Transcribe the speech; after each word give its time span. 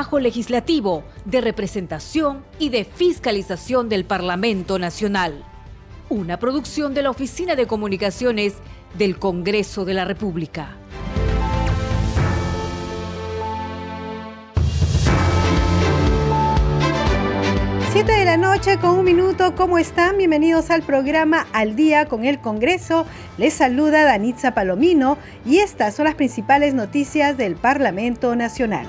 trabajo 0.00 0.18
legislativo, 0.18 1.04
de 1.26 1.42
representación 1.42 2.42
y 2.58 2.70
de 2.70 2.84
fiscalización 2.84 3.90
del 3.90 4.06
Parlamento 4.06 4.78
Nacional. 4.78 5.44
Una 6.08 6.38
producción 6.38 6.94
de 6.94 7.02
la 7.02 7.10
Oficina 7.10 7.54
de 7.54 7.66
Comunicaciones 7.66 8.54
del 8.96 9.18
Congreso 9.18 9.84
de 9.84 9.92
la 9.92 10.06
República. 10.06 10.74
Siete 17.92 18.12
de 18.12 18.24
la 18.24 18.38
noche 18.38 18.78
con 18.78 19.00
un 19.00 19.04
minuto, 19.04 19.54
¿cómo 19.54 19.76
están? 19.76 20.16
Bienvenidos 20.16 20.70
al 20.70 20.80
programa 20.80 21.46
Al 21.52 21.76
Día 21.76 22.06
con 22.06 22.24
el 22.24 22.40
Congreso. 22.40 23.04
Les 23.36 23.52
saluda 23.52 24.04
Danitza 24.04 24.54
Palomino 24.54 25.18
y 25.44 25.58
estas 25.58 25.94
son 25.94 26.06
las 26.06 26.14
principales 26.14 26.72
noticias 26.72 27.36
del 27.36 27.54
Parlamento 27.54 28.34
Nacional. 28.34 28.86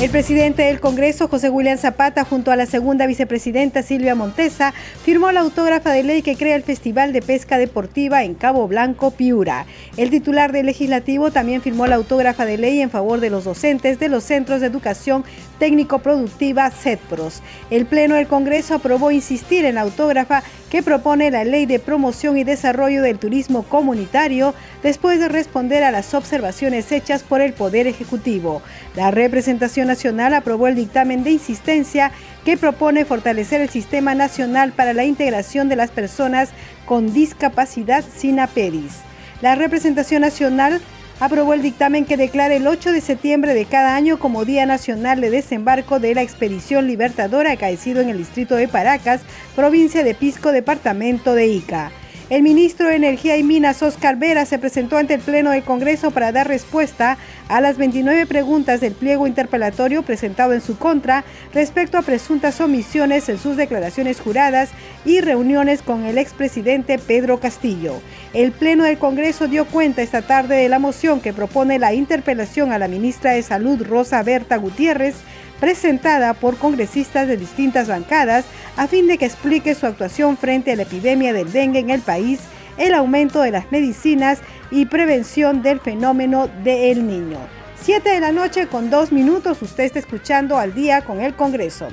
El 0.00 0.08
presidente 0.08 0.62
del 0.62 0.80
Congreso, 0.80 1.28
José 1.28 1.50
William 1.50 1.76
Zapata, 1.76 2.24
junto 2.24 2.50
a 2.50 2.56
la 2.56 2.64
segunda 2.64 3.06
vicepresidenta 3.06 3.82
Silvia 3.82 4.14
Montesa, 4.14 4.72
firmó 5.04 5.30
la 5.30 5.40
autógrafa 5.40 5.90
de 5.90 6.02
ley 6.02 6.22
que 6.22 6.36
crea 6.36 6.56
el 6.56 6.62
Festival 6.62 7.12
de 7.12 7.20
Pesca 7.20 7.58
Deportiva 7.58 8.24
en 8.24 8.32
Cabo 8.32 8.66
Blanco, 8.66 9.10
Piura. 9.10 9.66
El 9.98 10.08
titular 10.08 10.52
del 10.52 10.64
legislativo 10.64 11.30
también 11.30 11.60
firmó 11.60 11.86
la 11.86 11.96
autógrafa 11.96 12.46
de 12.46 12.56
ley 12.56 12.80
en 12.80 12.88
favor 12.88 13.20
de 13.20 13.28
los 13.28 13.44
docentes 13.44 13.98
de 13.98 14.08
los 14.08 14.24
Centros 14.24 14.62
de 14.62 14.68
Educación 14.68 15.22
Técnico-Productiva 15.58 16.70
CETPROS. 16.70 17.42
El 17.70 17.84
Pleno 17.84 18.14
del 18.14 18.26
Congreso 18.26 18.76
aprobó 18.76 19.10
insistir 19.10 19.66
en 19.66 19.74
la 19.74 19.82
autógrafa 19.82 20.42
que 20.70 20.82
propone 20.82 21.30
la 21.30 21.44
Ley 21.44 21.66
de 21.66 21.80
Promoción 21.80 22.38
y 22.38 22.44
Desarrollo 22.44 23.02
del 23.02 23.18
Turismo 23.18 23.64
Comunitario 23.64 24.54
después 24.82 25.18
de 25.18 25.28
responder 25.28 25.82
a 25.82 25.90
las 25.90 26.14
observaciones 26.14 26.90
hechas 26.92 27.22
por 27.22 27.40
el 27.42 27.52
Poder 27.52 27.86
Ejecutivo. 27.86 28.62
La 28.96 29.10
representación 29.10 29.89
nacional 29.90 30.34
aprobó 30.34 30.68
el 30.68 30.76
dictamen 30.76 31.24
de 31.24 31.32
insistencia 31.32 32.12
que 32.44 32.56
propone 32.56 33.04
fortalecer 33.04 33.60
el 33.60 33.68
Sistema 33.68 34.14
Nacional 34.14 34.70
para 34.72 34.94
la 34.94 35.04
Integración 35.04 35.68
de 35.68 35.74
las 35.74 35.90
Personas 35.90 36.50
con 36.86 37.12
Discapacidad 37.12 38.04
SINAPEDIS. 38.16 38.98
La 39.42 39.56
representación 39.56 40.22
nacional 40.22 40.80
aprobó 41.18 41.54
el 41.54 41.62
dictamen 41.62 42.04
que 42.04 42.16
declara 42.16 42.54
el 42.54 42.66
8 42.66 42.92
de 42.92 43.00
septiembre 43.00 43.52
de 43.52 43.64
cada 43.66 43.96
año 43.96 44.18
como 44.18 44.44
Día 44.44 44.64
Nacional 44.64 45.20
de 45.20 45.30
Desembarco 45.30 45.98
de 45.98 46.14
la 46.14 46.22
Expedición 46.22 46.86
Libertadora 46.86 47.52
acaecido 47.52 48.00
en 48.00 48.10
el 48.10 48.18
distrito 48.18 48.54
de 48.54 48.68
Paracas, 48.68 49.22
provincia 49.56 50.04
de 50.04 50.14
Pisco, 50.14 50.52
departamento 50.52 51.34
de 51.34 51.48
Ica. 51.48 51.90
El 52.30 52.44
ministro 52.44 52.86
de 52.86 52.94
Energía 52.94 53.36
y 53.38 53.42
Minas, 53.42 53.82
Oscar 53.82 54.14
Vera, 54.14 54.46
se 54.46 54.60
presentó 54.60 54.96
ante 54.96 55.14
el 55.14 55.20
Pleno 55.20 55.50
del 55.50 55.64
Congreso 55.64 56.12
para 56.12 56.30
dar 56.30 56.46
respuesta 56.46 57.18
a 57.48 57.60
las 57.60 57.76
29 57.76 58.24
preguntas 58.26 58.80
del 58.80 58.92
pliego 58.92 59.26
interpelatorio 59.26 60.04
presentado 60.04 60.52
en 60.52 60.60
su 60.60 60.78
contra 60.78 61.24
respecto 61.52 61.98
a 61.98 62.02
presuntas 62.02 62.60
omisiones 62.60 63.28
en 63.28 63.36
sus 63.36 63.56
declaraciones 63.56 64.20
juradas 64.20 64.70
y 65.04 65.20
reuniones 65.20 65.82
con 65.82 66.04
el 66.04 66.18
expresidente 66.18 67.00
Pedro 67.00 67.40
Castillo. 67.40 67.94
El 68.32 68.52
Pleno 68.52 68.84
del 68.84 68.98
Congreso 68.98 69.48
dio 69.48 69.64
cuenta 69.64 70.02
esta 70.02 70.22
tarde 70.22 70.54
de 70.54 70.68
la 70.68 70.78
moción 70.78 71.20
que 71.20 71.32
propone 71.32 71.80
la 71.80 71.94
interpelación 71.94 72.70
a 72.70 72.78
la 72.78 72.86
ministra 72.86 73.32
de 73.32 73.42
Salud, 73.42 73.84
Rosa 73.84 74.22
Berta 74.22 74.56
Gutiérrez, 74.56 75.16
presentada 75.60 76.34
por 76.34 76.56
congresistas 76.56 77.28
de 77.28 77.36
distintas 77.36 77.88
bancadas 77.88 78.44
a 78.76 78.86
fin 78.86 79.06
de 79.06 79.18
que 79.18 79.26
explique 79.26 79.74
su 79.74 79.86
actuación 79.86 80.36
frente 80.36 80.72
a 80.72 80.76
la 80.76 80.82
epidemia 80.82 81.32
del 81.32 81.52
dengue 81.52 81.78
en 81.78 81.90
el 81.90 82.00
país, 82.00 82.40
el 82.78 82.94
aumento 82.94 83.42
de 83.42 83.50
las 83.50 83.70
medicinas 83.70 84.40
y 84.70 84.86
prevención 84.86 85.62
del 85.62 85.80
fenómeno 85.80 86.48
del 86.64 87.06
niño. 87.06 87.38
Siete 87.80 88.10
de 88.10 88.20
la 88.20 88.32
noche 88.32 88.66
con 88.66 88.90
dos 88.90 89.12
minutos, 89.12 89.62
usted 89.62 89.84
está 89.84 89.98
escuchando 89.98 90.58
al 90.58 90.74
día 90.74 91.02
con 91.02 91.20
el 91.20 91.34
Congreso. 91.34 91.88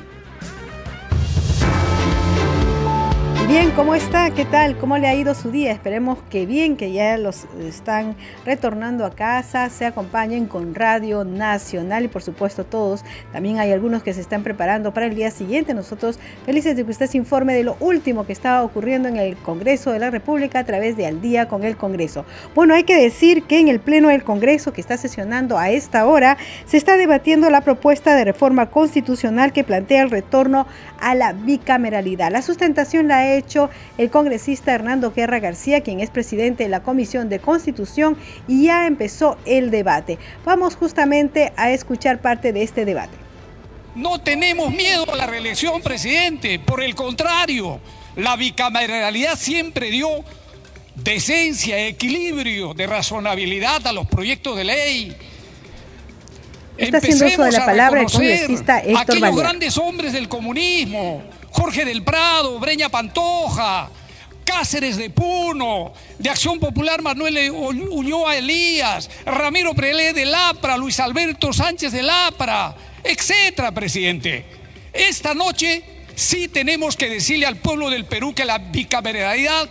Bien, 3.48 3.72
¿cómo 3.72 3.96
está? 3.96 4.32
¿Qué 4.32 4.44
tal? 4.44 4.78
¿Cómo 4.78 4.98
le 4.98 5.08
ha 5.08 5.16
ido 5.16 5.34
su 5.34 5.52
día? 5.52 5.72
Esperemos 5.72 6.20
que 6.30 6.46
bien, 6.46 6.76
que 6.76 6.92
ya 6.92 7.16
los 7.16 7.46
están 7.62 8.18
retornando 8.46 9.06
a 9.06 9.12
casa, 9.12 9.70
se 9.70 9.86
acompañen 9.86 10.48
con 10.48 10.76
Radio 10.76 11.24
Nacional 11.24 12.04
y 12.04 12.08
por 12.10 12.22
supuesto 12.22 12.66
todos. 12.66 13.06
También 13.32 13.58
hay 13.60 13.72
algunos 13.72 14.04
que 14.04 14.14
se 14.14 14.20
están 14.20 14.44
preparando 14.44 14.94
para 14.94 15.06
el 15.06 15.16
día 15.16 15.32
siguiente. 15.32 15.74
Nosotros 15.74 16.20
felices 16.46 16.76
de 16.76 16.84
que 16.84 16.92
usted 16.92 17.08
se 17.08 17.18
informe 17.18 17.54
de 17.54 17.64
lo 17.64 17.78
último 17.80 18.26
que 18.26 18.34
estaba 18.34 18.64
ocurriendo 18.64 19.08
en 19.08 19.16
el 19.16 19.38
Congreso 19.38 19.94
de 19.94 20.00
la 20.00 20.12
República 20.12 20.60
a 20.60 20.66
través 20.66 20.98
de 20.98 21.08
Al 21.08 21.22
día 21.22 21.48
con 21.48 21.64
el 21.64 21.78
Congreso. 21.78 22.26
Bueno, 22.54 22.74
hay 22.74 22.84
que 22.84 22.98
decir 22.98 23.44
que 23.44 23.60
en 23.60 23.70
el 23.70 23.80
Pleno 23.80 24.10
del 24.10 24.26
Congreso 24.26 24.74
que 24.74 24.82
está 24.82 24.98
sesionando 24.98 25.58
a 25.58 25.70
esta 25.70 26.06
hora 26.06 26.38
se 26.66 26.76
está 26.76 26.98
debatiendo 26.98 27.50
la 27.50 27.62
propuesta 27.62 28.14
de 28.14 28.26
reforma 28.26 28.72
constitucional 28.72 29.54
que 29.54 29.64
plantea 29.64 30.04
el 30.04 30.12
retorno 30.12 30.68
a 31.00 31.16
la 31.16 31.32
bicameralidad. 31.32 32.30
La 32.30 32.42
sustentación 32.42 33.08
la 33.08 33.20
ha 33.20 33.37
hecho 33.38 33.70
el 33.98 34.10
congresista 34.10 34.74
Hernando 34.74 35.12
Guerra 35.12 35.40
García, 35.40 35.82
quien 35.82 36.00
es 36.00 36.10
presidente 36.10 36.64
de 36.64 36.70
la 36.70 36.84
Comisión 36.84 37.30
de 37.30 37.40
Constitución, 37.40 38.18
y 38.48 38.66
ya 38.66 38.88
empezó 38.88 39.38
el 39.46 39.72
debate. 39.72 40.18
Vamos 40.44 40.76
justamente 40.76 41.54
a 41.56 41.72
escuchar 41.72 42.20
parte 42.22 42.52
de 42.54 42.64
este 42.64 42.86
debate. 42.86 43.16
No 43.96 44.22
tenemos 44.22 44.72
miedo 44.72 45.12
a 45.12 45.16
la 45.16 45.26
reelección, 45.26 45.82
presidente. 45.82 46.60
Por 46.60 46.84
el 46.84 46.94
contrario, 46.94 47.80
la 48.16 48.36
bicameralidad 48.36 49.36
siempre 49.38 49.90
dio 49.90 50.10
decencia, 50.96 51.80
equilibrio, 51.88 52.74
de 52.74 52.88
razonabilidad 52.88 53.86
a 53.88 53.94
los 53.94 54.08
proyectos 54.08 54.58
de 54.58 54.64
ley. 54.64 55.18
Está 56.78 56.98
haciendo 56.98 57.26
uso 57.26 57.44
de 57.44 57.52
la 57.52 57.66
palabra 57.66 58.02
el 58.02 58.08
congresista 58.08 58.80
Héctor 58.80 59.02
aquellos 59.02 59.36
grandes 59.36 59.78
hombres 59.78 60.14
del 60.14 60.28
comunismo, 60.28 61.24
Jorge 61.58 61.86
del 61.86 62.04
Prado, 62.04 62.60
Breña 62.60 62.88
Pantoja, 62.88 63.90
Cáceres 64.46 64.96
de 64.96 65.10
Puno, 65.10 65.92
de 66.20 66.30
Acción 66.30 66.60
Popular 66.60 67.02
Manuel 67.02 67.50
Ulloa 67.50 68.38
Elías, 68.38 69.10
Ramiro 69.26 69.74
Prelé 69.74 70.14
de 70.14 70.26
Lapra, 70.26 70.78
Luis 70.78 71.00
Alberto 71.00 71.52
Sánchez 71.52 71.92
de 71.92 72.04
Lapra, 72.04 72.76
etcétera, 73.04 73.72
presidente. 73.72 74.46
Esta 74.94 75.34
noche 75.34 75.84
sí 76.14 76.48
tenemos 76.48 76.96
que 76.96 77.10
decirle 77.10 77.48
al 77.48 77.58
pueblo 77.58 77.90
del 77.90 78.06
Perú 78.06 78.36
que 78.36 78.46
la 78.46 78.60
bicameralidad 78.60 79.68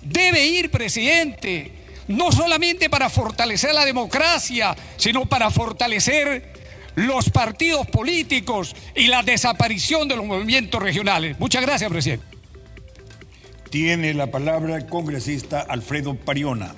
debe 0.00 0.46
ir, 0.46 0.70
presidente 0.70 1.72
no 2.08 2.30
solamente 2.30 2.88
para 2.88 3.10
fortalecer 3.10 3.74
la 3.74 3.84
democracia, 3.84 4.76
sino 4.96 5.26
para 5.26 5.50
fortalecer 5.50 6.52
los 6.96 7.30
partidos 7.30 7.86
políticos 7.86 8.74
y 8.96 9.06
la 9.06 9.22
desaparición 9.22 10.08
de 10.08 10.16
los 10.16 10.26
movimientos 10.26 10.82
regionales. 10.82 11.38
Muchas 11.38 11.62
gracias, 11.62 11.88
presidente. 11.90 12.26
Tiene 13.70 14.14
la 14.14 14.30
palabra 14.30 14.76
el 14.76 14.86
congresista 14.86 15.60
Alfredo 15.60 16.14
Pariona. 16.14 16.74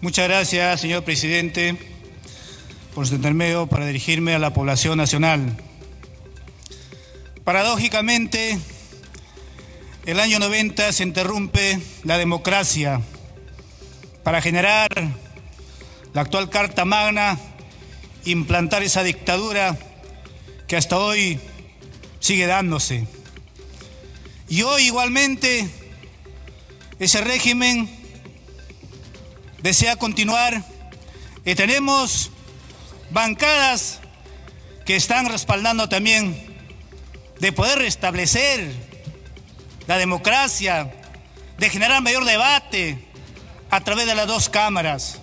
Muchas 0.00 0.28
gracias, 0.28 0.80
señor 0.80 1.04
presidente, 1.04 1.76
por 2.94 3.06
su 3.06 3.16
intermedio 3.16 3.66
para 3.66 3.84
dirigirme 3.84 4.34
a 4.34 4.38
la 4.38 4.54
población 4.54 4.96
nacional. 4.96 5.58
Paradójicamente, 7.44 8.58
el 10.06 10.20
año 10.20 10.38
90 10.38 10.90
se 10.92 11.02
interrumpe 11.02 11.78
la 12.04 12.16
democracia 12.16 13.02
para 14.22 14.42
generar 14.42 14.88
la 16.12 16.20
actual 16.22 16.50
Carta 16.50 16.84
Magna, 16.84 17.38
implantar 18.24 18.82
esa 18.82 19.02
dictadura 19.02 19.76
que 20.66 20.76
hasta 20.76 20.98
hoy 20.98 21.40
sigue 22.18 22.46
dándose. 22.46 23.06
Y 24.48 24.62
hoy 24.62 24.84
igualmente 24.84 25.68
ese 26.98 27.20
régimen 27.22 27.88
desea 29.62 29.96
continuar 29.96 30.64
y 31.44 31.54
tenemos 31.54 32.30
bancadas 33.10 34.00
que 34.84 34.96
están 34.96 35.26
respaldando 35.26 35.88
también 35.88 36.36
de 37.38 37.52
poder 37.52 37.78
restablecer 37.78 38.72
la 39.86 39.98
democracia, 39.98 40.92
de 41.58 41.70
generar 41.70 42.02
mayor 42.02 42.24
debate 42.24 43.09
a 43.70 43.80
través 43.82 44.06
de 44.06 44.14
las 44.14 44.26
dos 44.26 44.48
cámaras. 44.48 45.18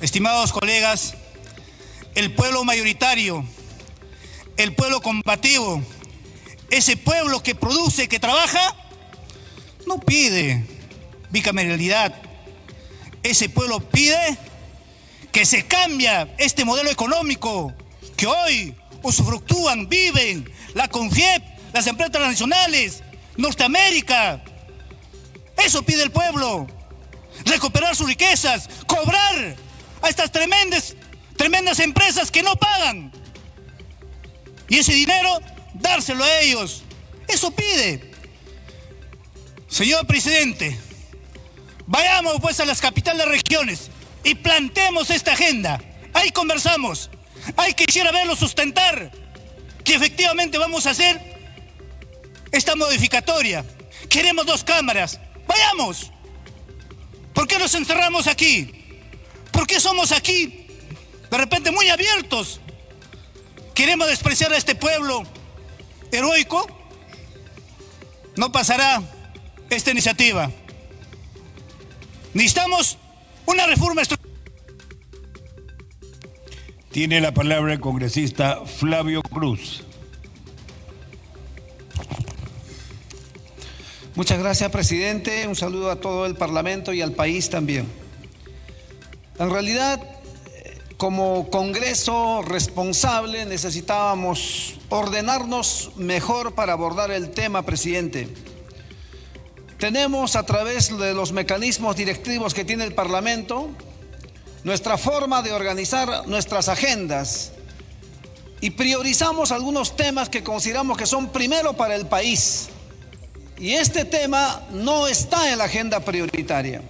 Estimados 0.00 0.52
colegas, 0.52 1.14
el 2.14 2.32
pueblo 2.34 2.64
mayoritario, 2.64 3.44
el 4.56 4.74
pueblo 4.74 5.00
combativo, 5.00 5.82
ese 6.70 6.96
pueblo 6.96 7.42
que 7.42 7.54
produce, 7.54 8.08
que 8.08 8.18
trabaja, 8.18 8.74
no 9.86 9.98
pide 10.00 10.64
bicameralidad. 11.30 12.14
Ese 13.22 13.48
pueblo 13.48 13.80
pide 13.80 14.38
que 15.30 15.44
se 15.44 15.66
cambie 15.66 16.34
este 16.38 16.64
modelo 16.64 16.90
económico 16.90 17.72
que 18.16 18.26
hoy 18.26 18.74
usufructúan, 19.02 19.88
viven 19.88 20.50
la 20.74 20.88
CONFIEP, 20.88 21.42
las 21.72 21.86
empresas 21.86 22.12
transnacionales, 22.12 23.02
Norteamérica. 23.36 24.42
Eso 25.56 25.82
pide 25.82 26.02
el 26.02 26.10
pueblo. 26.10 26.66
Recuperar 27.44 27.94
sus 27.96 28.06
riquezas, 28.06 28.68
cobrar 28.86 29.56
a 30.02 30.08
estas 30.08 30.30
tremendas, 30.32 30.94
tremendas 31.36 31.78
empresas 31.80 32.30
que 32.30 32.42
no 32.42 32.56
pagan. 32.56 33.12
Y 34.68 34.78
ese 34.78 34.94
dinero, 34.94 35.40
dárselo 35.74 36.24
a 36.24 36.40
ellos. 36.40 36.82
Eso 37.28 37.50
pide. 37.50 38.10
Señor 39.68 40.06
presidente, 40.06 40.78
vayamos 41.86 42.40
pues 42.40 42.60
a 42.60 42.64
las 42.64 42.80
capitales 42.80 43.26
regiones 43.26 43.90
y 44.24 44.34
plantemos 44.34 45.10
esta 45.10 45.32
agenda. 45.32 45.80
Ahí 46.12 46.30
conversamos. 46.30 47.10
Ahí 47.56 47.74
quisiera 47.74 48.12
verlo 48.12 48.36
sustentar 48.36 49.10
que 49.84 49.94
efectivamente 49.94 50.58
vamos 50.58 50.86
a 50.86 50.90
hacer 50.90 51.20
esta 52.52 52.76
modificatoria. 52.76 53.64
Queremos 54.08 54.46
dos 54.46 54.62
cámaras. 54.62 55.18
Vayamos. 55.46 56.12
¿Por 57.34 57.46
qué 57.46 57.58
nos 57.58 57.74
encerramos 57.74 58.26
aquí? 58.26 58.72
¿Por 59.50 59.66
qué 59.66 59.80
somos 59.80 60.12
aquí 60.12 60.66
de 61.30 61.38
repente 61.38 61.70
muy 61.70 61.88
abiertos? 61.88 62.60
¿Queremos 63.74 64.08
despreciar 64.08 64.52
a 64.52 64.56
este 64.56 64.74
pueblo 64.74 65.22
heroico? 66.10 66.66
No 68.36 68.52
pasará 68.52 69.02
esta 69.70 69.90
iniciativa. 69.90 70.50
Necesitamos 72.34 72.98
una 73.46 73.66
reforma 73.66 74.02
estructural. 74.02 74.32
Tiene 76.90 77.20
la 77.20 77.32
palabra 77.32 77.72
el 77.72 77.80
congresista 77.80 78.60
Flavio 78.66 79.22
Cruz. 79.22 79.82
Muchas 84.14 84.38
gracias, 84.38 84.70
presidente. 84.70 85.48
Un 85.48 85.56
saludo 85.56 85.90
a 85.90 85.96
todo 85.96 86.26
el 86.26 86.34
Parlamento 86.34 86.92
y 86.92 87.00
al 87.00 87.12
país 87.12 87.48
también. 87.48 87.86
En 89.38 89.48
realidad, 89.48 90.02
como 90.98 91.48
Congreso 91.48 92.42
responsable, 92.42 93.46
necesitábamos 93.46 94.74
ordenarnos 94.90 95.92
mejor 95.96 96.54
para 96.54 96.74
abordar 96.74 97.10
el 97.10 97.30
tema, 97.30 97.62
presidente. 97.62 98.28
Tenemos 99.78 100.36
a 100.36 100.44
través 100.44 100.96
de 100.98 101.14
los 101.14 101.32
mecanismos 101.32 101.96
directivos 101.96 102.52
que 102.52 102.66
tiene 102.66 102.84
el 102.84 102.94
Parlamento 102.94 103.70
nuestra 104.62 104.98
forma 104.98 105.40
de 105.40 105.52
organizar 105.52 106.28
nuestras 106.28 106.68
agendas 106.68 107.52
y 108.60 108.70
priorizamos 108.72 109.52
algunos 109.52 109.96
temas 109.96 110.28
que 110.28 110.44
consideramos 110.44 110.98
que 110.98 111.06
son 111.06 111.30
primero 111.30 111.72
para 111.72 111.96
el 111.96 112.06
país. 112.06 112.68
Y 113.58 113.72
este 113.72 114.04
tema 114.04 114.62
no 114.70 115.06
está 115.06 115.52
en 115.52 115.58
la 115.58 115.64
agenda 115.64 116.00
prioritaria. 116.00 116.82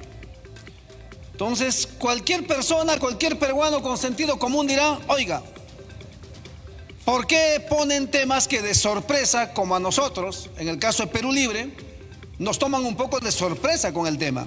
Entonces, 1.32 1.88
cualquier 1.98 2.46
persona, 2.46 2.98
cualquier 2.98 3.38
peruano 3.38 3.82
con 3.82 3.98
sentido 3.98 4.38
común 4.38 4.66
dirá, 4.66 4.98
oiga, 5.08 5.42
¿por 7.04 7.26
qué 7.26 7.64
ponen 7.68 8.10
temas 8.10 8.46
que 8.46 8.62
de 8.62 8.74
sorpresa, 8.74 9.52
como 9.52 9.74
a 9.74 9.80
nosotros, 9.80 10.50
en 10.56 10.68
el 10.68 10.78
caso 10.78 11.04
de 11.04 11.08
Perú 11.08 11.32
Libre, 11.32 11.72
nos 12.42 12.58
toman 12.58 12.84
un 12.84 12.96
poco 12.96 13.20
de 13.20 13.30
sorpresa 13.30 13.92
con 13.92 14.06
el 14.06 14.18
tema. 14.18 14.46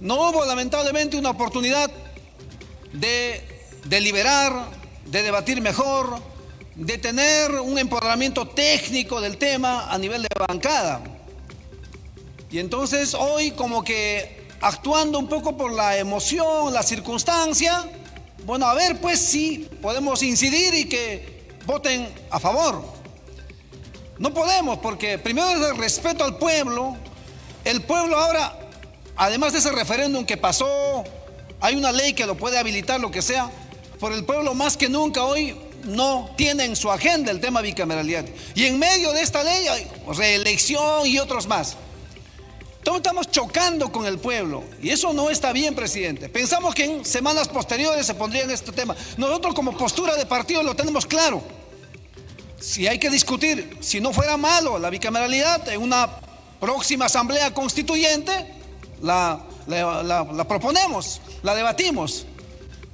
No 0.00 0.30
hubo 0.30 0.44
lamentablemente 0.46 1.16
una 1.18 1.30
oportunidad 1.30 1.90
de 2.92 3.68
deliberar, 3.84 4.66
de 5.04 5.22
debatir 5.22 5.60
mejor, 5.60 6.18
de 6.80 6.96
tener 6.96 7.60
un 7.60 7.78
empoderamiento 7.78 8.48
técnico 8.48 9.20
del 9.20 9.36
tema 9.36 9.92
a 9.92 9.98
nivel 9.98 10.22
de 10.22 10.28
bancada. 10.48 11.02
Y 12.50 12.58
entonces 12.58 13.12
hoy 13.12 13.50
como 13.50 13.84
que 13.84 14.48
actuando 14.62 15.18
un 15.18 15.28
poco 15.28 15.58
por 15.58 15.72
la 15.72 15.98
emoción, 15.98 16.72
la 16.72 16.82
circunstancia, 16.82 17.84
bueno, 18.46 18.64
a 18.64 18.72
ver 18.72 18.98
pues 18.98 19.20
si 19.20 19.68
podemos 19.82 20.22
incidir 20.22 20.72
y 20.72 20.86
que 20.86 21.50
voten 21.66 22.08
a 22.30 22.40
favor. 22.40 22.82
No 24.18 24.32
podemos, 24.32 24.78
porque 24.78 25.18
primero 25.18 25.50
es 25.50 25.70
el 25.70 25.76
respeto 25.76 26.24
al 26.24 26.38
pueblo. 26.38 26.96
El 27.62 27.82
pueblo 27.82 28.16
ahora, 28.16 28.58
además 29.16 29.52
de 29.52 29.58
ese 29.58 29.70
referéndum 29.70 30.24
que 30.24 30.38
pasó, 30.38 31.04
hay 31.60 31.76
una 31.76 31.92
ley 31.92 32.14
que 32.14 32.24
lo 32.24 32.38
puede 32.38 32.58
habilitar, 32.58 33.00
lo 33.00 33.10
que 33.10 33.20
sea. 33.20 33.50
Por 33.98 34.14
el 34.14 34.24
pueblo 34.24 34.54
más 34.54 34.78
que 34.78 34.88
nunca 34.88 35.24
hoy 35.24 35.54
no 35.84 36.30
tiene 36.36 36.64
en 36.64 36.76
su 36.76 36.90
agenda 36.90 37.30
el 37.30 37.40
tema 37.40 37.60
bicameralidad. 37.60 38.24
Y 38.54 38.64
en 38.64 38.78
medio 38.78 39.12
de 39.12 39.22
esta 39.22 39.42
ley 39.42 39.66
hay 39.68 39.90
reelección 40.16 41.06
y 41.06 41.18
otros 41.18 41.46
más. 41.46 41.76
Entonces 42.78 43.00
estamos 43.00 43.30
chocando 43.30 43.92
con 43.92 44.06
el 44.06 44.18
pueblo 44.18 44.64
y 44.82 44.90
eso 44.90 45.12
no 45.12 45.28
está 45.28 45.52
bien, 45.52 45.74
presidente. 45.74 46.28
Pensamos 46.28 46.74
que 46.74 46.84
en 46.84 47.04
semanas 47.04 47.48
posteriores 47.48 48.06
se 48.06 48.14
pondría 48.14 48.44
en 48.44 48.50
este 48.50 48.72
tema. 48.72 48.96
Nosotros 49.18 49.54
como 49.54 49.76
postura 49.76 50.16
de 50.16 50.24
partido 50.24 50.62
lo 50.62 50.74
tenemos 50.74 51.04
claro 51.04 51.42
si 52.60 52.86
hay 52.86 52.98
que 52.98 53.10
discutir, 53.10 53.78
si 53.80 54.00
no 54.00 54.12
fuera 54.12 54.36
malo 54.36 54.78
la 54.78 54.90
bicameralidad, 54.90 55.66
en 55.68 55.80
una 55.80 56.08
próxima 56.60 57.06
asamblea 57.06 57.52
constituyente 57.54 58.32
la, 59.02 59.40
proponemos, 60.46 61.20
la 61.42 61.54
debatimos. 61.54 62.26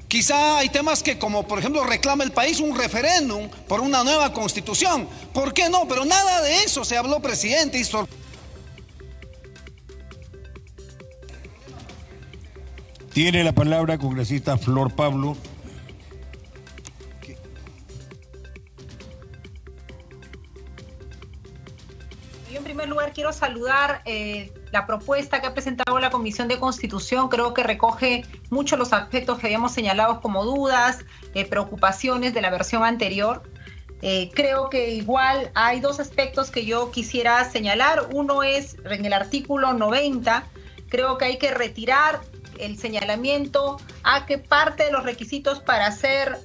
Quizá 0.09 0.59
hay 0.59 0.69
temas 0.69 1.03
que, 1.03 1.19
como 1.19 1.47
por 1.47 1.59
ejemplo 1.59 1.85
reclama 1.85 2.23
el 2.23 2.31
país 2.31 2.61
un 2.61 2.77
referéndum 2.77 3.49
por 3.67 3.81
una 3.81 4.05
nueva 4.05 4.33
constitución. 4.33 5.09
¿Por 5.33 5.53
qué 5.53 5.69
no? 5.69 5.89
Pero 5.89 6.05
nada 6.05 6.43
de 6.43 6.63
eso 6.63 6.85
se 6.85 6.97
habló, 6.97 7.21
presidente. 7.21 7.81
Y 7.81 7.85
Tiene 13.13 13.43
la 13.43 13.53
palabra 13.53 13.99
congresista 13.99 14.57
Flor 14.57 14.95
Pablo. 14.95 15.37
Primer 22.77 22.91
lugar 22.91 23.13
quiero 23.15 23.33
saludar 23.33 24.03
eh, 24.05 24.53
la 24.71 24.87
propuesta 24.87 25.41
que 25.41 25.47
ha 25.47 25.55
presentado 25.55 25.99
la 25.99 26.11
Comisión 26.11 26.47
de 26.47 26.59
Constitución. 26.59 27.31
Creo 27.31 27.55
que 27.55 27.63
recoge 27.63 28.27
muchos 28.51 28.79
los 28.79 28.93
aspectos 28.93 29.39
que 29.39 29.47
habíamos 29.47 29.73
señalado 29.73 30.21
como 30.21 30.45
dudas, 30.45 30.99
eh, 31.33 31.47
preocupaciones 31.47 32.35
de 32.35 32.43
la 32.43 32.51
versión 32.51 32.85
anterior. 32.85 33.43
Eh, 34.03 34.31
creo 34.35 34.69
que 34.69 34.91
igual 34.91 35.51
hay 35.55 35.81
dos 35.81 36.01
aspectos 36.01 36.51
que 36.51 36.67
yo 36.67 36.91
quisiera 36.91 37.49
señalar. 37.51 38.09
Uno 38.13 38.43
es 38.43 38.77
en 38.85 39.07
el 39.07 39.15
artículo 39.15 39.73
90, 39.73 40.45
creo 40.91 41.17
que 41.17 41.25
hay 41.25 41.39
que 41.39 41.53
retirar 41.53 42.21
el 42.59 42.77
señalamiento 42.77 43.79
a 44.03 44.27
que 44.27 44.37
parte 44.37 44.85
de 44.85 44.93
los 44.93 45.03
requisitos 45.05 45.61
para 45.61 45.91
ser, 45.93 46.39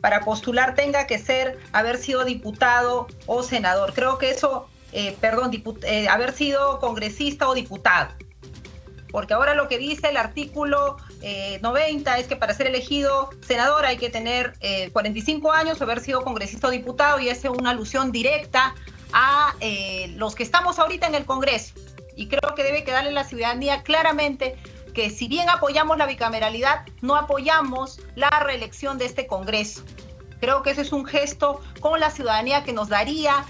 para 0.00 0.20
postular 0.20 0.74
tenga 0.76 1.06
que 1.06 1.18
ser 1.18 1.58
haber 1.72 1.98
sido 1.98 2.24
diputado 2.24 3.08
o 3.26 3.42
senador. 3.42 3.92
Creo 3.92 4.18
que 4.18 4.30
eso 4.30 4.68
eh, 4.96 5.16
perdón, 5.20 5.50
eh, 5.82 6.08
haber 6.08 6.32
sido 6.32 6.78
congresista 6.78 7.48
o 7.48 7.54
diputado. 7.54 8.14
Porque 9.10 9.34
ahora 9.34 9.54
lo 9.54 9.66
que 9.66 9.76
dice 9.76 10.08
el 10.08 10.16
artículo 10.16 10.96
90 11.60 12.16
eh, 12.16 12.20
es 12.20 12.26
que 12.28 12.36
para 12.36 12.54
ser 12.54 12.68
elegido 12.68 13.30
senador 13.46 13.86
hay 13.86 13.96
que 13.96 14.08
tener 14.10 14.54
45 14.92 15.52
años 15.52 15.80
o 15.80 15.84
haber 15.84 16.00
sido 16.00 16.22
congresista 16.22 16.68
o 16.68 16.70
diputado 16.70 17.20
y 17.20 17.28
es 17.28 17.44
una 17.44 17.70
alusión 17.70 18.12
directa 18.12 18.74
a 19.12 19.54
los 20.16 20.34
que 20.34 20.42
estamos 20.42 20.78
ahorita 20.78 21.06
en 21.06 21.14
el 21.14 21.24
Congreso. 21.24 21.74
Y 22.16 22.28
creo 22.28 22.54
que 22.54 22.62
debe 22.62 22.84
quedarle 22.84 23.12
la 23.12 23.24
ciudadanía 23.24 23.82
claramente 23.82 24.56
que 24.94 25.10
si 25.10 25.26
bien 25.28 25.48
apoyamos 25.48 25.96
la 25.96 26.06
bicameralidad, 26.06 26.86
no 27.00 27.16
apoyamos 27.16 28.00
la 28.14 28.30
reelección 28.30 28.98
de 28.98 29.06
este 29.06 29.26
Congreso. 29.26 29.84
Creo 30.40 30.62
que 30.62 30.70
ese 30.70 30.82
es 30.82 30.92
un 30.92 31.04
gesto 31.04 31.60
con 31.80 32.00
la 32.00 32.10
ciudadanía 32.10 32.64
que 32.64 32.72
nos 32.72 32.88
daría 32.88 33.44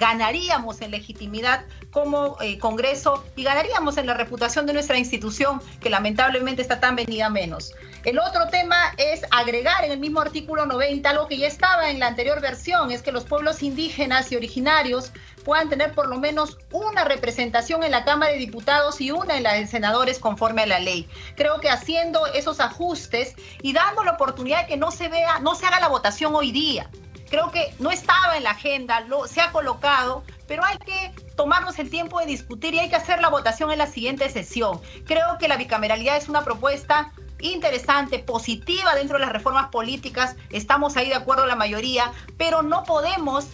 ganaríamos 0.00 0.80
en 0.80 0.90
legitimidad 0.90 1.66
como 1.90 2.38
eh, 2.40 2.58
Congreso 2.58 3.22
y 3.36 3.44
ganaríamos 3.44 3.98
en 3.98 4.06
la 4.06 4.14
reputación 4.14 4.64
de 4.64 4.72
nuestra 4.72 4.96
institución, 4.96 5.60
que 5.80 5.90
lamentablemente 5.90 6.62
está 6.62 6.80
tan 6.80 6.96
venida 6.96 7.28
menos. 7.28 7.74
El 8.04 8.18
otro 8.18 8.48
tema 8.48 8.94
es 8.96 9.20
agregar 9.30 9.84
en 9.84 9.92
el 9.92 9.98
mismo 9.98 10.22
artículo 10.22 10.64
90 10.64 11.08
algo 11.10 11.28
que 11.28 11.36
ya 11.36 11.46
estaba 11.46 11.90
en 11.90 11.98
la 12.00 12.06
anterior 12.06 12.40
versión, 12.40 12.90
es 12.90 13.02
que 13.02 13.12
los 13.12 13.24
pueblos 13.24 13.62
indígenas 13.62 14.32
y 14.32 14.36
originarios 14.36 15.12
puedan 15.44 15.68
tener 15.68 15.92
por 15.92 16.08
lo 16.08 16.18
menos 16.18 16.56
una 16.72 17.04
representación 17.04 17.82
en 17.82 17.90
la 17.90 18.04
Cámara 18.04 18.32
de 18.32 18.38
Diputados 18.38 19.02
y 19.02 19.10
una 19.10 19.36
en 19.36 19.42
la 19.42 19.52
de 19.52 19.66
senadores 19.66 20.18
conforme 20.18 20.62
a 20.62 20.66
la 20.66 20.80
ley. 20.80 21.06
Creo 21.36 21.60
que 21.60 21.68
haciendo 21.68 22.26
esos 22.28 22.60
ajustes 22.60 23.34
y 23.60 23.74
dando 23.74 24.02
la 24.02 24.12
oportunidad 24.12 24.62
de 24.62 24.68
que 24.68 24.76
no 24.78 24.90
se 24.90 25.08
vea, 25.08 25.40
no 25.40 25.54
se 25.54 25.66
haga 25.66 25.78
la 25.78 25.88
votación 25.88 26.34
hoy 26.34 26.52
día, 26.52 26.88
creo 27.30 27.50
que 27.50 27.72
no 27.78 27.90
estaba 27.90 28.36
en 28.36 28.42
la 28.42 28.50
agenda, 28.50 29.00
lo, 29.00 29.26
se 29.26 29.40
ha 29.40 29.52
colocado, 29.52 30.24
pero 30.46 30.64
hay 30.64 30.76
que 30.78 31.14
tomarnos 31.36 31.78
el 31.78 31.88
tiempo 31.88 32.18
de 32.18 32.26
discutir 32.26 32.74
y 32.74 32.80
hay 32.80 32.90
que 32.90 32.96
hacer 32.96 33.22
la 33.22 33.30
votación 33.30 33.70
en 33.70 33.78
la 33.78 33.86
siguiente 33.86 34.28
sesión. 34.28 34.80
Creo 35.06 35.38
que 35.38 35.48
la 35.48 35.56
bicameralidad 35.56 36.16
es 36.16 36.28
una 36.28 36.44
propuesta 36.44 37.12
interesante, 37.40 38.18
positiva 38.18 38.94
dentro 38.94 39.16
de 39.16 39.24
las 39.24 39.32
reformas 39.32 39.68
políticas, 39.68 40.36
estamos 40.50 40.96
ahí 40.96 41.08
de 41.08 41.14
acuerdo 41.14 41.46
la 41.46 41.56
mayoría, 41.56 42.12
pero 42.36 42.62
no 42.62 42.84
podemos 42.84 43.46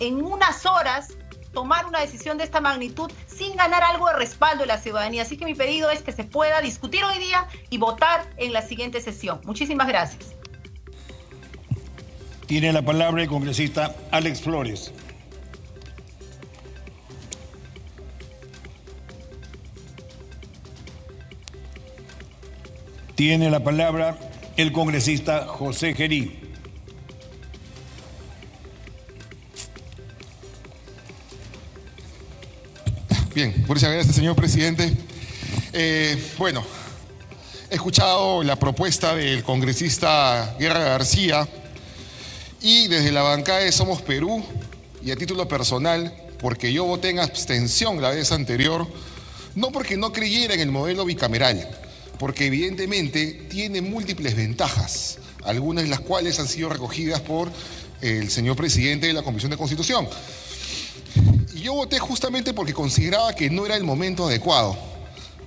en 0.00 0.22
unas 0.22 0.66
horas 0.66 1.14
tomar 1.54 1.86
una 1.86 2.00
decisión 2.00 2.38
de 2.38 2.44
esta 2.44 2.60
magnitud 2.60 3.10
sin 3.26 3.56
ganar 3.56 3.82
algo 3.84 4.08
de 4.08 4.14
respaldo 4.14 4.62
de 4.62 4.68
la 4.68 4.78
ciudadanía. 4.78 5.22
Así 5.22 5.36
que 5.36 5.44
mi 5.44 5.54
pedido 5.54 5.90
es 5.90 6.02
que 6.02 6.12
se 6.12 6.24
pueda 6.24 6.60
discutir 6.60 7.04
hoy 7.04 7.18
día 7.18 7.46
y 7.70 7.78
votar 7.78 8.26
en 8.36 8.52
la 8.52 8.62
siguiente 8.62 9.00
sesión. 9.00 9.40
Muchísimas 9.44 9.86
gracias. 9.86 10.41
Tiene 12.52 12.70
la 12.70 12.82
palabra 12.82 13.22
el 13.22 13.30
congresista 13.30 13.96
Alex 14.10 14.42
Flores. 14.42 14.92
Tiene 23.14 23.48
la 23.48 23.64
palabra 23.64 24.18
el 24.58 24.70
congresista 24.70 25.46
José 25.46 25.94
Gerí. 25.94 26.40
Bien, 33.34 33.64
muchas 33.66 33.90
gracias, 33.90 34.14
señor 34.14 34.36
presidente. 34.36 34.92
Eh, 35.72 36.22
bueno, 36.36 36.62
he 37.70 37.76
escuchado 37.76 38.42
la 38.42 38.56
propuesta 38.56 39.14
del 39.14 39.42
congresista 39.42 40.54
Guerra 40.58 40.80
García 40.80 41.48
y 42.62 42.86
desde 42.86 43.10
la 43.10 43.22
bancada 43.22 43.58
de 43.58 43.72
Somos 43.72 44.02
Perú 44.02 44.42
y 45.04 45.10
a 45.10 45.16
título 45.16 45.48
personal, 45.48 46.14
porque 46.38 46.72
yo 46.72 46.84
voté 46.84 47.10
en 47.10 47.18
abstención 47.18 48.00
la 48.00 48.10
vez 48.10 48.30
anterior, 48.30 48.86
no 49.56 49.72
porque 49.72 49.96
no 49.96 50.12
creyera 50.12 50.54
en 50.54 50.60
el 50.60 50.70
modelo 50.70 51.04
bicameral, 51.04 51.68
porque 52.18 52.46
evidentemente 52.46 53.46
tiene 53.50 53.82
múltiples 53.82 54.36
ventajas, 54.36 55.18
algunas 55.44 55.82
de 55.84 55.90
las 55.90 56.00
cuales 56.00 56.38
han 56.38 56.46
sido 56.46 56.68
recogidas 56.68 57.20
por 57.20 57.50
el 58.00 58.30
señor 58.30 58.54
presidente 58.54 59.08
de 59.08 59.12
la 59.12 59.22
Comisión 59.22 59.50
de 59.50 59.56
Constitución. 59.56 60.08
Y 61.54 61.62
yo 61.62 61.74
voté 61.74 61.98
justamente 61.98 62.54
porque 62.54 62.72
consideraba 62.72 63.34
que 63.34 63.50
no 63.50 63.66
era 63.66 63.74
el 63.74 63.82
momento 63.82 64.26
adecuado. 64.26 64.76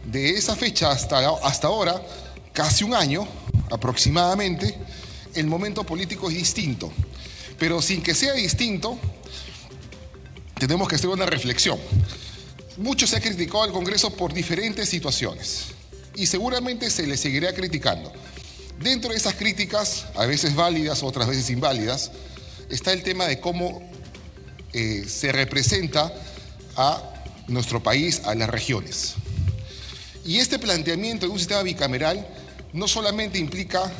De 0.03 0.31
esa 0.31 0.55
fecha 0.55 0.91
hasta, 0.91 1.29
hasta 1.43 1.67
ahora, 1.67 2.01
casi 2.51 2.83
un 2.83 2.93
año 2.93 3.25
aproximadamente, 3.71 4.77
el 5.35 5.47
momento 5.47 5.83
político 5.83 6.29
es 6.29 6.35
distinto. 6.35 6.91
Pero 7.59 7.81
sin 7.81 8.01
que 8.01 8.13
sea 8.13 8.33
distinto, 8.33 8.97
tenemos 10.59 10.87
que 10.87 10.95
hacer 10.95 11.09
una 11.09 11.25
reflexión. 11.25 11.79
Mucho 12.77 13.07
se 13.07 13.17
ha 13.17 13.21
criticado 13.21 13.63
al 13.63 13.71
Congreso 13.71 14.11
por 14.11 14.33
diferentes 14.33 14.89
situaciones 14.89 15.67
y 16.15 16.25
seguramente 16.25 16.89
se 16.89 17.07
le 17.07 17.17
seguirá 17.17 17.53
criticando. 17.53 18.11
Dentro 18.79 19.11
de 19.11 19.17
esas 19.17 19.35
críticas, 19.35 20.07
a 20.15 20.25
veces 20.25 20.55
válidas, 20.55 21.03
otras 21.03 21.27
veces 21.27 21.49
inválidas, 21.49 22.11
está 22.69 22.91
el 22.91 23.03
tema 23.03 23.25
de 23.25 23.39
cómo 23.39 23.81
eh, 24.73 25.05
se 25.07 25.31
representa 25.31 26.13
a 26.75 27.01
nuestro 27.47 27.81
país, 27.81 28.21
a 28.25 28.35
las 28.35 28.49
regiones. 28.49 29.15
Y 30.25 30.39
este 30.39 30.59
planteamiento 30.59 31.25
de 31.25 31.31
un 31.31 31.39
sistema 31.39 31.61
bicameral 31.63 32.27
no 32.73 32.87
solamente 32.87 33.37
implica 33.37 33.91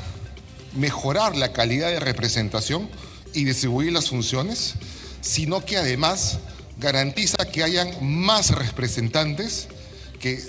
mejorar 0.76 1.36
la 1.36 1.52
calidad 1.54 1.90
de 1.90 2.00
representación 2.00 2.90
y 3.34 3.46
distribuir 3.46 3.92
las 3.92 4.10
funciones, 4.10 4.76
sino 5.22 5.66
que 5.66 5.78
además 5.78 6.40
garantiza 6.78 7.38
que 7.52 7.64
hayan 7.64 7.92
más 8.02 8.52
representantes 8.52 9.68
que 10.20 10.42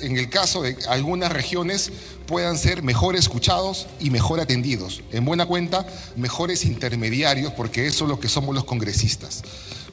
en 0.00 0.16
el 0.16 0.28
caso 0.28 0.62
de 0.62 0.76
algunas 0.88 1.32
regiones 1.32 1.92
puedan 2.26 2.58
ser 2.58 2.82
mejor 2.82 3.16
escuchados 3.16 3.86
y 4.00 4.10
mejor 4.10 4.40
atendidos. 4.40 5.02
En 5.12 5.24
buena 5.24 5.46
cuenta, 5.46 5.86
mejores 6.16 6.64
intermediarios, 6.64 7.52
porque 7.52 7.86
eso 7.86 8.04
es 8.04 8.10
lo 8.10 8.20
que 8.20 8.28
somos 8.28 8.54
los 8.54 8.64
congresistas, 8.64 9.42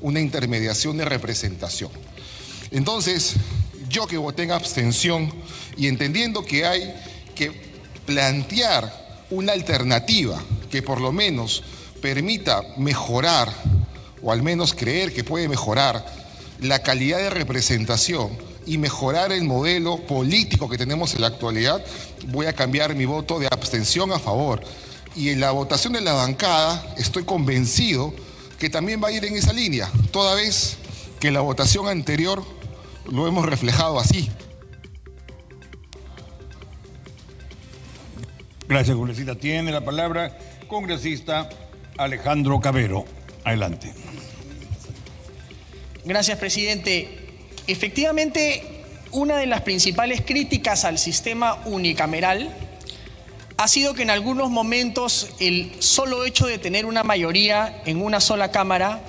una 0.01 0.19
intermediación 0.19 0.97
de 0.97 1.05
representación. 1.05 1.91
Entonces, 2.71 3.35
yo 3.89 4.07
que 4.07 4.17
voté 4.17 4.43
en 4.43 4.51
abstención 4.51 5.31
y 5.77 5.87
entendiendo 5.87 6.43
que 6.43 6.65
hay 6.65 6.93
que 7.35 7.51
plantear 8.05 9.08
una 9.29 9.53
alternativa 9.53 10.41
que 10.71 10.81
por 10.81 11.01
lo 11.01 11.11
menos 11.11 11.63
permita 12.01 12.63
mejorar, 12.77 13.53
o 14.21 14.31
al 14.31 14.41
menos 14.41 14.73
creer 14.73 15.13
que 15.13 15.23
puede 15.23 15.47
mejorar, 15.47 16.05
la 16.61 16.83
calidad 16.83 17.17
de 17.17 17.29
representación, 17.29 18.49
y 18.69 18.77
mejorar 18.77 19.31
el 19.31 19.45
modelo 19.45 19.97
político 19.97 20.69
que 20.69 20.77
tenemos 20.77 21.15
en 21.15 21.21
la 21.21 21.27
actualidad, 21.27 21.83
voy 22.27 22.45
a 22.45 22.53
cambiar 22.53 22.93
mi 22.93 23.05
voto 23.05 23.39
de 23.39 23.47
abstención 23.47 24.11
a 24.11 24.19
favor. 24.19 24.61
Y 25.15 25.29
en 25.29 25.39
la 25.39 25.49
votación 25.49 25.93
de 25.93 26.01
la 26.01 26.13
bancada 26.13 26.93
estoy 26.95 27.23
convencido 27.23 28.13
que 28.59 28.69
también 28.69 29.01
va 29.03 29.07
a 29.07 29.11
ir 29.11 29.25
en 29.25 29.35
esa 29.35 29.53
línea, 29.53 29.89
toda 30.11 30.35
vez 30.35 30.77
que 31.19 31.31
la 31.31 31.41
votación 31.41 31.87
anterior 31.87 32.43
lo 33.09 33.27
hemos 33.27 33.43
reflejado 33.45 33.99
así. 33.99 34.29
Gracias, 38.69 38.95
congresista. 38.95 39.33
Tiene 39.33 39.71
la 39.71 39.81
palabra 39.81 40.37
congresista 40.67 41.49
Alejandro 41.97 42.59
Cabero. 42.59 43.03
Adelante. 43.43 43.91
Gracias, 46.05 46.37
presidente. 46.37 47.39
Efectivamente, 47.65 48.85
una 49.11 49.37
de 49.37 49.47
las 49.47 49.61
principales 49.61 50.21
críticas 50.21 50.85
al 50.85 50.99
sistema 50.99 51.57
unicameral 51.65 52.55
ha 53.57 53.67
sido 53.67 53.95
que 53.95 54.03
en 54.03 54.11
algunos 54.11 54.51
momentos 54.51 55.31
el 55.39 55.71
solo 55.79 56.23
hecho 56.23 56.45
de 56.45 56.59
tener 56.59 56.85
una 56.85 57.01
mayoría 57.01 57.81
en 57.87 58.03
una 58.03 58.19
sola 58.19 58.51
Cámara 58.51 59.01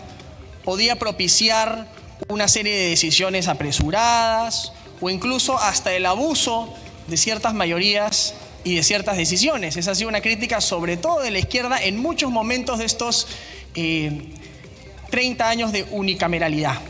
podía 0.65 0.99
propiciar 0.99 1.87
una 2.29 2.49
serie 2.49 2.75
de 2.75 2.89
decisiones 2.89 3.47
apresuradas 3.47 4.73
o 5.03 5.11
incluso 5.11 5.59
hasta 5.59 5.93
el 5.93 6.07
abuso 6.07 6.73
de 7.09 7.19
ciertas 7.19 7.53
mayorías 7.53 8.35
y 8.65 8.77
de 8.77 8.83
ciertas 8.83 9.17
decisiones. 9.17 9.77
Esa 9.77 9.93
ha 9.93 9.95
sido 9.95 10.09
una 10.09 10.21
crítica 10.21 10.61
sobre 10.61 10.97
todo 10.97 11.21
de 11.21 11.31
la 11.31 11.39
izquierda 11.39 11.83
en 11.83 11.99
muchos 11.99 12.31
momentos 12.31 12.79
de 12.79 12.85
estos 12.85 13.27
30 13.75 15.45
eh, 15.45 15.49
años 15.49 15.73
de 15.73 15.85
unicameralidad. 15.91 16.81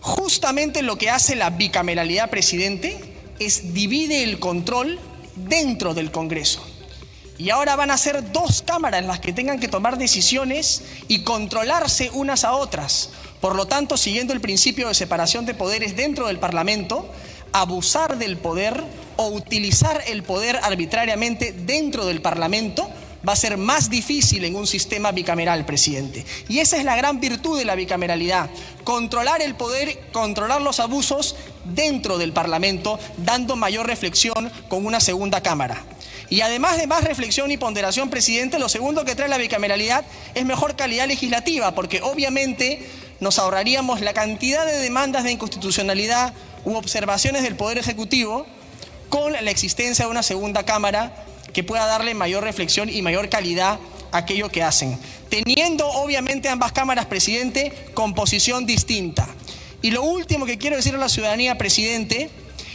Justamente 0.00 0.82
lo 0.82 0.96
que 0.98 1.10
hace 1.10 1.34
la 1.34 1.50
bicameralidad 1.50 2.30
presidente 2.30 2.96
es 3.38 3.74
divide 3.74 4.22
el 4.22 4.38
control 4.38 4.98
dentro 5.34 5.94
del 5.94 6.10
Congreso. 6.10 6.64
Y 7.38 7.50
ahora 7.50 7.76
van 7.76 7.90
a 7.90 7.98
ser 7.98 8.32
dos 8.32 8.62
cámaras 8.62 9.04
las 9.04 9.20
que 9.20 9.32
tengan 9.32 9.60
que 9.60 9.68
tomar 9.68 9.98
decisiones 9.98 10.82
y 11.08 11.20
controlarse 11.20 12.10
unas 12.14 12.44
a 12.44 12.54
otras. 12.54 13.10
Por 13.40 13.56
lo 13.56 13.66
tanto, 13.66 13.96
siguiendo 13.98 14.32
el 14.32 14.40
principio 14.40 14.88
de 14.88 14.94
separación 14.94 15.44
de 15.44 15.52
poderes 15.52 15.96
dentro 15.96 16.28
del 16.28 16.38
Parlamento, 16.38 17.10
abusar 17.52 18.18
del 18.18 18.36
poder 18.36 18.82
o 19.16 19.28
utilizar 19.28 20.02
el 20.06 20.22
poder 20.22 20.58
arbitrariamente 20.62 21.52
dentro 21.52 22.06
del 22.06 22.20
Parlamento 22.20 22.88
va 23.26 23.32
a 23.32 23.36
ser 23.36 23.56
más 23.56 23.90
difícil 23.90 24.44
en 24.44 24.54
un 24.54 24.66
sistema 24.66 25.10
bicameral, 25.10 25.64
presidente. 25.64 26.24
Y 26.48 26.60
esa 26.60 26.76
es 26.76 26.84
la 26.84 26.96
gran 26.96 27.18
virtud 27.18 27.58
de 27.58 27.64
la 27.64 27.74
bicameralidad, 27.74 28.50
controlar 28.84 29.42
el 29.42 29.54
poder, 29.56 29.98
controlar 30.12 30.62
los 30.62 30.80
abusos 30.80 31.34
dentro 31.64 32.18
del 32.18 32.32
Parlamento, 32.32 32.98
dando 33.18 33.56
mayor 33.56 33.86
reflexión 33.86 34.50
con 34.68 34.86
una 34.86 35.00
segunda 35.00 35.40
Cámara. 35.40 35.84
Y 36.28 36.40
además 36.40 36.76
de 36.76 36.86
más 36.86 37.04
reflexión 37.04 37.50
y 37.50 37.56
ponderación, 37.56 38.10
presidente, 38.10 38.58
lo 38.58 38.68
segundo 38.68 39.04
que 39.04 39.14
trae 39.14 39.28
la 39.28 39.38
bicameralidad 39.38 40.04
es 40.34 40.44
mejor 40.44 40.76
calidad 40.76 41.06
legislativa, 41.06 41.74
porque 41.74 42.02
obviamente 42.02 42.84
nos 43.20 43.38
ahorraríamos 43.38 44.00
la 44.00 44.12
cantidad 44.12 44.66
de 44.66 44.78
demandas 44.78 45.24
de 45.24 45.32
inconstitucionalidad 45.32 46.34
u 46.66 46.74
observaciones 46.74 47.44
del 47.44 47.56
Poder 47.56 47.78
Ejecutivo 47.78 48.44
con 49.08 49.32
la 49.32 49.50
existencia 49.50 50.04
de 50.04 50.10
una 50.10 50.22
segunda 50.22 50.64
Cámara 50.64 51.24
que 51.54 51.62
pueda 51.64 51.86
darle 51.86 52.12
mayor 52.12 52.42
reflexión 52.42 52.90
y 52.90 53.00
mayor 53.00 53.30
calidad 53.30 53.78
a 54.12 54.18
aquello 54.18 54.50
que 54.50 54.62
hacen. 54.62 54.98
Teniendo 55.30 55.88
obviamente 55.88 56.48
ambas 56.48 56.72
cámaras, 56.72 57.06
presidente, 57.06 57.72
con 57.94 58.14
posición 58.14 58.66
distinta. 58.66 59.28
Y 59.80 59.92
lo 59.92 60.02
último 60.02 60.44
que 60.44 60.58
quiero 60.58 60.76
decir 60.76 60.94
a 60.94 60.98
la 60.98 61.08
ciudadanía, 61.08 61.56
presidente, 61.56 62.30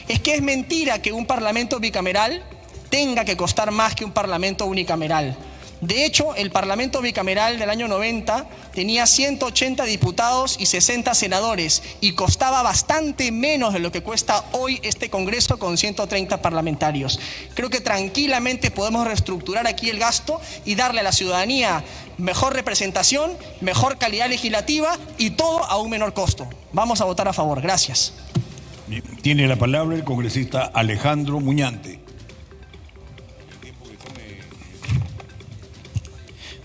es 0.07 0.19
que 0.21 0.35
es 0.35 0.41
mentira 0.41 1.01
que 1.01 1.11
un 1.11 1.25
parlamento 1.25 1.79
bicameral 1.79 2.43
tenga 2.89 3.25
que 3.25 3.35
costar 3.35 3.71
más 3.71 3.93
que 3.93 4.05
un 4.05 4.11
parlamento 4.11 4.65
unicameral. 4.65 5.37
De 5.81 6.05
hecho, 6.05 6.35
el 6.35 6.51
Parlamento 6.51 7.01
bicameral 7.01 7.57
del 7.57 7.71
año 7.71 7.87
90 7.87 8.45
tenía 8.71 9.07
180 9.07 9.83
diputados 9.85 10.57
y 10.59 10.67
60 10.67 11.15
senadores 11.15 11.81
y 12.01 12.13
costaba 12.13 12.61
bastante 12.61 13.31
menos 13.31 13.73
de 13.73 13.79
lo 13.79 13.91
que 13.91 14.03
cuesta 14.03 14.45
hoy 14.51 14.79
este 14.83 15.09
Congreso 15.09 15.57
con 15.57 15.79
130 15.79 16.39
parlamentarios. 16.39 17.19
Creo 17.55 17.71
que 17.71 17.81
tranquilamente 17.81 18.69
podemos 18.69 19.07
reestructurar 19.07 19.65
aquí 19.65 19.89
el 19.89 19.97
gasto 19.97 20.39
y 20.65 20.75
darle 20.75 20.99
a 20.99 21.03
la 21.03 21.11
ciudadanía 21.11 21.83
mejor 22.19 22.53
representación, 22.53 23.31
mejor 23.59 23.97
calidad 23.97 24.29
legislativa 24.29 24.99
y 25.17 25.31
todo 25.31 25.63
a 25.63 25.77
un 25.77 25.89
menor 25.89 26.13
costo. 26.13 26.47
Vamos 26.73 27.01
a 27.01 27.05
votar 27.05 27.27
a 27.27 27.33
favor. 27.33 27.59
Gracias. 27.59 28.13
Tiene 29.23 29.47
la 29.47 29.55
palabra 29.55 29.95
el 29.95 30.03
congresista 30.03 30.63
Alejandro 30.65 31.39
Muñante. 31.39 32.00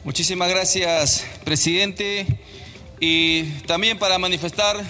Muchísimas 0.06 0.48
gracias, 0.48 1.26
presidente. 1.42 2.26
y 3.00 3.42
también 3.66 3.98
para 3.98 4.20
manifestar 4.20 4.80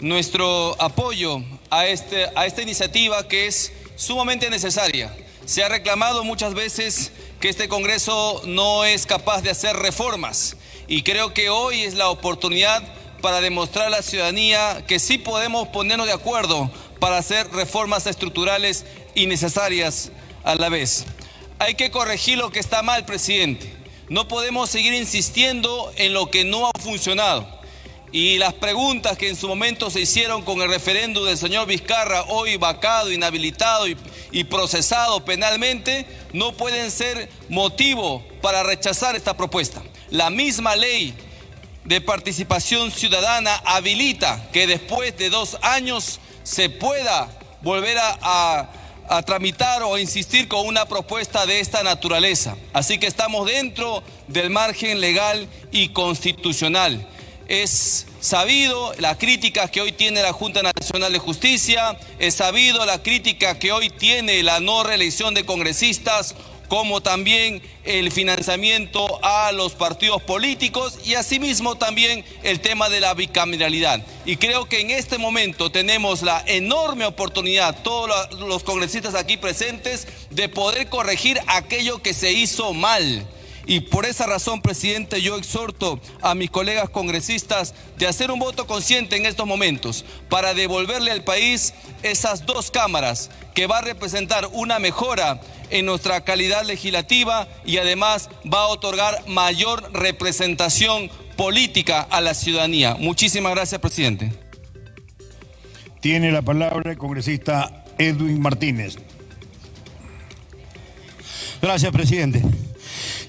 nuestro 0.00 0.74
apoyo 0.80 1.42
a, 1.68 1.86
este, 1.86 2.30
a 2.34 2.46
esta 2.46 2.62
iniciativa 2.62 3.28
que 3.28 3.46
es 3.46 3.74
sumamente 3.96 4.48
necesaria. 4.48 5.14
Se 5.44 5.62
ha 5.62 5.68
reclamado 5.68 6.24
muchas 6.24 6.54
veces 6.54 7.12
que 7.40 7.50
este 7.50 7.68
Congreso 7.68 8.40
no 8.46 8.86
es 8.86 9.04
capaz 9.04 9.42
de 9.42 9.50
hacer 9.50 9.76
reformas 9.76 10.56
y 10.88 11.02
creo 11.02 11.34
que 11.34 11.50
hoy 11.50 11.82
es 11.82 11.92
la 11.92 12.08
oportunidad 12.08 12.82
para 13.20 13.42
demostrar 13.42 13.88
a 13.88 13.90
la 13.90 14.00
ciudadanía 14.00 14.82
que 14.86 14.98
sí 14.98 15.18
podemos 15.18 15.68
ponernos 15.68 16.06
de 16.06 16.14
acuerdo 16.14 16.70
para 17.00 17.18
hacer 17.18 17.52
reformas 17.52 18.06
estructurales 18.06 18.86
y 19.14 19.26
necesarias 19.26 20.10
a 20.42 20.54
la 20.54 20.70
vez. 20.70 21.04
Hay 21.58 21.74
que 21.74 21.90
corregir 21.90 22.38
lo 22.38 22.50
que 22.50 22.60
está 22.60 22.82
mal, 22.82 23.04
presidente. 23.04 23.83
No 24.08 24.28
podemos 24.28 24.68
seguir 24.68 24.92
insistiendo 24.92 25.92
en 25.96 26.12
lo 26.12 26.30
que 26.30 26.44
no 26.44 26.66
ha 26.66 26.78
funcionado. 26.78 27.48
Y 28.12 28.38
las 28.38 28.52
preguntas 28.52 29.18
que 29.18 29.28
en 29.28 29.34
su 29.34 29.48
momento 29.48 29.90
se 29.90 30.02
hicieron 30.02 30.42
con 30.42 30.60
el 30.60 30.68
referéndum 30.68 31.24
del 31.24 31.38
señor 31.38 31.66
Vizcarra, 31.66 32.22
hoy 32.28 32.56
vacado, 32.56 33.10
inhabilitado 33.10 33.86
y, 33.88 34.44
procesado 34.44 35.24
penalmente, 35.24 36.06
no 36.32 36.52
pueden 36.52 36.90
ser 36.90 37.28
motivo 37.48 38.22
para 38.40 38.62
rechazar 38.62 39.16
esta 39.16 39.36
propuesta. 39.36 39.82
La 40.10 40.30
misma 40.30 40.76
ley 40.76 41.14
de 41.84 42.00
participación 42.00 42.92
ciudadana 42.92 43.56
habilita 43.64 44.48
que 44.52 44.66
después 44.66 45.16
de 45.16 45.30
dos 45.30 45.56
años 45.62 46.20
se 46.44 46.68
pueda 46.68 47.28
volver 47.62 47.96
a 47.98 48.68
a 49.08 49.22
tramitar 49.22 49.82
o 49.82 49.98
insistir 49.98 50.48
con 50.48 50.66
una 50.66 50.86
propuesta 50.86 51.46
de 51.46 51.60
esta 51.60 51.82
naturaleza. 51.82 52.56
Así 52.72 52.98
que 52.98 53.06
estamos 53.06 53.46
dentro 53.46 54.02
del 54.28 54.50
margen 54.50 55.00
legal 55.00 55.48
y 55.72 55.88
constitucional. 55.88 57.06
Es 57.46 58.06
sabido 58.20 58.94
la 58.98 59.18
crítica 59.18 59.68
que 59.68 59.82
hoy 59.82 59.92
tiene 59.92 60.22
la 60.22 60.32
Junta 60.32 60.62
Nacional 60.62 61.12
de 61.12 61.18
Justicia, 61.18 61.98
es 62.18 62.34
sabido 62.34 62.86
la 62.86 63.02
crítica 63.02 63.58
que 63.58 63.72
hoy 63.72 63.90
tiene 63.90 64.42
la 64.42 64.60
no 64.60 64.82
reelección 64.82 65.34
de 65.34 65.44
congresistas 65.44 66.34
como 66.74 67.00
también 67.00 67.62
el 67.84 68.10
financiamiento 68.10 69.20
a 69.22 69.52
los 69.52 69.74
partidos 69.74 70.20
políticos 70.24 70.98
y 71.04 71.14
asimismo 71.14 71.76
también 71.76 72.24
el 72.42 72.58
tema 72.58 72.88
de 72.88 72.98
la 72.98 73.14
bicameralidad. 73.14 74.04
Y 74.26 74.38
creo 74.38 74.64
que 74.64 74.80
en 74.80 74.90
este 74.90 75.16
momento 75.16 75.70
tenemos 75.70 76.22
la 76.22 76.42
enorme 76.48 77.04
oportunidad, 77.04 77.80
todos 77.84 78.10
los 78.40 78.64
congresistas 78.64 79.14
aquí 79.14 79.36
presentes, 79.36 80.08
de 80.30 80.48
poder 80.48 80.88
corregir 80.88 81.40
aquello 81.46 82.02
que 82.02 82.12
se 82.12 82.32
hizo 82.32 82.72
mal. 82.72 83.24
Y 83.66 83.80
por 83.80 84.04
esa 84.04 84.26
razón, 84.26 84.60
presidente, 84.60 85.22
yo 85.22 85.36
exhorto 85.36 86.00
a 86.20 86.34
mis 86.34 86.50
colegas 86.50 86.90
congresistas 86.90 87.74
de 87.96 88.06
hacer 88.06 88.30
un 88.30 88.38
voto 88.38 88.66
consciente 88.66 89.16
en 89.16 89.26
estos 89.26 89.46
momentos 89.46 90.04
para 90.28 90.54
devolverle 90.54 91.10
al 91.10 91.24
país 91.24 91.72
esas 92.02 92.44
dos 92.44 92.70
cámaras 92.70 93.30
que 93.54 93.66
va 93.66 93.78
a 93.78 93.82
representar 93.82 94.48
una 94.52 94.78
mejora 94.78 95.40
en 95.70 95.86
nuestra 95.86 96.24
calidad 96.24 96.64
legislativa 96.64 97.48
y 97.64 97.78
además 97.78 98.28
va 98.52 98.64
a 98.64 98.68
otorgar 98.68 99.26
mayor 99.26 99.90
representación 99.92 101.10
política 101.36 102.02
a 102.02 102.20
la 102.20 102.34
ciudadanía. 102.34 102.96
Muchísimas 102.98 103.54
gracias, 103.54 103.80
presidente. 103.80 104.32
Tiene 106.00 106.30
la 106.30 106.42
palabra 106.42 106.90
el 106.90 106.98
congresista 106.98 107.84
Edwin 107.96 108.40
Martínez. 108.40 108.98
Gracias, 111.62 111.90
presidente. 111.92 112.42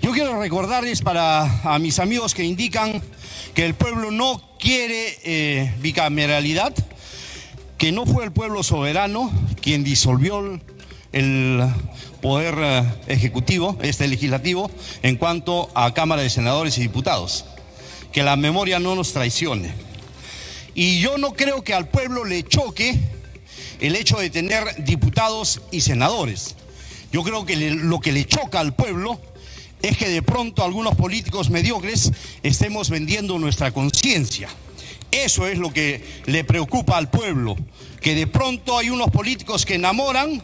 Yo 0.06 0.12
quiero 0.12 0.40
recordarles 0.40 1.02
para 1.02 1.62
a 1.64 1.80
mis 1.80 1.98
amigos 1.98 2.36
que 2.36 2.44
indican 2.44 3.02
que 3.56 3.66
el 3.66 3.74
pueblo 3.74 4.12
no 4.12 4.40
quiere 4.60 5.18
eh, 5.24 5.74
bicameralidad, 5.80 6.76
que 7.80 7.92
no 7.92 8.06
fue 8.06 8.24
el 8.24 8.32
pueblo 8.32 8.62
soberano 8.62 9.32
quien 9.64 9.84
disolvió 9.84 10.60
el 11.12 11.68
poder 12.22 12.56
eh, 12.60 12.84
ejecutivo, 13.08 13.80
este 13.82 14.08
legislativo, 14.08 14.70
en 15.02 15.16
cuanto 15.16 15.72
a 15.74 15.92
Cámara 15.96 16.22
de 16.22 16.30
Senadores 16.30 16.78
y 16.78 16.82
Diputados. 16.82 17.46
Que 18.12 18.22
la 18.22 18.36
memoria 18.36 18.78
no 18.78 18.94
nos 18.94 19.12
traicione. 19.12 19.74
Y 20.76 21.00
yo 21.00 21.18
no 21.18 21.34
creo 21.34 21.64
que 21.64 21.74
al 21.74 21.88
pueblo 21.88 22.26
le 22.26 22.44
choque 22.44 22.96
el 23.80 23.96
hecho 23.96 24.20
de 24.20 24.30
tener 24.30 24.86
diputados 24.86 25.64
y 25.72 25.82
senadores. 25.82 26.56
Yo 27.12 27.24
creo 27.24 27.44
que 27.44 27.56
lo 27.72 28.00
que 28.02 28.12
le 28.12 28.26
choca 28.26 28.60
al 28.60 28.76
pueblo 28.76 29.20
es 29.88 29.98
que 29.98 30.10
de 30.10 30.22
pronto 30.22 30.64
algunos 30.64 30.96
políticos 30.96 31.50
mediocres 31.50 32.12
estemos 32.42 32.90
vendiendo 32.90 33.38
nuestra 33.38 33.72
conciencia. 33.72 34.50
Eso 35.12 35.48
es 35.48 35.58
lo 35.58 35.72
que 35.72 36.04
le 36.26 36.44
preocupa 36.44 36.98
al 36.98 37.10
pueblo, 37.10 37.56
que 38.02 38.16
de 38.16 38.28
pronto 38.28 38.78
hay 38.78 38.90
unos 38.90 39.12
políticos 39.12 39.66
que 39.66 39.76
enamoran, 39.76 40.42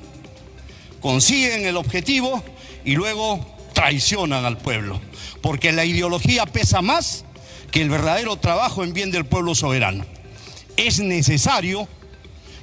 consiguen 1.01 1.65
el 1.65 1.75
objetivo 1.77 2.43
y 2.85 2.93
luego 2.93 3.45
traicionan 3.73 4.45
al 4.45 4.57
pueblo, 4.57 5.01
porque 5.41 5.71
la 5.71 5.85
ideología 5.85 6.45
pesa 6.45 6.81
más 6.81 7.25
que 7.71 7.81
el 7.81 7.89
verdadero 7.89 8.35
trabajo 8.37 8.83
en 8.83 8.93
bien 8.93 9.11
del 9.11 9.25
pueblo 9.25 9.55
soberano. 9.55 10.05
Es 10.77 10.99
necesario 10.99 11.87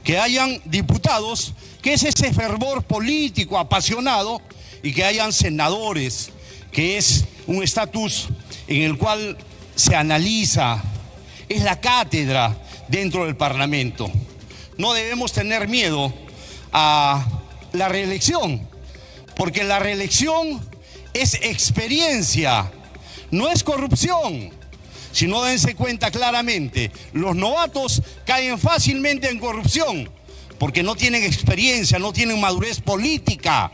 que 0.04 0.18
hayan 0.18 0.60
diputados, 0.64 1.54
que 1.82 1.94
es 1.94 2.04
ese 2.04 2.32
fervor 2.32 2.84
político 2.84 3.58
apasionado, 3.58 4.40
y 4.82 4.92
que 4.92 5.04
hayan 5.04 5.32
senadores, 5.32 6.30
que 6.78 6.96
es 6.96 7.24
un 7.48 7.60
estatus 7.60 8.28
en 8.68 8.82
el 8.82 8.96
cual 8.96 9.36
se 9.74 9.96
analiza, 9.96 10.80
es 11.48 11.64
la 11.64 11.80
cátedra 11.80 12.56
dentro 12.86 13.24
del 13.24 13.34
Parlamento. 13.34 14.08
No 14.76 14.92
debemos 14.92 15.32
tener 15.32 15.66
miedo 15.66 16.14
a 16.70 17.26
la 17.72 17.88
reelección, 17.88 18.64
porque 19.34 19.64
la 19.64 19.80
reelección 19.80 20.64
es 21.14 21.34
experiencia, 21.42 22.70
no 23.32 23.50
es 23.50 23.64
corrupción. 23.64 24.50
Si 25.10 25.26
no 25.26 25.42
dense 25.42 25.74
cuenta 25.74 26.12
claramente, 26.12 26.92
los 27.12 27.34
novatos 27.34 28.02
caen 28.24 28.56
fácilmente 28.56 29.28
en 29.28 29.40
corrupción 29.40 30.08
porque 30.60 30.84
no 30.84 30.94
tienen 30.94 31.24
experiencia, 31.24 31.98
no 31.98 32.12
tienen 32.12 32.40
madurez 32.40 32.80
política 32.80 33.72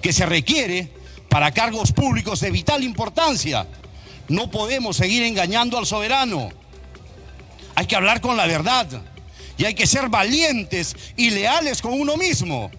que 0.00 0.14
se 0.14 0.24
requiere 0.24 0.96
para 1.36 1.52
cargos 1.52 1.92
públicos 1.92 2.40
de 2.40 2.50
vital 2.50 2.82
importancia. 2.82 3.66
No 4.26 4.50
podemos 4.50 4.96
seguir 4.96 5.22
engañando 5.22 5.76
al 5.76 5.84
soberano. 5.84 6.48
Hay 7.74 7.84
que 7.84 7.94
hablar 7.94 8.22
con 8.22 8.38
la 8.38 8.46
verdad 8.46 8.86
y 9.58 9.66
hay 9.66 9.74
que 9.74 9.86
ser 9.86 10.08
valientes 10.08 10.96
y 11.14 11.28
leales 11.28 11.82
con 11.82 11.92
uno 11.92 12.16
mismo. 12.16 12.70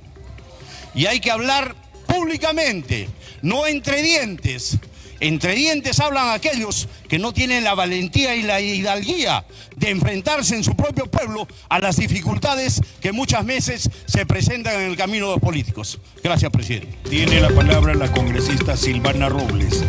Y 0.96 1.06
hay 1.06 1.20
que 1.20 1.30
hablar 1.30 1.76
públicamente, 2.08 3.08
no 3.44 3.68
entre 3.68 4.02
dientes. 4.02 4.80
Entre 5.20 5.56
dientes 5.56 6.00
hablan 6.00 6.30
aquellos 6.30 6.88
que 7.08 7.20
no 7.20 7.34
tienen 7.34 7.64
la 7.64 7.74
valentía 7.74 8.36
y 8.36 8.44
la 8.44 8.62
hidalguía 8.62 9.46
de 9.76 9.90
enfrentarse 9.90 10.56
en 10.56 10.64
su 10.64 10.76
propio 10.76 11.10
pueblo 11.10 11.48
a 11.70 11.80
las 11.80 11.98
dificultades 11.98 12.82
que 13.02 13.12
muchas 13.12 13.46
veces 13.46 13.90
se 14.06 14.26
presentan 14.26 14.82
en 14.82 14.92
el 14.92 14.98
camino 14.98 15.28
de 15.28 15.34
los 15.34 15.42
políticos. 15.42 16.00
Gracias, 16.24 16.52
presidente. 16.52 16.98
Tiene 17.10 17.40
la 17.40 17.50
palabra 17.50 17.94
la 17.96 18.12
congresista 18.12 18.78
Silvana 18.78 19.30
Robles. 19.30 19.84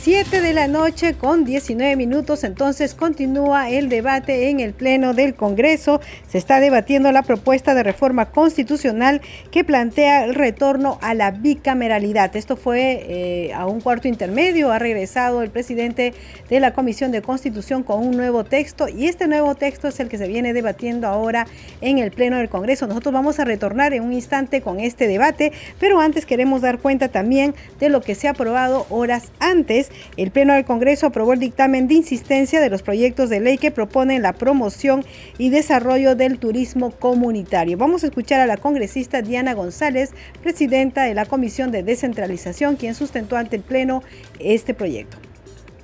7 0.00 0.40
de 0.40 0.52
la 0.52 0.68
noche 0.68 1.14
con 1.14 1.44
19 1.44 1.96
minutos, 1.96 2.44
entonces 2.44 2.94
continúa 2.94 3.68
el 3.68 3.88
debate 3.88 4.48
en 4.48 4.60
el 4.60 4.72
Pleno 4.72 5.12
del 5.12 5.34
Congreso. 5.34 6.00
Se 6.28 6.38
está 6.38 6.60
debatiendo 6.60 7.10
la 7.10 7.24
propuesta 7.24 7.74
de 7.74 7.82
reforma 7.82 8.30
constitucional 8.30 9.20
que 9.50 9.64
plantea 9.64 10.24
el 10.24 10.36
retorno 10.36 10.98
a 11.02 11.14
la 11.14 11.32
bicameralidad. 11.32 12.36
Esto 12.36 12.56
fue 12.56 13.06
eh, 13.08 13.52
a 13.52 13.66
un 13.66 13.80
cuarto 13.80 14.06
intermedio, 14.06 14.70
ha 14.70 14.78
regresado 14.78 15.42
el 15.42 15.50
presidente 15.50 16.14
de 16.48 16.60
la 16.60 16.72
Comisión 16.74 17.10
de 17.10 17.20
Constitución 17.20 17.82
con 17.82 18.06
un 18.06 18.16
nuevo 18.16 18.44
texto 18.44 18.88
y 18.88 19.06
este 19.08 19.26
nuevo 19.26 19.56
texto 19.56 19.88
es 19.88 19.98
el 19.98 20.08
que 20.08 20.16
se 20.16 20.28
viene 20.28 20.52
debatiendo 20.52 21.08
ahora 21.08 21.48
en 21.80 21.98
el 21.98 22.12
Pleno 22.12 22.36
del 22.36 22.48
Congreso. 22.48 22.86
Nosotros 22.86 23.12
vamos 23.12 23.40
a 23.40 23.44
retornar 23.44 23.92
en 23.94 24.04
un 24.04 24.12
instante 24.12 24.60
con 24.60 24.78
este 24.78 25.08
debate, 25.08 25.52
pero 25.80 26.00
antes 26.00 26.24
queremos 26.24 26.62
dar 26.62 26.78
cuenta 26.78 27.08
también 27.08 27.56
de 27.80 27.88
lo 27.88 28.00
que 28.00 28.14
se 28.14 28.28
ha 28.28 28.30
aprobado 28.30 28.86
horas 28.90 29.32
antes 29.40 29.87
el 30.16 30.30
Pleno 30.30 30.54
del 30.54 30.64
Congreso 30.64 31.06
aprobó 31.06 31.32
el 31.32 31.40
dictamen 31.40 31.88
de 31.88 31.94
insistencia 31.94 32.60
de 32.60 32.70
los 32.70 32.82
proyectos 32.82 33.30
de 33.30 33.40
ley 33.40 33.58
que 33.58 33.70
proponen 33.70 34.22
la 34.22 34.32
promoción 34.32 35.04
y 35.38 35.50
desarrollo 35.50 36.14
del 36.14 36.38
turismo 36.38 36.90
comunitario. 36.90 37.76
Vamos 37.78 38.04
a 38.04 38.06
escuchar 38.06 38.40
a 38.40 38.46
la 38.46 38.56
congresista 38.56 39.22
Diana 39.22 39.54
González, 39.54 40.10
presidenta 40.42 41.04
de 41.04 41.14
la 41.14 41.26
Comisión 41.26 41.70
de 41.70 41.82
Descentralización, 41.82 42.76
quien 42.76 42.94
sustentó 42.94 43.36
ante 43.36 43.56
el 43.56 43.62
Pleno 43.62 44.02
este 44.38 44.74
proyecto. 44.74 45.18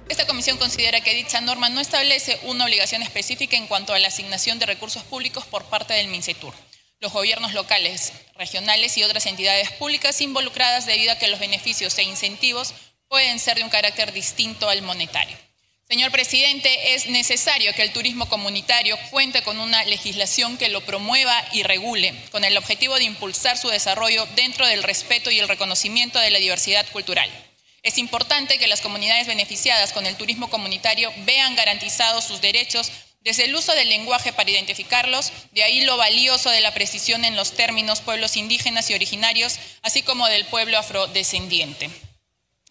Esta 0.08 0.26
comisión 0.26 0.58
considera 0.58 1.00
que 1.00 1.14
dicha 1.14 1.40
norma 1.40 1.70
no 1.70 1.80
establece 1.80 2.36
una 2.46 2.64
obligación 2.64 3.02
específica 3.02 3.56
en 3.56 3.66
cuanto 3.66 3.94
a 3.94 3.98
la 3.98 4.08
asignación 4.08 4.58
de 4.58 4.66
recursos 4.66 5.02
públicos 5.02 5.46
por 5.46 5.64
parte 5.64 5.94
del 5.94 6.08
MINCETUR 6.08 6.52
los 7.04 7.12
gobiernos 7.12 7.52
locales, 7.52 8.14
regionales 8.34 8.96
y 8.96 9.02
otras 9.02 9.26
entidades 9.26 9.70
públicas 9.72 10.22
involucradas 10.22 10.86
debido 10.86 11.12
a 11.12 11.18
que 11.18 11.28
los 11.28 11.38
beneficios 11.38 11.98
e 11.98 12.02
incentivos 12.02 12.74
pueden 13.14 13.38
ser 13.38 13.58
de 13.58 13.62
un 13.62 13.70
carácter 13.70 14.12
distinto 14.12 14.68
al 14.68 14.82
monetario. 14.82 15.38
Señor 15.88 16.10
presidente, 16.10 16.96
es 16.96 17.06
necesario 17.06 17.72
que 17.72 17.82
el 17.82 17.92
turismo 17.92 18.28
comunitario 18.28 18.98
cuente 19.12 19.40
con 19.44 19.60
una 19.60 19.84
legislación 19.84 20.58
que 20.58 20.68
lo 20.68 20.80
promueva 20.80 21.32
y 21.52 21.62
regule, 21.62 22.12
con 22.32 22.42
el 22.42 22.56
objetivo 22.56 22.96
de 22.96 23.04
impulsar 23.04 23.56
su 23.56 23.68
desarrollo 23.68 24.26
dentro 24.34 24.66
del 24.66 24.82
respeto 24.82 25.30
y 25.30 25.38
el 25.38 25.46
reconocimiento 25.46 26.18
de 26.18 26.32
la 26.32 26.40
diversidad 26.40 26.84
cultural. 26.90 27.30
Es 27.84 27.98
importante 27.98 28.58
que 28.58 28.66
las 28.66 28.80
comunidades 28.80 29.28
beneficiadas 29.28 29.92
con 29.92 30.06
el 30.06 30.16
turismo 30.16 30.50
comunitario 30.50 31.12
vean 31.18 31.54
garantizados 31.54 32.24
sus 32.24 32.40
derechos 32.40 32.90
desde 33.20 33.44
el 33.44 33.54
uso 33.54 33.76
del 33.76 33.90
lenguaje 33.90 34.32
para 34.32 34.50
identificarlos, 34.50 35.30
de 35.52 35.62
ahí 35.62 35.82
lo 35.82 35.96
valioso 35.96 36.50
de 36.50 36.62
la 36.62 36.74
precisión 36.74 37.24
en 37.24 37.36
los 37.36 37.52
términos 37.52 38.00
pueblos 38.00 38.36
indígenas 38.36 38.90
y 38.90 38.94
originarios, 38.94 39.60
así 39.82 40.02
como 40.02 40.26
del 40.26 40.46
pueblo 40.46 40.78
afrodescendiente. 40.78 41.90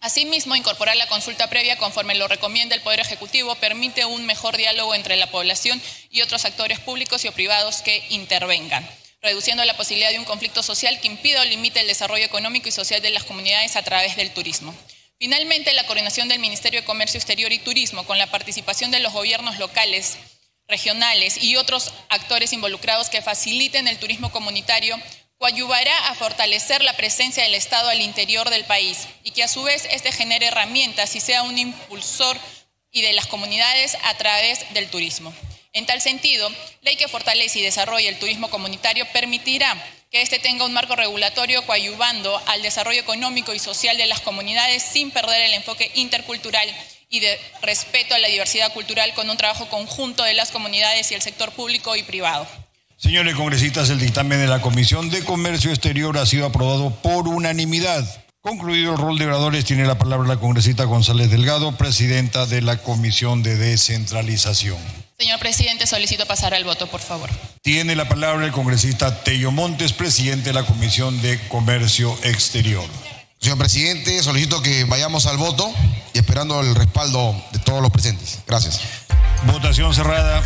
Asimismo, 0.04 0.54
incorporar 0.54 0.98
la 0.98 1.06
consulta 1.06 1.48
previa 1.48 1.78
conforme 1.78 2.14
lo 2.14 2.28
recomienda 2.28 2.74
el 2.74 2.82
Poder 2.82 3.00
Ejecutivo 3.00 3.54
permite 3.54 4.04
un 4.04 4.26
mejor 4.26 4.54
diálogo 4.54 4.94
entre 4.94 5.16
la 5.16 5.30
población 5.30 5.80
y 6.10 6.20
otros 6.20 6.44
actores 6.44 6.78
públicos 6.78 7.24
y 7.24 7.28
o 7.28 7.32
privados 7.32 7.80
que 7.80 8.04
intervengan, 8.10 8.86
reduciendo 9.22 9.64
la 9.64 9.78
posibilidad 9.78 10.10
de 10.10 10.18
un 10.18 10.26
conflicto 10.26 10.62
social 10.62 11.00
que 11.00 11.06
impida 11.06 11.40
o 11.40 11.44
limite 11.46 11.80
el 11.80 11.86
desarrollo 11.86 12.26
económico 12.26 12.68
y 12.68 12.72
social 12.72 13.00
de 13.00 13.08
las 13.08 13.24
comunidades 13.24 13.76
a 13.76 13.82
través 13.82 14.14
del 14.16 14.30
turismo. 14.30 14.74
Finalmente, 15.18 15.72
la 15.72 15.86
coordinación 15.86 16.28
del 16.28 16.38
Ministerio 16.38 16.82
de 16.82 16.86
Comercio 16.86 17.16
Exterior 17.16 17.50
y 17.50 17.58
Turismo 17.60 18.04
con 18.04 18.18
la 18.18 18.30
participación 18.30 18.90
de 18.90 19.00
los 19.00 19.14
gobiernos 19.14 19.58
locales, 19.58 20.18
regionales 20.68 21.42
y 21.42 21.56
otros 21.56 21.94
actores 22.10 22.52
involucrados 22.52 23.08
que 23.08 23.22
faciliten 23.22 23.88
el 23.88 23.96
turismo 23.96 24.30
comunitario 24.30 25.00
ayudará 25.46 26.08
a 26.08 26.14
fortalecer 26.14 26.82
la 26.82 26.96
presencia 26.96 27.42
del 27.42 27.54
Estado 27.54 27.88
al 27.88 28.00
interior 28.00 28.50
del 28.50 28.64
país 28.64 29.08
y 29.22 29.30
que 29.32 29.42
a 29.42 29.48
su 29.48 29.62
vez 29.62 29.86
este 29.90 30.12
genere 30.12 30.46
herramientas 30.46 31.14
y 31.16 31.20
sea 31.20 31.42
un 31.42 31.58
impulsor 31.58 32.36
y 32.90 33.02
de 33.02 33.12
las 33.12 33.26
comunidades 33.26 33.96
a 34.04 34.14
través 34.16 34.72
del 34.72 34.88
turismo. 34.88 35.34
En 35.72 35.86
tal 35.86 36.00
sentido, 36.00 36.48
ley 36.82 36.96
que 36.96 37.08
fortalece 37.08 37.58
y 37.58 37.62
desarrolle 37.62 38.08
el 38.08 38.18
turismo 38.18 38.48
comunitario 38.48 39.06
permitirá 39.12 39.76
que 40.10 40.22
éste 40.22 40.38
tenga 40.38 40.64
un 40.64 40.72
marco 40.72 40.94
regulatorio 40.94 41.66
coayuvando 41.66 42.40
al 42.46 42.62
desarrollo 42.62 43.00
económico 43.00 43.52
y 43.52 43.58
social 43.58 43.96
de 43.96 44.06
las 44.06 44.20
comunidades 44.20 44.84
sin 44.84 45.10
perder 45.10 45.42
el 45.42 45.54
enfoque 45.54 45.90
intercultural 45.94 46.68
y 47.10 47.18
de 47.18 47.40
respeto 47.62 48.14
a 48.14 48.18
la 48.20 48.28
diversidad 48.28 48.72
cultural 48.72 49.12
con 49.14 49.28
un 49.28 49.36
trabajo 49.36 49.68
conjunto 49.68 50.22
de 50.22 50.34
las 50.34 50.52
comunidades 50.52 51.10
y 51.10 51.14
el 51.14 51.22
sector 51.22 51.50
público 51.50 51.96
y 51.96 52.04
privado. 52.04 52.46
Señores 52.96 53.34
congresistas, 53.34 53.90
el 53.90 53.98
dictamen 53.98 54.38
de 54.38 54.46
la 54.46 54.60
Comisión 54.60 55.10
de 55.10 55.24
Comercio 55.24 55.70
Exterior 55.70 56.16
ha 56.16 56.26
sido 56.26 56.46
aprobado 56.46 56.90
por 57.02 57.28
unanimidad. 57.28 58.04
Concluido 58.40 58.92
el 58.92 58.98
rol 58.98 59.18
de 59.18 59.26
oradores, 59.26 59.64
tiene 59.64 59.84
la 59.84 59.98
palabra 59.98 60.28
la 60.28 60.36
congresista 60.36 60.84
González 60.84 61.30
Delgado, 61.30 61.76
presidenta 61.76 62.46
de 62.46 62.62
la 62.62 62.76
Comisión 62.78 63.42
de 63.42 63.56
Descentralización. 63.56 64.78
Señor 65.18 65.38
presidente, 65.38 65.86
solicito 65.86 66.26
pasar 66.26 66.54
al 66.54 66.64
voto, 66.64 66.86
por 66.86 67.00
favor. 67.00 67.30
Tiene 67.62 67.96
la 67.96 68.08
palabra 68.08 68.44
el 68.44 68.52
congresista 68.52 69.22
Tello 69.24 69.50
Montes, 69.50 69.92
presidente 69.92 70.50
de 70.50 70.52
la 70.52 70.64
Comisión 70.64 71.20
de 71.20 71.38
Comercio 71.48 72.16
Exterior. 72.22 72.84
Señor 73.40 73.58
presidente, 73.58 74.22
solicito 74.22 74.62
que 74.62 74.84
vayamos 74.84 75.26
al 75.26 75.36
voto 75.36 75.70
y 76.12 76.18
esperando 76.18 76.60
el 76.60 76.74
respaldo 76.74 77.34
de 77.52 77.58
todos 77.58 77.82
los 77.82 77.90
presentes. 77.90 78.38
Gracias. 78.46 78.80
Votación 79.46 79.92
cerrada. 79.94 80.42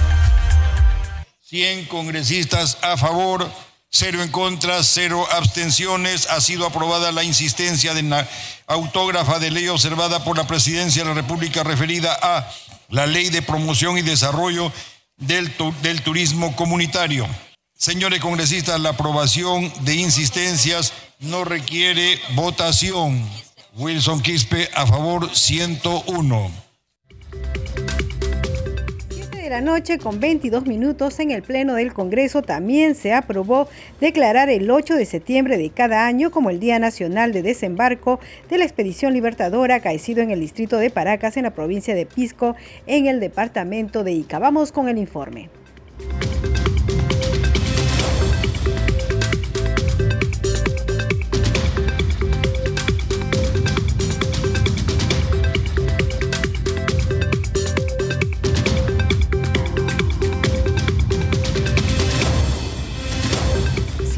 100 1.48 1.86
congresistas 1.86 2.76
a 2.82 2.98
favor, 2.98 3.50
cero 3.88 4.22
en 4.22 4.30
contra, 4.30 4.84
cero 4.84 5.26
abstenciones. 5.32 6.26
Ha 6.28 6.42
sido 6.42 6.66
aprobada 6.66 7.10
la 7.10 7.24
insistencia 7.24 7.94
de 7.94 8.02
la 8.02 8.28
autógrafa 8.66 9.38
de 9.38 9.50
ley 9.50 9.66
observada 9.68 10.22
por 10.24 10.36
la 10.36 10.46
Presidencia 10.46 11.02
de 11.02 11.08
la 11.08 11.14
República 11.14 11.64
referida 11.64 12.12
a 12.20 12.46
la 12.90 13.06
Ley 13.06 13.30
de 13.30 13.40
Promoción 13.40 13.96
y 13.96 14.02
Desarrollo 14.02 14.70
del, 15.16 15.50
del 15.80 16.02
Turismo 16.02 16.54
Comunitario. 16.54 17.26
Señores 17.74 18.20
congresistas, 18.20 18.78
la 18.78 18.90
aprobación 18.90 19.72
de 19.86 19.94
insistencias 19.94 20.92
no 21.18 21.44
requiere 21.44 22.20
votación. 22.34 23.26
Wilson 23.72 24.20
Quispe 24.20 24.68
a 24.74 24.86
favor 24.86 25.34
101 25.34 26.68
la 29.48 29.60
noche 29.60 29.98
con 29.98 30.20
22 30.20 30.66
minutos 30.66 31.18
en 31.20 31.30
el 31.30 31.42
Pleno 31.42 31.74
del 31.74 31.94
Congreso 31.94 32.42
también 32.42 32.94
se 32.94 33.14
aprobó 33.14 33.68
declarar 34.00 34.50
el 34.50 34.70
8 34.70 34.94
de 34.94 35.06
septiembre 35.06 35.56
de 35.56 35.70
cada 35.70 36.06
año 36.06 36.30
como 36.30 36.50
el 36.50 36.60
Día 36.60 36.78
Nacional 36.78 37.32
de 37.32 37.42
Desembarco 37.42 38.20
de 38.50 38.58
la 38.58 38.64
Expedición 38.64 39.14
Libertadora 39.14 39.76
acaecido 39.76 40.22
en 40.22 40.30
el 40.30 40.40
distrito 40.40 40.76
de 40.78 40.90
Paracas 40.90 41.36
en 41.36 41.44
la 41.44 41.54
provincia 41.54 41.94
de 41.94 42.04
Pisco 42.04 42.56
en 42.86 43.06
el 43.06 43.20
departamento 43.20 44.04
de 44.04 44.12
Ica. 44.12 44.38
Vamos 44.38 44.70
con 44.70 44.88
el 44.88 44.98
informe. 44.98 45.48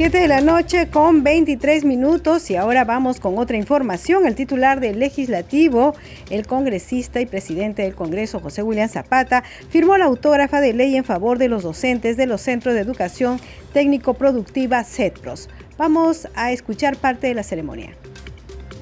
De 0.09 0.27
la 0.27 0.41
noche 0.41 0.87
con 0.89 1.21
23 1.21 1.85
minutos 1.85 2.49
y 2.49 2.55
ahora 2.55 2.85
vamos 2.85 3.19
con 3.19 3.37
otra 3.37 3.55
información. 3.55 4.25
El 4.25 4.33
titular 4.33 4.79
del 4.79 4.97
legislativo, 4.97 5.93
el 6.31 6.47
congresista 6.47 7.21
y 7.21 7.27
presidente 7.27 7.83
del 7.83 7.93
Congreso, 7.93 8.39
José 8.39 8.63
William 8.63 8.89
Zapata, 8.89 9.43
firmó 9.69 9.97
la 9.97 10.05
autógrafa 10.05 10.59
de 10.59 10.73
ley 10.73 10.95
en 10.95 11.03
favor 11.03 11.37
de 11.37 11.49
los 11.49 11.61
docentes 11.61 12.17
de 12.17 12.25
los 12.25 12.41
Centros 12.41 12.73
de 12.73 12.81
Educación 12.81 13.39
Técnico 13.73 14.15
Productiva 14.15 14.83
CETPROS. 14.83 15.49
Vamos 15.77 16.27
a 16.33 16.51
escuchar 16.51 16.97
parte 16.97 17.27
de 17.27 17.35
la 17.35 17.43
ceremonia. 17.43 17.91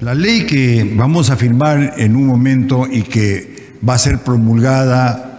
La 0.00 0.14
ley 0.14 0.46
que 0.46 0.90
vamos 0.94 1.28
a 1.28 1.36
firmar 1.36 1.96
en 1.98 2.16
un 2.16 2.26
momento 2.26 2.86
y 2.90 3.02
que 3.02 3.74
va 3.86 3.94
a 3.94 3.98
ser 3.98 4.20
promulgada 4.20 5.29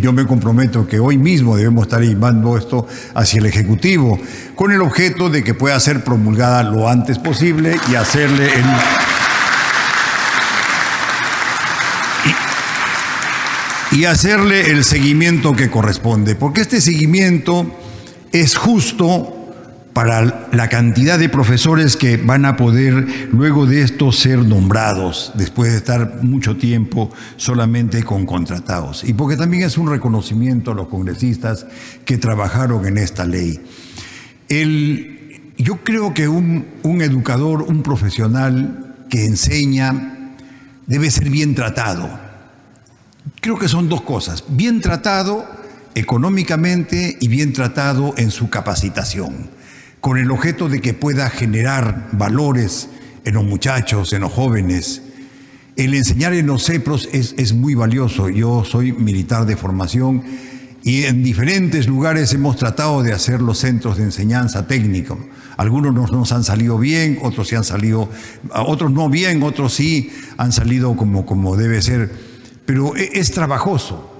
yo 0.00 0.12
me 0.12 0.26
comprometo 0.26 0.86
que 0.86 1.00
hoy 1.00 1.18
mismo 1.18 1.56
debemos 1.56 1.84
estar 1.84 2.00
llevando 2.00 2.56
esto 2.56 2.86
hacia 3.14 3.40
el 3.40 3.46
Ejecutivo, 3.46 4.18
con 4.54 4.72
el 4.72 4.80
objeto 4.80 5.30
de 5.30 5.42
que 5.42 5.54
pueda 5.54 5.78
ser 5.80 6.04
promulgada 6.04 6.62
lo 6.62 6.88
antes 6.88 7.18
posible 7.18 7.76
y 7.90 7.94
hacerle 7.94 8.46
el... 8.54 8.64
y 13.92 14.04
hacerle 14.06 14.70
el 14.70 14.84
seguimiento 14.84 15.54
que 15.54 15.70
corresponde, 15.70 16.34
porque 16.34 16.62
este 16.62 16.80
seguimiento 16.80 17.66
es 18.32 18.56
justo 18.56 19.41
para 19.92 20.48
la 20.52 20.68
cantidad 20.68 21.18
de 21.18 21.28
profesores 21.28 21.96
que 21.96 22.16
van 22.16 22.46
a 22.46 22.56
poder 22.56 23.28
luego 23.32 23.66
de 23.66 23.82
esto 23.82 24.10
ser 24.10 24.38
nombrados, 24.38 25.32
después 25.34 25.70
de 25.70 25.78
estar 25.78 26.22
mucho 26.22 26.56
tiempo 26.56 27.10
solamente 27.36 28.02
con 28.02 28.24
contratados. 28.24 29.04
Y 29.04 29.12
porque 29.12 29.36
también 29.36 29.64
es 29.64 29.76
un 29.76 29.90
reconocimiento 29.90 30.70
a 30.70 30.74
los 30.74 30.88
congresistas 30.88 31.66
que 32.06 32.16
trabajaron 32.16 32.86
en 32.86 32.98
esta 32.98 33.26
ley. 33.26 33.60
yo 35.58 35.76
creo 35.84 36.14
que 36.14 36.26
un, 36.26 36.66
un 36.82 37.02
educador, 37.02 37.62
un 37.62 37.82
profesional 37.82 38.94
que 39.10 39.26
enseña, 39.26 40.34
debe 40.86 41.10
ser 41.10 41.28
bien 41.28 41.54
tratado. 41.54 42.08
Creo 43.40 43.58
que 43.58 43.68
son 43.68 43.90
dos 43.90 44.00
cosas, 44.02 44.44
bien 44.48 44.80
tratado 44.80 45.46
económicamente 45.94 47.18
y 47.20 47.28
bien 47.28 47.52
tratado 47.52 48.14
en 48.16 48.30
su 48.30 48.48
capacitación 48.48 49.61
con 50.02 50.18
el 50.18 50.32
objeto 50.32 50.68
de 50.68 50.80
que 50.80 50.94
pueda 50.94 51.30
generar 51.30 52.08
valores 52.10 52.88
en 53.24 53.34
los 53.34 53.44
muchachos, 53.44 54.12
en 54.12 54.22
los 54.22 54.32
jóvenes. 54.32 55.00
El 55.76 55.94
enseñar 55.94 56.34
en 56.34 56.48
los 56.48 56.66
CEPROS 56.66 57.08
es, 57.12 57.36
es 57.38 57.52
muy 57.52 57.76
valioso. 57.76 58.28
Yo 58.28 58.64
soy 58.64 58.90
militar 58.90 59.46
de 59.46 59.56
formación 59.56 60.24
y 60.82 61.04
en 61.04 61.22
diferentes 61.22 61.86
lugares 61.86 62.32
hemos 62.34 62.56
tratado 62.56 63.04
de 63.04 63.12
hacer 63.12 63.40
los 63.40 63.58
centros 63.58 63.96
de 63.96 64.02
enseñanza 64.02 64.66
técnica. 64.66 65.16
Algunos 65.56 65.94
nos, 65.94 66.10
nos, 66.10 66.32
han 66.32 66.42
salido 66.42 66.78
bien, 66.78 67.20
otros 67.22 67.46
sí 67.46 67.54
han 67.54 67.62
salido, 67.62 68.10
otros 68.52 68.90
no 68.90 69.08
bien, 69.08 69.40
otros 69.44 69.72
sí 69.72 70.10
han 70.36 70.50
salido 70.50 70.96
como, 70.96 71.24
como 71.24 71.56
debe 71.56 71.80
ser. 71.80 72.10
Pero 72.66 72.96
es, 72.96 73.10
es 73.12 73.30
trabajoso. 73.30 74.11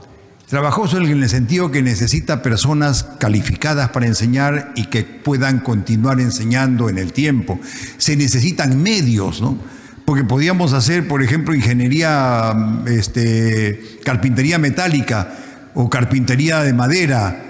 Trabajoso 0.52 0.98
en 0.98 1.06
el 1.06 1.30
sentido 1.30 1.70
que 1.70 1.80
necesita 1.80 2.42
personas 2.42 3.04
calificadas 3.18 3.88
para 3.88 4.04
enseñar 4.04 4.74
y 4.76 4.84
que 4.88 5.02
puedan 5.02 5.60
continuar 5.60 6.20
enseñando 6.20 6.90
en 6.90 6.98
el 6.98 7.14
tiempo. 7.14 7.58
Se 7.96 8.16
necesitan 8.18 8.82
medios, 8.82 9.40
¿no? 9.40 9.56
Porque 10.04 10.24
podíamos 10.24 10.74
hacer, 10.74 11.08
por 11.08 11.22
ejemplo, 11.22 11.54
ingeniería, 11.54 12.54
este, 12.86 13.80
carpintería 14.04 14.58
metálica 14.58 15.32
o 15.72 15.88
carpintería 15.88 16.60
de 16.60 16.74
madera 16.74 17.44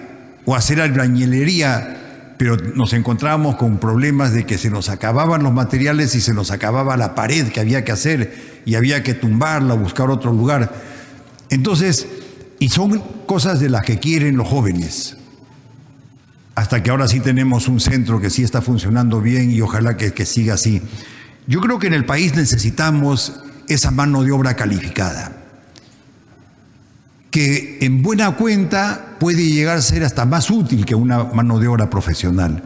o 0.44 0.54
hacer 0.54 0.80
albañilería, 0.80 2.34
pero 2.38 2.56
nos 2.56 2.92
encontrábamos 2.92 3.56
con 3.56 3.78
problemas 3.78 4.32
de 4.32 4.46
que 4.46 4.58
se 4.58 4.70
nos 4.70 4.88
acababan 4.88 5.42
los 5.42 5.52
materiales 5.52 6.14
y 6.14 6.20
se 6.20 6.34
nos 6.34 6.52
acababa 6.52 6.96
la 6.96 7.16
pared 7.16 7.48
que 7.48 7.58
había 7.58 7.84
que 7.84 7.90
hacer 7.90 8.62
y 8.64 8.76
había 8.76 9.02
que 9.02 9.14
tumbarla 9.14 9.74
buscar 9.74 10.08
otro 10.08 10.32
lugar. 10.32 10.72
Entonces, 11.50 12.06
y 12.62 12.68
son 12.68 13.02
cosas 13.26 13.58
de 13.58 13.68
las 13.68 13.82
que 13.82 13.98
quieren 13.98 14.36
los 14.36 14.46
jóvenes. 14.46 15.16
Hasta 16.54 16.80
que 16.80 16.90
ahora 16.90 17.08
sí 17.08 17.18
tenemos 17.18 17.66
un 17.66 17.80
centro 17.80 18.20
que 18.20 18.30
sí 18.30 18.44
está 18.44 18.62
funcionando 18.62 19.20
bien 19.20 19.50
y 19.50 19.60
ojalá 19.60 19.96
que, 19.96 20.12
que 20.12 20.24
siga 20.24 20.54
así. 20.54 20.80
Yo 21.48 21.60
creo 21.60 21.80
que 21.80 21.88
en 21.88 21.94
el 21.94 22.04
país 22.04 22.36
necesitamos 22.36 23.40
esa 23.66 23.90
mano 23.90 24.22
de 24.22 24.30
obra 24.30 24.54
calificada, 24.54 25.32
que 27.32 27.78
en 27.80 28.00
buena 28.00 28.36
cuenta 28.36 29.16
puede 29.18 29.44
llegar 29.44 29.78
a 29.78 29.82
ser 29.82 30.04
hasta 30.04 30.24
más 30.24 30.48
útil 30.48 30.84
que 30.84 30.94
una 30.94 31.24
mano 31.24 31.58
de 31.58 31.66
obra 31.66 31.90
profesional, 31.90 32.62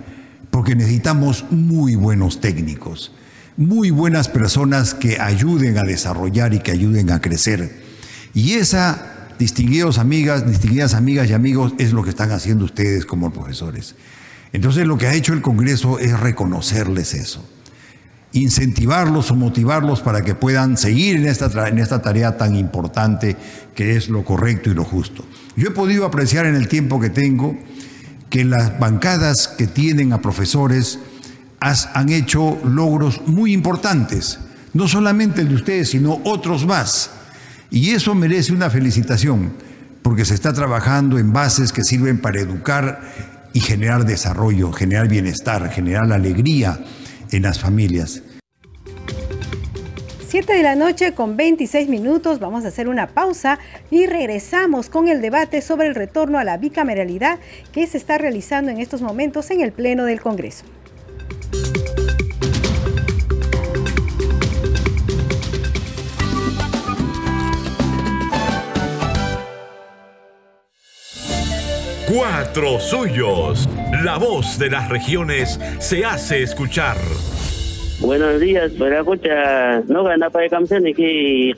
porque 0.51 0.77
necesitamos 0.77 1.47
muy 1.51 1.95
buenos 1.95 2.43
técnicos, 2.43 3.13
muy 3.57 3.91
buenas 3.91 4.29
personas 4.29 4.93
que 4.93 5.19
ayuden 5.23 5.79
a 5.79 5.85
desarrollar 5.85 6.53
y 6.53 6.59
que 6.59 6.73
ayuden 6.73 7.11
a 7.13 7.23
crecer. 7.23 7.87
Y 8.35 8.53
esa 8.57 9.16
distinguidos 9.39 9.99
amigas, 9.99 10.47
distinguidas 10.47 10.95
amigas 10.95 11.29
y 11.29 11.33
amigos, 11.33 11.75
es 11.79 11.93
lo 11.93 12.03
que 12.03 12.11
están 12.11 12.31
haciendo 12.33 12.65
ustedes 12.65 13.07
como 13.07 13.33
profesores. 13.33 13.95
Entonces 14.53 14.87
lo 14.87 14.97
que 14.97 15.07
ha 15.07 15.15
hecho 15.15 15.33
el 15.33 15.43
Congreso 15.43 15.99
es 15.99 16.19
reconocerles 16.19 17.15
eso, 17.15 17.45
incentivarlos 18.33 19.31
o 19.31 19.35
motivarlos 19.35 20.01
para 20.01 20.23
que 20.23 20.35
puedan 20.35 20.77
seguir 20.77 21.17
en 21.17 21.27
esta, 21.27 21.69
en 21.69 21.79
esta 21.79 22.01
tarea 22.01 22.37
tan 22.37 22.57
importante 22.57 23.37
que 23.75 23.97
es 23.97 24.09
lo 24.09 24.25
correcto 24.25 24.71
y 24.71 24.75
lo 24.75 24.85
justo. 24.85 25.25
Yo 25.57 25.69
he 25.69 25.73
podido 25.73 26.07
apreciar 26.07 26.47
en 26.47 26.55
el 26.55 26.69
tiempo 26.69 27.01
que 27.01 27.11
tengo 27.11 27.57
que 28.31 28.45
las 28.45 28.79
bancadas 28.79 29.49
que 29.49 29.67
tienen 29.67 30.13
a 30.13 30.21
profesores 30.21 30.99
han 31.61 32.11
hecho 32.11 32.59
logros 32.65 33.23
muy 33.27 33.53
importantes, 33.53 34.39
no 34.75 34.89
solamente 34.89 35.41
el 35.41 35.49
de 35.49 35.55
ustedes, 35.55 35.91
sino 35.91 36.21
otros 36.25 36.67
más. 36.67 37.11
Y 37.71 37.91
eso 37.91 38.15
merece 38.15 38.53
una 38.53 38.71
felicitación, 38.71 39.53
porque 40.03 40.25
se 40.25 40.35
está 40.35 40.53
trabajando 40.53 41.19
en 41.19 41.33
bases 41.33 41.73
que 41.73 41.83
sirven 41.83 42.21
para 42.21 42.41
educar 42.41 43.01
y 43.53 43.61
generar 43.61 44.05
desarrollo, 44.05 44.73
generar 44.73 45.09
bienestar, 45.09 45.71
generar 45.71 46.13
alegría 46.13 46.79
en 47.33 47.43
las 47.43 47.59
familias. 47.59 48.23
7 50.29 50.53
de 50.53 50.63
la 50.63 50.75
noche 50.75 51.15
con 51.15 51.37
26 51.37 51.89
minutos, 51.89 52.41
vamos 52.41 52.65
a 52.65 52.69
hacer 52.69 52.89
una 52.89 53.07
pausa 53.07 53.59
y 53.91 54.07
regresamos 54.07 54.91
con 54.91 55.09
el 55.09 55.23
debate 55.23 55.63
sobre 55.63 55.87
el 55.87 55.95
retorno 55.95 56.39
a 56.39 56.45
la 56.45 56.59
bicameralidad 56.59 57.39
que 57.73 57.87
se 57.87 57.97
está 57.97 58.19
realizando 58.19 58.71
en 58.71 58.79
estos 58.79 59.03
momentos 59.03 59.51
en 59.51 59.61
el 59.61 59.73
Pleno 59.73 60.05
del 60.05 60.21
Congreso. 60.21 60.65
Cuatro 72.07 72.79
Suyos. 72.79 73.69
La 74.05 74.17
voz 74.17 74.61
de 74.61 74.71
las 74.71 74.89
regiones 74.89 75.59
se 75.81 76.05
hace 76.05 76.41
escuchar. 76.41 76.97
Buenos 77.99 78.39
días, 78.39 78.71
para 78.79 79.01
escuchar 79.01 79.83
no 79.89 80.05
gana 80.05 80.31
para 80.31 80.49
campeón 80.49 80.87
y 80.87 80.95
que 80.95 81.53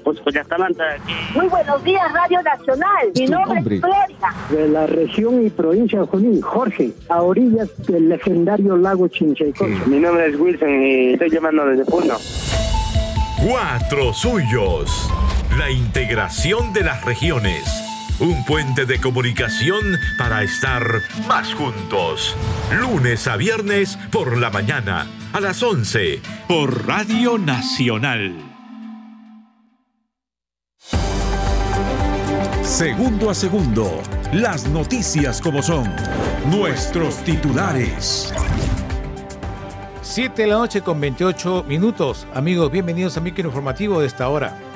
Muy 1.34 1.48
buenos 1.48 1.84
días, 1.84 2.12
Radio 2.14 2.40
Nacional. 2.42 3.12
Mi 3.14 3.26
nombre 3.26 3.60
es 3.60 3.82
Gloria. 3.82 4.34
De 4.48 4.68
la 4.68 4.86
región 4.86 5.44
y 5.44 5.50
provincia 5.50 6.00
de 6.00 6.06
Junín, 6.06 6.40
Jorge, 6.40 6.92
a 7.10 7.20
orillas 7.20 7.68
del 7.86 8.08
legendario 8.08 8.78
lago 8.78 9.06
Chinchaycocha. 9.08 9.84
Mi 9.86 9.98
nombre 10.00 10.28
es 10.28 10.40
Wilson 10.40 10.82
y 10.82 11.12
estoy 11.12 11.28
llamando 11.28 11.66
desde 11.66 11.84
Puno. 11.84 12.14
Cuatro 13.46 14.14
Suyos. 14.14 15.10
La 15.58 15.70
integración 15.70 16.72
de 16.72 16.84
las 16.84 17.04
regiones 17.04 17.87
un 18.20 18.44
puente 18.44 18.84
de 18.84 19.00
comunicación 19.00 19.98
para 20.16 20.42
estar 20.42 20.82
más 21.28 21.54
juntos. 21.54 22.36
Lunes 22.80 23.28
a 23.28 23.36
viernes 23.36 23.96
por 24.10 24.36
la 24.36 24.50
mañana, 24.50 25.06
a 25.32 25.40
las 25.40 25.62
11, 25.62 26.20
por 26.48 26.86
Radio 26.86 27.38
Nacional. 27.38 28.34
Segundo 32.62 33.30
a 33.30 33.34
segundo, 33.34 34.02
las 34.32 34.68
noticias 34.68 35.40
como 35.40 35.62
son, 35.62 35.88
nuestros 36.50 37.16
titulares. 37.24 38.34
7 40.02 40.42
de 40.42 40.48
la 40.48 40.54
noche 40.56 40.80
con 40.80 41.00
28 41.00 41.64
minutos. 41.68 42.26
Amigos, 42.34 42.70
bienvenidos 42.72 43.16
a 43.16 43.20
Micro 43.20 43.46
Informativo 43.46 44.00
de 44.00 44.06
esta 44.06 44.28
hora. 44.28 44.67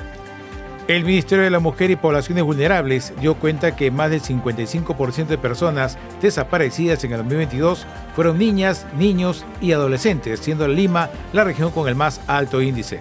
El 0.87 1.05
Ministerio 1.05 1.45
de 1.45 1.49
la 1.49 1.59
Mujer 1.59 1.91
y 1.91 1.95
Poblaciones 1.95 2.43
Vulnerables 2.43 3.13
dio 3.21 3.35
cuenta 3.35 3.73
que 3.73 3.89
más 3.89 4.11
del 4.11 4.21
55% 4.21 5.27
de 5.27 5.37
personas 5.37 5.97
desaparecidas 6.21 7.01
en 7.05 7.13
el 7.13 7.19
2022 7.19 7.87
fueron 8.15 8.37
niñas, 8.37 8.85
niños 8.97 9.45
y 9.61 9.71
adolescentes, 9.71 10.41
siendo 10.41 10.67
Lima 10.67 11.09
la 11.31 11.45
región 11.45 11.71
con 11.71 11.87
el 11.87 11.95
más 11.95 12.19
alto 12.27 12.61
índice. 12.61 12.99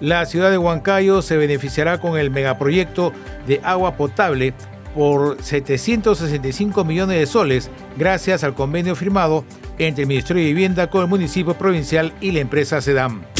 La 0.00 0.26
ciudad 0.26 0.50
de 0.50 0.58
Huancayo 0.58 1.22
se 1.22 1.36
beneficiará 1.36 2.00
con 2.00 2.18
el 2.18 2.30
megaproyecto 2.30 3.12
de 3.46 3.60
agua 3.62 3.96
potable 3.96 4.52
por 4.96 5.40
765 5.40 6.84
millones 6.84 7.20
de 7.20 7.26
soles 7.26 7.70
gracias 7.96 8.42
al 8.42 8.54
convenio 8.54 8.96
firmado 8.96 9.44
entre 9.78 10.02
el 10.02 10.08
Ministerio 10.08 10.42
de 10.42 10.48
Vivienda 10.48 10.90
con 10.90 11.02
el 11.02 11.08
municipio 11.08 11.54
provincial 11.54 12.12
y 12.20 12.32
la 12.32 12.40
empresa 12.40 12.80
SEDAM. 12.80 13.37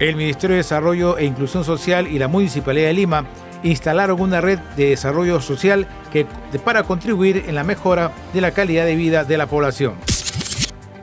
El 0.00 0.16
Ministerio 0.16 0.54
de 0.54 0.62
Desarrollo 0.62 1.18
e 1.18 1.26
Inclusión 1.26 1.62
Social 1.62 2.06
y 2.06 2.18
la 2.18 2.26
Municipalidad 2.26 2.86
de 2.86 2.94
Lima 2.94 3.26
instalaron 3.62 4.18
una 4.18 4.40
red 4.40 4.58
de 4.74 4.88
desarrollo 4.88 5.42
social 5.42 5.86
que, 6.10 6.26
para 6.64 6.84
contribuir 6.84 7.44
en 7.46 7.54
la 7.54 7.64
mejora 7.64 8.10
de 8.32 8.40
la 8.40 8.52
calidad 8.52 8.86
de 8.86 8.96
vida 8.96 9.24
de 9.24 9.36
la 9.36 9.46
población. 9.46 9.96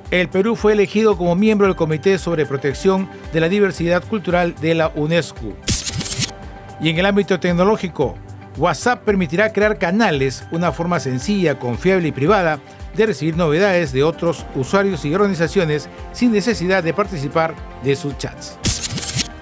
El 0.09 0.29
Perú 0.29 0.55
fue 0.55 0.73
elegido 0.73 1.15
como 1.15 1.35
miembro 1.35 1.67
del 1.67 1.75
Comité 1.75 2.17
sobre 2.17 2.47
Protección 2.47 3.07
de 3.33 3.39
la 3.39 3.49
Diversidad 3.49 4.03
Cultural 4.03 4.55
de 4.55 4.73
la 4.73 4.91
UNESCO. 4.95 5.53
Y 6.81 6.89
en 6.89 6.97
el 6.97 7.05
ámbito 7.05 7.39
tecnológico, 7.39 8.15
WhatsApp 8.57 9.03
permitirá 9.03 9.53
crear 9.53 9.77
canales, 9.77 10.43
una 10.49 10.71
forma 10.71 10.99
sencilla, 10.99 11.59
confiable 11.59 12.07
y 12.07 12.11
privada 12.11 12.59
de 12.95 13.05
recibir 13.05 13.37
novedades 13.37 13.91
de 13.91 14.03
otros 14.03 14.43
usuarios 14.55 15.05
y 15.05 15.13
organizaciones 15.13 15.87
sin 16.13 16.31
necesidad 16.31 16.83
de 16.83 16.95
participar 16.95 17.53
de 17.83 17.95
sus 17.95 18.17
chats. 18.17 18.57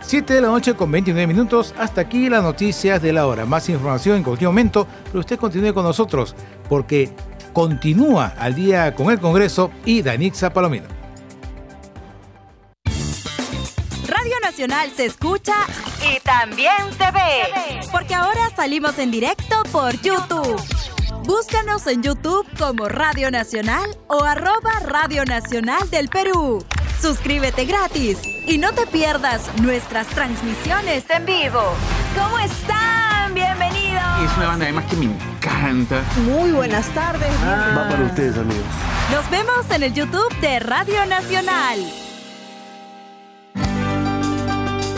7 0.06 0.36
de 0.36 0.42
la 0.42 0.50
noche 0.50 0.76
con 0.76 0.92
29 0.92 1.26
minutos. 1.26 1.74
Hasta 1.78 2.02
aquí 2.02 2.30
las 2.30 2.44
noticias 2.44 3.02
de 3.02 3.12
la 3.12 3.26
hora. 3.26 3.46
Más 3.46 3.68
información 3.70 4.18
en 4.18 4.24
cualquier 4.24 4.50
momento, 4.50 4.88
pero 5.06 5.20
usted 5.20 5.40
continúe 5.40 5.74
con 5.74 5.84
nosotros 5.84 6.36
porque 6.70 7.12
continúa 7.54 8.34
al 8.38 8.54
día 8.54 8.94
con 8.94 9.10
el 9.12 9.20
Congreso 9.20 9.72
y 9.86 10.02
Danixa 10.02 10.52
Palomino. 10.52 10.88
Radio 14.08 14.36
Nacional 14.44 14.92
se 14.96 15.06
escucha 15.06 15.56
y 16.14 16.20
también 16.20 16.72
se 16.98 17.12
ve. 17.12 17.80
Porque 17.92 18.14
ahora 18.14 18.52
salimos 18.56 19.00
en 19.00 19.10
directo 19.10 19.56
por 19.72 20.00
YouTube. 20.02 20.62
Búscanos 21.24 21.88
en 21.88 22.04
YouTube 22.04 22.46
como 22.60 22.88
Radio 22.88 23.32
Nacional 23.32 23.90
o 24.08 24.24
arroba 24.24 24.80
Radio 24.82 25.26
Nacional 25.26 25.90
del 25.90 26.08
Perú. 26.10 26.64
Suscríbete 27.02 27.66
gratis 27.66 28.18
y 28.48 28.58
no 28.58 28.74
te 28.74 28.88
pierdas 28.88 29.42
nuestras 29.62 30.08
transmisiones 30.08 31.04
en 31.10 31.26
vivo. 31.26 31.62
¿Cómo 32.16 32.40
están? 32.40 33.34
Bienvenidos. 33.34 34.04
Es 34.24 34.38
una 34.38 34.48
banda 34.48 34.66
además 34.66 34.86
que 34.86 34.96
me 34.96 35.06
encanta. 35.06 36.04
Muy 36.26 36.52
buenas 36.52 36.88
tardes. 36.94 37.30
Va 37.44 37.88
para 37.90 38.04
ustedes, 38.04 38.38
amigos. 38.38 38.66
Nos 39.12 39.30
vemos 39.30 39.70
en 39.70 39.84
el 39.84 39.94
YouTube 39.94 40.34
de 40.40 40.60
Radio 40.60 41.06
Nacional. 41.06 41.80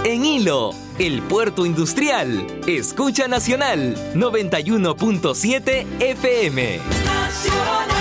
En 0.06 0.24
Hilo, 0.24 0.72
el 1.00 1.22
puerto 1.24 1.66
industrial. 1.66 2.48
Escucha 2.66 3.28
Nacional 3.28 3.96
91.7 4.14 5.86
FM. 6.00 6.80
Nacional. 7.06 7.97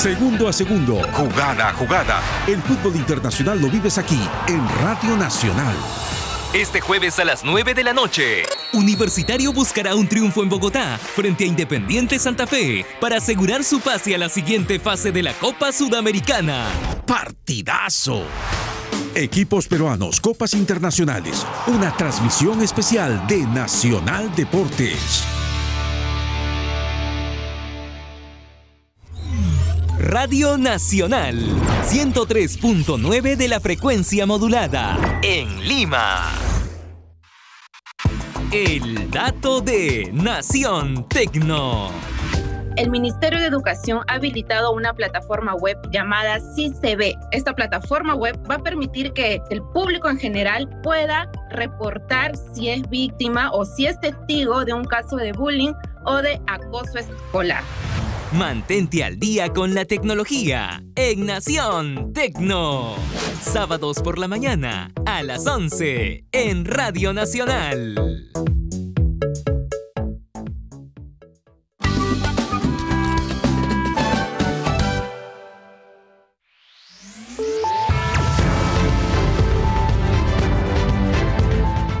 Segundo 0.00 0.48
a 0.48 0.52
segundo, 0.54 0.98
jugada 1.12 1.68
a 1.68 1.74
jugada. 1.74 2.22
El 2.46 2.62
fútbol 2.62 2.96
internacional 2.96 3.60
lo 3.60 3.68
vives 3.68 3.98
aquí, 3.98 4.18
en 4.48 4.66
Radio 4.82 5.14
Nacional. 5.14 5.74
Este 6.54 6.80
jueves 6.80 7.18
a 7.18 7.26
las 7.26 7.44
9 7.44 7.74
de 7.74 7.84
la 7.84 7.92
noche, 7.92 8.44
Universitario 8.72 9.52
buscará 9.52 9.94
un 9.94 10.08
triunfo 10.08 10.42
en 10.42 10.48
Bogotá 10.48 10.96
frente 10.96 11.44
a 11.44 11.48
Independiente 11.48 12.18
Santa 12.18 12.46
Fe 12.46 12.86
para 12.98 13.18
asegurar 13.18 13.62
su 13.62 13.78
pase 13.80 14.14
a 14.14 14.18
la 14.18 14.30
siguiente 14.30 14.80
fase 14.80 15.12
de 15.12 15.22
la 15.22 15.34
Copa 15.34 15.70
Sudamericana. 15.70 16.70
Partidazo. 17.06 18.22
Equipos 19.14 19.68
peruanos, 19.68 20.18
Copas 20.18 20.54
Internacionales. 20.54 21.46
Una 21.66 21.94
transmisión 21.94 22.62
especial 22.62 23.26
de 23.26 23.42
Nacional 23.48 24.34
Deportes. 24.34 25.26
Radio 30.02 30.56
Nacional, 30.56 31.36
103.9 31.84 33.36
de 33.36 33.48
la 33.48 33.60
frecuencia 33.60 34.24
modulada, 34.24 34.96
en 35.22 35.60
Lima. 35.68 36.32
El 38.50 39.10
dato 39.10 39.60
de 39.60 40.08
Nación 40.14 41.06
Tecno. 41.06 41.90
El 42.76 42.90
Ministerio 42.90 43.38
de 43.40 43.46
Educación 43.46 44.00
ha 44.08 44.14
habilitado 44.14 44.72
una 44.72 44.94
plataforma 44.94 45.54
web 45.56 45.76
llamada 45.92 46.40
CICB. 46.56 47.14
Esta 47.32 47.54
plataforma 47.54 48.14
web 48.14 48.40
va 48.50 48.54
a 48.54 48.62
permitir 48.62 49.12
que 49.12 49.42
el 49.50 49.62
público 49.74 50.08
en 50.08 50.18
general 50.18 50.66
pueda 50.82 51.30
reportar 51.50 52.32
si 52.54 52.70
es 52.70 52.88
víctima 52.88 53.50
o 53.52 53.66
si 53.66 53.84
es 53.84 54.00
testigo 54.00 54.64
de 54.64 54.72
un 54.72 54.84
caso 54.84 55.16
de 55.16 55.32
bullying 55.32 55.74
o 56.06 56.22
de 56.22 56.40
acoso 56.46 56.98
escolar. 56.98 57.62
Mantente 58.32 59.02
al 59.02 59.18
día 59.18 59.52
con 59.52 59.74
la 59.74 59.84
tecnología 59.84 60.84
en 60.94 61.26
Nación 61.26 62.12
Tecno. 62.12 62.94
Sábados 63.42 64.00
por 64.02 64.18
la 64.18 64.28
mañana 64.28 64.92
a 65.04 65.24
las 65.24 65.48
11 65.48 66.26
en 66.30 66.64
Radio 66.64 67.12
Nacional. 67.12 67.96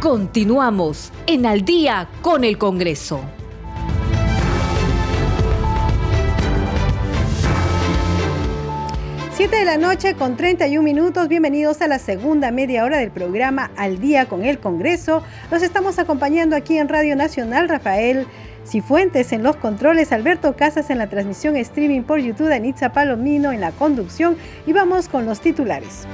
Continuamos 0.00 1.10
en 1.26 1.44
Al 1.44 1.64
día 1.64 2.08
con 2.22 2.44
el 2.44 2.56
Congreso. 2.56 3.39
De 9.50 9.64
la 9.64 9.76
noche 9.76 10.14
con 10.14 10.36
31 10.36 10.80
minutos. 10.80 11.26
Bienvenidos 11.26 11.82
a 11.82 11.88
la 11.88 11.98
segunda 11.98 12.52
media 12.52 12.84
hora 12.84 12.98
del 12.98 13.10
programa 13.10 13.72
Al 13.76 13.98
día 13.98 14.26
con 14.26 14.44
el 14.44 14.60
Congreso. 14.60 15.24
Los 15.50 15.62
estamos 15.62 15.98
acompañando 15.98 16.54
aquí 16.54 16.78
en 16.78 16.88
Radio 16.88 17.16
Nacional 17.16 17.68
Rafael 17.68 18.28
Cifuentes 18.64 19.32
en 19.32 19.42
los 19.42 19.56
controles, 19.56 20.12
Alberto 20.12 20.54
Casas 20.54 20.88
en 20.90 20.98
la 20.98 21.08
transmisión 21.08 21.56
streaming 21.56 22.02
por 22.02 22.20
YouTube, 22.20 22.52
Anitza 22.52 22.92
Palomino 22.92 23.50
en 23.50 23.60
la 23.60 23.72
conducción 23.72 24.36
y 24.66 24.72
vamos 24.72 25.08
con 25.08 25.26
los 25.26 25.40
titulares. 25.40 26.06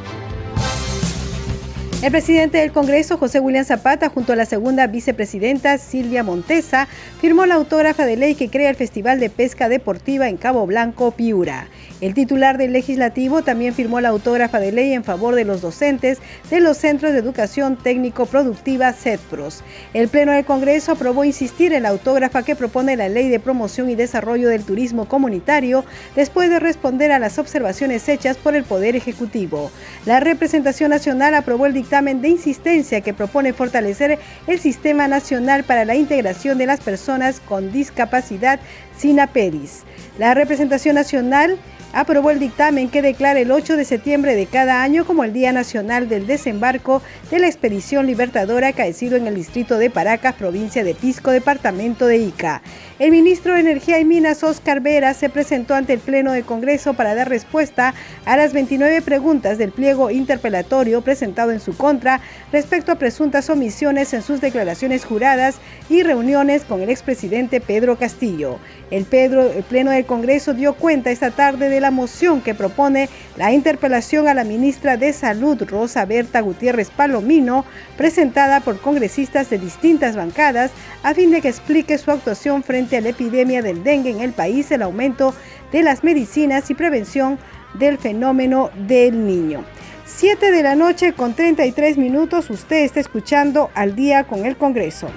El 2.02 2.12
presidente 2.12 2.58
del 2.58 2.72
Congreso, 2.72 3.16
José 3.16 3.40
William 3.40 3.64
Zapata, 3.64 4.10
junto 4.10 4.34
a 4.34 4.36
la 4.36 4.44
segunda 4.44 4.86
vicepresidenta, 4.86 5.78
Silvia 5.78 6.22
Montesa, 6.22 6.88
firmó 7.22 7.46
la 7.46 7.54
autógrafa 7.54 8.04
de 8.04 8.18
ley 8.18 8.34
que 8.34 8.50
crea 8.50 8.68
el 8.68 8.76
Festival 8.76 9.18
de 9.18 9.30
Pesca 9.30 9.70
Deportiva 9.70 10.28
en 10.28 10.36
Cabo 10.36 10.66
Blanco, 10.66 11.12
Piura. 11.12 11.68
El 12.02 12.12
titular 12.12 12.58
del 12.58 12.74
legislativo 12.74 13.40
también 13.40 13.72
firmó 13.72 14.02
la 14.02 14.10
autógrafa 14.10 14.60
de 14.60 14.70
ley 14.70 14.92
en 14.92 15.04
favor 15.04 15.34
de 15.34 15.46
los 15.46 15.62
docentes 15.62 16.18
de 16.50 16.60
los 16.60 16.76
Centros 16.76 17.12
de 17.12 17.18
Educación 17.18 17.76
Técnico 17.76 18.26
Productiva 18.26 18.92
CETPROS. 18.92 19.64
El 19.94 20.08
Pleno 20.08 20.32
del 20.32 20.44
Congreso 20.44 20.92
aprobó 20.92 21.24
insistir 21.24 21.72
en 21.72 21.84
la 21.84 21.88
autógrafa 21.88 22.42
que 22.42 22.54
propone 22.54 22.96
la 22.96 23.08
Ley 23.08 23.30
de 23.30 23.40
Promoción 23.40 23.88
y 23.88 23.94
Desarrollo 23.94 24.50
del 24.50 24.64
Turismo 24.64 25.08
Comunitario 25.08 25.86
después 26.14 26.50
de 26.50 26.60
responder 26.60 27.10
a 27.10 27.18
las 27.18 27.38
observaciones 27.38 28.06
hechas 28.10 28.36
por 28.36 28.54
el 28.54 28.64
Poder 28.64 28.94
Ejecutivo. 28.94 29.70
La 30.04 30.20
representación 30.20 30.90
nacional 30.90 31.34
aprobó 31.34 31.64
el 31.64 31.72
dictamen 31.72 31.95
de 31.96 32.28
insistencia 32.28 33.00
que 33.00 33.14
propone 33.14 33.54
fortalecer 33.54 34.18
el 34.46 34.60
Sistema 34.60 35.08
Nacional 35.08 35.64
para 35.64 35.86
la 35.86 35.94
Integración 35.94 36.58
de 36.58 36.66
las 36.66 36.80
Personas 36.80 37.40
con 37.40 37.72
Discapacidad 37.72 38.60
SINAPEDIS. 38.98 39.84
La 40.18 40.34
representación 40.34 40.94
nacional 40.94 41.58
aprobó 41.94 42.30
el 42.30 42.38
dictamen 42.38 42.90
que 42.90 43.00
declara 43.00 43.40
el 43.40 43.50
8 43.50 43.78
de 43.78 43.86
septiembre 43.86 44.36
de 44.36 44.44
cada 44.44 44.82
año 44.82 45.06
como 45.06 45.24
el 45.24 45.32
Día 45.32 45.52
Nacional 45.52 46.10
del 46.10 46.26
Desembarco 46.26 47.00
de 47.30 47.38
la 47.38 47.46
Expedición 47.46 48.06
Libertadora 48.06 48.68
acaecido 48.68 49.16
en 49.16 49.26
el 49.26 49.34
distrito 49.34 49.78
de 49.78 49.88
Paracas, 49.88 50.34
provincia 50.34 50.84
de 50.84 50.94
Pisco, 50.94 51.30
departamento 51.30 52.06
de 52.06 52.18
Ica. 52.18 52.60
El 52.98 53.10
ministro 53.10 53.52
de 53.52 53.60
Energía 53.60 54.00
y 54.00 54.06
Minas, 54.06 54.42
Oscar 54.42 54.80
Vera, 54.80 55.12
se 55.12 55.28
presentó 55.28 55.74
ante 55.74 55.92
el 55.92 55.98
Pleno 55.98 56.32
del 56.32 56.46
Congreso 56.46 56.94
para 56.94 57.14
dar 57.14 57.28
respuesta 57.28 57.92
a 58.24 58.38
las 58.38 58.54
29 58.54 59.02
preguntas 59.02 59.58
del 59.58 59.70
pliego 59.70 60.10
interpelatorio 60.10 61.02
presentado 61.02 61.50
en 61.50 61.60
su 61.60 61.76
contra 61.76 62.22
respecto 62.52 62.92
a 62.92 62.94
presuntas 62.94 63.50
omisiones 63.50 64.14
en 64.14 64.22
sus 64.22 64.40
declaraciones 64.40 65.04
juradas 65.04 65.56
y 65.90 66.04
reuniones 66.04 66.64
con 66.64 66.80
el 66.80 66.88
expresidente 66.88 67.60
Pedro 67.60 67.98
Castillo. 67.98 68.58
El, 68.90 69.04
Pedro, 69.04 69.42
el 69.42 69.62
Pleno 69.64 69.90
del 69.90 70.06
Congreso 70.06 70.54
dio 70.54 70.72
cuenta 70.72 71.10
esta 71.10 71.32
tarde 71.32 71.68
de 71.68 71.80
la 71.80 71.90
moción 71.90 72.40
que 72.40 72.54
propone 72.54 73.10
la 73.36 73.52
interpelación 73.52 74.26
a 74.26 74.32
la 74.32 74.44
ministra 74.44 74.96
de 74.96 75.12
Salud, 75.12 75.62
Rosa 75.68 76.06
Berta 76.06 76.40
Gutiérrez 76.40 76.88
Palomino, 76.88 77.66
presentada 77.98 78.60
por 78.60 78.80
congresistas 78.80 79.50
de 79.50 79.58
distintas 79.58 80.16
bancadas, 80.16 80.70
a 81.02 81.12
fin 81.12 81.30
de 81.30 81.42
que 81.42 81.48
explique 81.48 81.98
su 81.98 82.10
actuación 82.10 82.62
frente 82.62 82.85
a 82.94 83.00
la 83.00 83.08
epidemia 83.08 83.62
del 83.62 83.82
dengue 83.82 84.10
en 84.10 84.20
el 84.20 84.32
país, 84.32 84.70
el 84.70 84.82
aumento 84.82 85.34
de 85.72 85.82
las 85.82 86.04
medicinas 86.04 86.70
y 86.70 86.74
prevención 86.74 87.38
del 87.74 87.98
fenómeno 87.98 88.70
del 88.86 89.26
niño. 89.26 89.64
7 90.04 90.52
de 90.52 90.62
la 90.62 90.76
noche 90.76 91.12
con 91.14 91.34
33 91.34 91.98
minutos, 91.98 92.50
usted 92.50 92.84
está 92.84 93.00
escuchando 93.00 93.70
al 93.74 93.96
día 93.96 94.24
con 94.24 94.46
el 94.46 94.56
Congreso. 94.56 95.08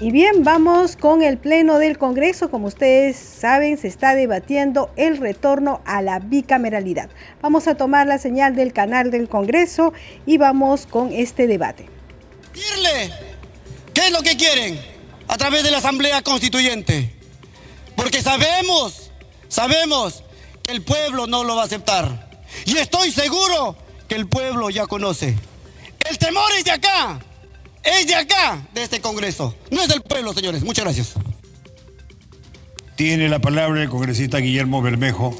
Y 0.00 0.10
bien, 0.10 0.42
vamos 0.42 0.96
con 0.96 1.22
el 1.22 1.38
Pleno 1.38 1.78
del 1.78 1.96
Congreso. 1.96 2.50
Como 2.50 2.66
ustedes 2.66 3.16
saben, 3.16 3.78
se 3.78 3.88
está 3.88 4.14
debatiendo 4.14 4.90
el 4.96 5.16
retorno 5.16 5.80
a 5.86 6.02
la 6.02 6.18
bicameralidad. 6.18 7.08
Vamos 7.40 7.68
a 7.68 7.76
tomar 7.76 8.06
la 8.06 8.18
señal 8.18 8.54
del 8.56 8.72
canal 8.72 9.10
del 9.10 9.28
Congreso 9.28 9.94
y 10.26 10.36
vamos 10.36 10.86
con 10.86 11.12
este 11.12 11.46
debate. 11.46 11.86
¿Qué 13.94 14.06
es 14.06 14.12
lo 14.12 14.22
que 14.22 14.36
quieren? 14.36 14.80
A 15.28 15.36
través 15.36 15.62
de 15.62 15.70
la 15.70 15.78
Asamblea 15.78 16.22
Constituyente. 16.22 17.14
Porque 17.96 18.20
sabemos, 18.22 19.10
sabemos 19.48 20.22
que 20.62 20.72
el 20.72 20.82
pueblo 20.82 21.26
no 21.26 21.44
lo 21.44 21.56
va 21.56 21.62
a 21.62 21.66
aceptar. 21.66 22.30
Y 22.66 22.76
estoy 22.76 23.10
seguro 23.10 23.76
que 24.08 24.16
el 24.16 24.28
pueblo 24.28 24.68
ya 24.70 24.86
conoce. 24.86 25.36
El 26.08 26.18
temor 26.18 26.50
es 26.58 26.64
de 26.64 26.72
acá 26.72 27.20
es 27.84 28.06
de 28.06 28.14
acá, 28.14 28.66
de 28.72 28.82
este 28.82 29.00
Congreso. 29.00 29.54
No 29.70 29.82
es 29.82 29.88
del 29.88 30.00
pueblo, 30.00 30.32
señores. 30.32 30.64
Muchas 30.64 30.84
gracias. 30.84 31.12
Tiene 32.96 33.28
la 33.28 33.40
palabra 33.40 33.82
el 33.82 33.88
congresista 33.88 34.38
Guillermo 34.38 34.80
Bermejo. 34.82 35.36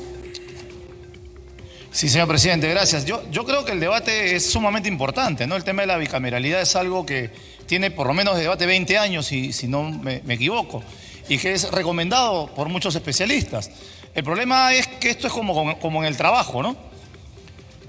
Sí, 1.95 2.09
señor 2.09 2.27
presidente, 2.27 2.69
gracias. 2.69 3.05
Yo, 3.05 3.23
yo 3.31 3.45
creo 3.45 3.65
que 3.65 3.71
el 3.71 3.79
debate 3.79 4.35
es 4.35 4.51
sumamente 4.51 4.89
importante, 4.89 5.47
¿no? 5.47 5.55
El 5.55 5.63
tema 5.63 5.83
de 5.83 5.87
la 5.87 5.97
bicameralidad 5.97 6.61
es 6.61 6.75
algo 6.75 7.07
que 7.07 7.31
tiene 7.67 7.93
por 7.93 8.09
lo 8.09 8.15
menos 8.15 8.35
de 8.35 8.43
debate 8.43 8.67
20 8.67 8.99
años, 8.99 9.27
si, 9.27 9.53
si 9.53 9.69
no 9.69 9.85
me, 9.85 10.21
equivoco, 10.29 10.83
y 11.29 11.39
que 11.39 11.53
es 11.53 11.71
recomendado 11.71 12.49
por 12.49 12.69
muchos 12.69 12.97
especialistas. 12.97 13.71
El 14.13 14.25
problema 14.25 14.75
es 14.75 14.89
que 14.89 15.09
esto 15.09 15.29
es 15.29 15.33
como, 15.33 15.79
como 15.79 16.03
en 16.03 16.09
el 16.09 16.17
trabajo, 16.17 16.65
¿no? 16.65 16.77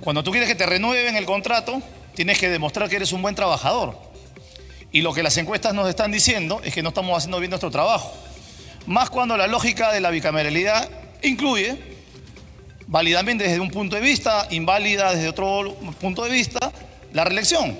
Cuando 0.02 0.24
tú 0.24 0.30
quieres 0.30 0.48
que 0.48 0.56
te 0.56 0.68
renueven 0.68 1.16
el 1.16 1.26
contrato, 1.26 1.82
tienes 2.14 2.38
que 2.38 2.48
demostrar 2.48 2.88
que 2.88 2.98
eres 2.98 3.12
un 3.12 3.24
buen 3.24 3.34
trabajador. 3.34 3.98
Y 4.92 5.02
lo 5.02 5.16
que 5.16 5.24
las 5.24 5.36
encuestas 5.38 5.74
nos 5.74 5.90
están 5.90 6.12
diciendo 6.12 6.62
es 6.64 6.76
que 6.76 6.84
no 6.84 6.90
estamos 6.90 7.18
haciendo 7.18 7.40
bien 7.40 7.50
nuestro 7.50 7.72
trabajo. 7.72 8.14
Más 8.86 9.10
cuando 9.10 9.36
la 9.36 9.48
lógica 9.48 9.92
de 9.92 10.00
la 10.00 10.12
bicameralidad 10.12 10.88
incluye, 11.24 11.95
válidamente 12.88 13.44
desde 13.44 13.60
un 13.60 13.72
punto 13.72 13.96
de 13.96 14.02
vista, 14.02 14.48
inválida 14.52 15.14
desde 15.14 15.30
otro 15.30 15.76
punto 16.00 16.24
de 16.24 16.30
vista, 16.30 16.72
la 17.14 17.24
reelección. 17.24 17.78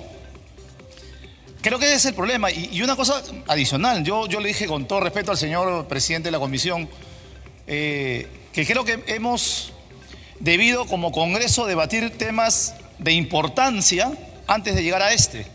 Creo 1.62 1.78
que 1.78 1.86
ese 1.86 1.96
es 1.96 2.04
el 2.06 2.14
problema. 2.14 2.50
Y, 2.50 2.80
una 2.82 2.96
cosa 2.96 3.22
adicional, 3.48 4.04
yo, 4.04 4.26
yo 4.28 4.40
le 4.40 4.48
dije 4.48 4.66
con 4.66 4.86
todo 4.86 5.00
respeto 5.00 5.32
al 5.32 5.36
señor 5.36 5.86
presidente 5.88 6.28
de 6.28 6.32
la 6.32 6.38
comisión, 6.38 6.88
eh, 7.66 8.28
que 8.52 8.64
creo 8.64 8.84
que 8.84 9.02
hemos 9.08 9.72
debido 10.38 10.86
como 10.86 11.12
Congreso 11.12 11.66
debatir 11.66 12.16
temas 12.16 12.74
de 12.98 13.12
importancia 13.12 14.12
antes 14.46 14.74
de 14.74 14.82
llegar 14.82 15.02
a 15.02 15.12
este. 15.12 15.46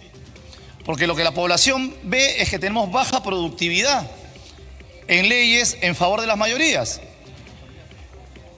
Porque 0.86 1.08
lo 1.08 1.16
que 1.16 1.24
la 1.24 1.32
población 1.32 1.94
ve 2.04 2.42
es 2.42 2.50
que 2.50 2.60
tenemos 2.60 2.92
baja 2.92 3.24
productividad 3.24 4.10
en 5.08 5.30
leyes 5.30 5.78
en 5.82 5.96
favor 5.96 6.22
de 6.22 6.28
las 6.28 6.38
mayorías. 6.38 7.02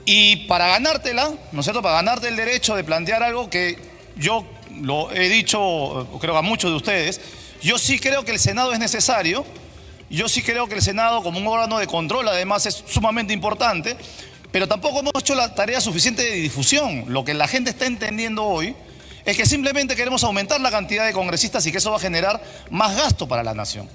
Y 0.06 0.48
para 0.48 0.68
ganártela, 0.68 1.32
¿no 1.52 1.60
es 1.60 1.66
cierto? 1.66 1.82
Para 1.82 1.96
ganarte 1.96 2.28
el 2.28 2.36
derecho 2.36 2.76
de 2.76 2.84
plantear 2.84 3.24
algo 3.24 3.50
que 3.50 3.78
yo 4.16 4.46
lo 4.82 5.12
he 5.12 5.30
dicho, 5.30 6.08
creo 6.20 6.36
a 6.38 6.42
muchos 6.42 6.72
de 6.72 6.78
ustedes, 6.78 7.22
yo 7.62 7.78
sí 7.78 8.00
creo 8.00 8.26
que 8.26 8.32
el 8.32 8.40
Senado 8.40 8.74
es 8.74 8.80
necesario, 8.80 9.46
yo 10.10 10.28
sí 10.28 10.42
creo 10.42 10.68
que 10.68 10.76
el 10.76 10.82
Senado 10.82 11.24
como 11.24 11.40
un 11.40 11.48
órgano 11.48 11.80
de 11.80 11.88
control 11.88 12.28
además 12.28 12.66
es 12.66 12.84
sumamente 12.88 13.34
importante, 13.34 13.96
pero 14.52 14.68
tampoco 14.68 15.00
hemos 15.00 15.14
hecho 15.18 15.34
la 15.36 15.56
tarea 15.56 15.82
suficiente 15.82 16.24
de 16.24 16.36
difusión. 16.36 17.06
Lo 17.08 17.24
que 17.24 17.34
la 17.34 17.48
gente 17.48 17.72
está 17.72 17.86
entendiendo 17.86 18.44
hoy 18.44 18.76
es 19.26 19.38
que 19.38 19.46
simplemente 19.46 19.96
queremos 19.96 20.24
aumentar 20.24 20.60
la 20.62 20.70
cantidad 20.70 21.06
de 21.06 21.14
congresistas 21.14 21.66
y 21.66 21.72
que 21.72 21.78
eso 21.78 21.92
va 21.92 21.98
a 21.98 22.00
generar 22.00 22.44
más 22.70 22.96
gasto 22.96 23.28
para 23.28 23.42
la 23.42 23.54
nación. 23.54 23.90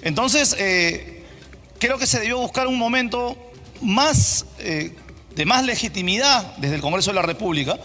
Entonces, 0.00 0.54
eh, 0.58 1.24
creo 1.78 1.98
que 1.98 2.06
se 2.06 2.20
debió 2.20 2.38
buscar 2.38 2.66
un 2.66 2.78
momento 2.78 3.36
más, 3.82 4.46
eh, 4.60 4.94
de 5.34 5.44
más 5.44 5.64
legitimidad 5.64 6.56
desde 6.56 6.76
el 6.76 6.80
Congreso 6.80 7.10
de 7.10 7.16
la 7.16 7.22
República 7.22 7.78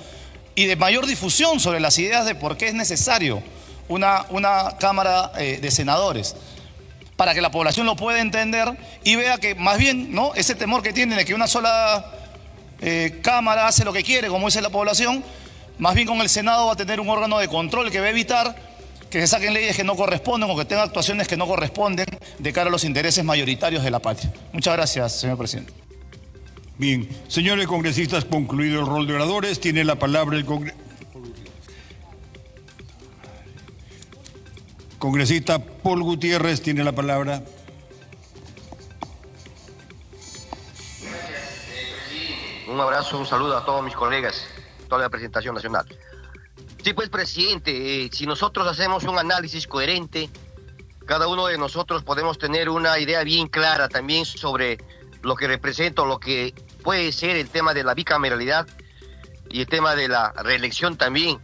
y 0.55 0.65
de 0.65 0.75
mayor 0.75 1.05
difusión 1.05 1.59
sobre 1.59 1.79
las 1.79 1.97
ideas 1.97 2.25
de 2.25 2.35
por 2.35 2.57
qué 2.57 2.67
es 2.67 2.73
necesario 2.73 3.41
una, 3.87 4.25
una 4.29 4.77
Cámara 4.79 5.31
eh, 5.37 5.59
de 5.61 5.71
Senadores 5.71 6.35
para 7.15 7.33
que 7.33 7.41
la 7.41 7.51
población 7.51 7.85
lo 7.85 7.95
pueda 7.95 8.21
entender 8.21 8.77
y 9.03 9.15
vea 9.15 9.37
que 9.37 9.55
más 9.55 9.77
bien 9.77 10.13
¿no? 10.13 10.33
ese 10.35 10.55
temor 10.55 10.81
que 10.81 10.93
tienen 10.93 11.17
de 11.17 11.25
que 11.25 11.33
una 11.33 11.47
sola 11.47 12.05
eh, 12.81 13.19
Cámara 13.21 13.67
hace 13.67 13.83
lo 13.83 13.91
que 13.91 14.03
quiere, 14.03 14.29
como 14.29 14.47
dice 14.47 14.61
la 14.61 14.69
población, 14.69 15.23
más 15.79 15.95
bien 15.95 16.07
con 16.07 16.21
el 16.21 16.29
Senado 16.29 16.67
va 16.67 16.73
a 16.73 16.75
tener 16.77 16.99
un 16.99 17.09
órgano 17.09 17.39
de 17.39 17.47
control 17.47 17.91
que 17.91 17.99
va 17.99 18.05
a 18.05 18.09
evitar 18.09 18.55
que 19.09 19.19
se 19.21 19.27
saquen 19.27 19.53
leyes 19.53 19.75
que 19.75 19.83
no 19.83 19.95
corresponden 19.95 20.49
o 20.49 20.55
que 20.55 20.65
tengan 20.65 20.85
actuaciones 20.85 21.27
que 21.27 21.35
no 21.35 21.47
corresponden 21.47 22.05
de 22.37 22.53
cara 22.53 22.69
a 22.69 22.71
los 22.71 22.83
intereses 22.83 23.23
mayoritarios 23.25 23.83
de 23.83 23.91
la 23.91 23.99
patria. 23.99 24.31
Muchas 24.53 24.75
gracias, 24.75 25.19
señor 25.19 25.37
presidente. 25.37 25.88
Bien, 26.79 27.09
señores 27.27 27.67
congresistas, 27.67 28.23
concluido 28.23 28.79
el 28.79 28.87
rol 28.87 29.05
de 29.05 29.13
oradores, 29.13 29.59
tiene 29.59 29.83
la 29.83 29.95
palabra 29.95 30.37
el 30.37 30.45
congresista 34.97 35.59
Paul 35.59 36.03
Gutiérrez, 36.03 36.61
tiene 36.61 36.85
la 36.85 36.93
palabra. 36.93 37.43
Un 42.69 42.79
abrazo, 42.79 43.19
un 43.19 43.25
saludo 43.25 43.57
a 43.57 43.65
todos 43.65 43.83
mis 43.83 43.93
colegas, 43.93 44.45
toda 44.87 45.01
la 45.01 45.09
presentación 45.09 45.55
nacional. 45.55 45.85
Sí, 46.81 46.93
pues, 46.93 47.09
presidente, 47.09 48.05
eh, 48.05 48.09
si 48.13 48.25
nosotros 48.25 48.65
hacemos 48.65 49.03
un 49.03 49.19
análisis 49.19 49.67
coherente, 49.67 50.29
cada 51.05 51.27
uno 51.27 51.47
de 51.47 51.57
nosotros 51.57 52.03
podemos 52.03 52.37
tener 52.37 52.69
una 52.69 52.97
idea 52.99 53.21
bien 53.25 53.49
clara 53.49 53.89
también 53.89 54.23
sobre 54.23 54.77
lo 55.23 55.35
que 55.35 55.47
representa, 55.47 56.05
lo 56.05 56.21
que 56.21 56.53
puede 56.89 57.11
ser 57.11 57.35
el 57.35 57.51
tema 57.51 57.75
de 57.75 57.83
la 57.83 57.93
bicameralidad 57.93 58.65
y 59.47 59.61
el 59.61 59.67
tema 59.67 59.93
de 59.93 60.07
la 60.07 60.31
reelección 60.31 60.97
también. 60.97 61.39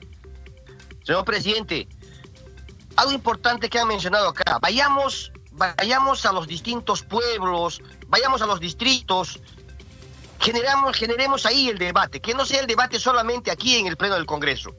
Señor 1.03 1.23
presidente, 1.23 1.87
algo 2.95 3.11
importante 3.11 3.69
que 3.69 3.77
han 3.77 3.87
mencionado 3.87 4.29
acá, 4.29 4.57
vayamos, 4.59 5.31
vayamos 5.51 6.25
a 6.25 6.31
los 6.31 6.47
distintos 6.47 7.03
pueblos, 7.03 7.79
vayamos 8.07 8.41
a 8.41 8.47
los 8.47 8.59
distritos, 8.59 9.39
generamos, 10.39 10.97
generemos 10.97 11.45
ahí 11.45 11.69
el 11.69 11.77
debate, 11.77 12.21
que 12.21 12.33
no 12.33 12.43
sea 12.43 12.61
el 12.61 12.65
debate 12.65 12.99
solamente 12.99 13.51
aquí 13.51 13.75
en 13.75 13.85
el 13.85 13.97
Pleno 13.97 14.15
del 14.15 14.25
Congreso. 14.25 14.75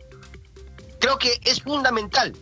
Creo 0.98 1.16
que 1.16 1.40
es 1.44 1.62
fundamental 1.62 2.32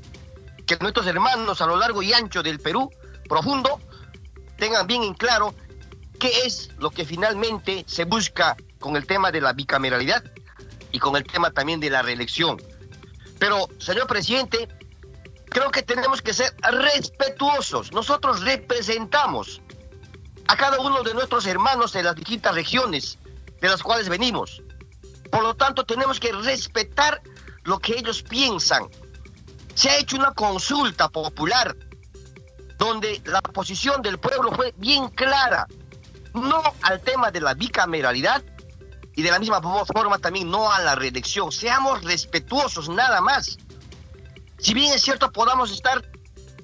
que 0.67 0.79
nuestros 0.81 1.07
hermanos 1.07 1.61
a 1.61 1.67
lo 1.67 1.77
largo 1.77 2.03
y 2.03 2.15
ancho 2.15 2.43
del 2.43 2.59
Perú 2.59 2.91
profundo 3.29 3.81
tengan 4.57 4.87
bien 4.87 5.03
en 5.03 5.13
claro 5.13 5.55
qué 6.25 6.47
es 6.47 6.71
lo 6.79 6.91
que 6.91 7.05
finalmente 7.05 7.85
se 7.87 8.07
busca 8.07 8.57
con 8.81 8.97
el 8.97 9.07
tema 9.07 9.31
de 9.31 9.43
la 9.43 9.53
bicameralidad 9.53 10.25
y 10.91 10.99
con 10.99 11.17
el 11.17 11.25
tema 11.25 11.51
también 11.51 11.81
de 11.81 11.91
la 11.91 12.01
reelección. 12.01 12.57
Pero, 13.39 13.69
señor 13.79 14.07
presidente, 14.07 14.69
creo 15.51 15.71
que 15.71 15.83
tenemos 15.83 16.23
que 16.23 16.33
ser 16.33 16.57
respetuosos. 16.63 17.93
Nosotros 17.93 18.41
representamos 18.41 19.61
a 20.47 20.57
cada 20.57 20.81
uno 20.81 21.03
de 21.03 21.13
nuestros 21.13 21.45
hermanos 21.45 21.93
de 21.93 22.03
las 22.03 22.17
distintas 22.17 22.55
regiones 22.55 23.19
de 23.61 23.69
las 23.69 23.83
cuales 23.83 24.09
venimos. 24.09 24.63
Por 25.31 25.43
lo 25.43 25.55
tanto, 25.55 25.85
tenemos 25.85 26.21
que 26.21 26.33
respetar 26.33 27.21
lo 27.65 27.79
que 27.81 27.99
ellos 27.99 28.23
piensan. 28.23 28.89
Se 29.75 29.91
ha 29.91 29.99
hecho 29.99 30.17
una 30.17 30.33
consulta 30.33 31.11
popular 31.11 31.77
donde 32.79 33.21
la 33.27 33.43
posición 33.43 34.01
del 34.01 34.19
pueblo 34.19 34.53
fue 34.53 34.73
bien 34.79 35.09
clara, 35.09 35.67
no 36.35 36.63
al 36.83 37.01
tema 37.01 37.31
de 37.31 37.41
la 37.41 37.55
bicameralidad 37.55 38.43
y 39.17 39.23
de 39.23 39.31
la 39.31 39.39
misma 39.39 39.61
forma 39.63 40.19
también 40.19 40.51
no 40.51 40.71
a 40.71 40.81
la 40.81 40.95
reelección. 40.95 41.53
Seamos 41.53 42.03
respetuosos 42.03 42.89
nada 42.89 43.21
más. 43.21 43.57
Si 44.59 44.75
bien 44.75 44.93
es 44.93 45.03
cierto, 45.03 45.31
podamos 45.31 45.71
estar 45.71 46.05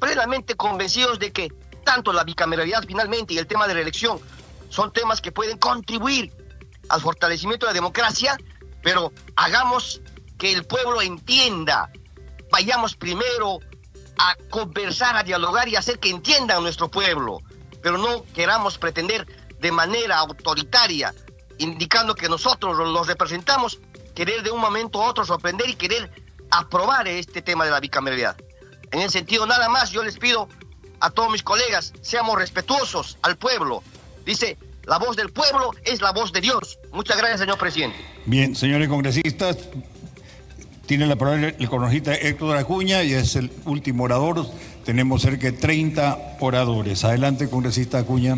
plenamente 0.00 0.56
convencidos 0.56 1.18
de 1.18 1.32
que 1.32 1.52
tanto 1.84 2.12
la 2.12 2.24
bicameralidad 2.24 2.84
finalmente 2.86 3.34
y 3.34 3.38
el 3.38 3.46
tema 3.46 3.66
de 3.68 3.74
reelección 3.74 4.20
son 4.68 4.92
temas 4.92 5.20
que 5.20 5.32
pueden 5.32 5.58
contribuir 5.58 6.32
al 6.88 7.00
fortalecimiento 7.00 7.66
de 7.66 7.70
la 7.70 7.74
democracia, 7.74 8.36
pero 8.82 9.12
hagamos 9.36 10.00
que 10.38 10.52
el 10.52 10.64
pueblo 10.64 11.02
entienda. 11.02 11.90
Vayamos 12.50 12.96
primero 12.96 13.60
a 14.18 14.36
conversar, 14.50 15.16
a 15.16 15.22
dialogar 15.22 15.68
y 15.68 15.76
hacer 15.76 15.98
que 15.98 16.10
entiendan 16.10 16.62
nuestro 16.62 16.90
pueblo, 16.90 17.40
pero 17.82 17.96
no 17.96 18.24
queramos 18.34 18.76
pretender 18.78 19.26
de 19.60 19.72
manera 19.72 20.18
autoritaria, 20.18 21.14
indicando 21.58 22.14
que 22.14 22.28
nosotros 22.28 22.76
los 22.76 23.06
representamos, 23.06 23.80
querer 24.14 24.42
de 24.42 24.50
un 24.50 24.60
momento 24.60 25.02
a 25.02 25.08
otro 25.08 25.24
sorprender 25.24 25.68
y 25.68 25.74
querer 25.74 26.10
aprobar 26.50 27.06
este 27.08 27.42
tema 27.42 27.64
de 27.64 27.70
la 27.70 27.80
bicameralidad. 27.80 28.36
En 28.90 29.00
ese 29.00 29.18
sentido, 29.18 29.46
nada 29.46 29.68
más 29.68 29.90
yo 29.90 30.02
les 30.02 30.18
pido 30.18 30.48
a 31.00 31.10
todos 31.10 31.30
mis 31.30 31.42
colegas, 31.42 31.92
seamos 32.00 32.38
respetuosos 32.38 33.18
al 33.22 33.36
pueblo. 33.36 33.82
Dice, 34.24 34.58
la 34.84 34.98
voz 34.98 35.16
del 35.16 35.30
pueblo 35.30 35.72
es 35.84 36.00
la 36.00 36.12
voz 36.12 36.32
de 36.32 36.40
Dios. 36.40 36.78
Muchas 36.92 37.16
gracias, 37.16 37.40
señor 37.40 37.58
presidente. 37.58 37.96
Bien, 38.26 38.56
señores 38.56 38.88
congresistas, 38.88 39.56
tiene 40.86 41.06
la 41.06 41.16
palabra 41.16 41.54
el 41.56 41.68
congresista 41.68 42.14
Héctor 42.14 42.56
Acuña 42.56 43.04
y 43.04 43.14
es 43.14 43.36
el 43.36 43.52
último 43.64 44.04
orador. 44.04 44.46
Tenemos 44.84 45.22
cerca 45.22 45.50
de 45.50 45.52
30 45.52 46.36
oradores. 46.40 47.04
Adelante, 47.04 47.48
congresista 47.48 47.98
Acuña, 47.98 48.36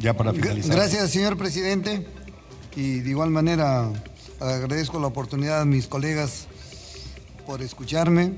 ya 0.00 0.16
para 0.16 0.32
finalizar. 0.32 0.74
Gracias, 0.74 1.10
señor 1.10 1.36
presidente. 1.36 2.06
Y 2.74 3.00
de 3.00 3.10
igual 3.10 3.30
manera 3.30 3.90
agradezco 4.40 4.98
la 4.98 5.08
oportunidad 5.08 5.60
a 5.60 5.64
mis 5.64 5.86
colegas 5.86 6.46
por 7.46 7.62
escucharme. 7.62 8.32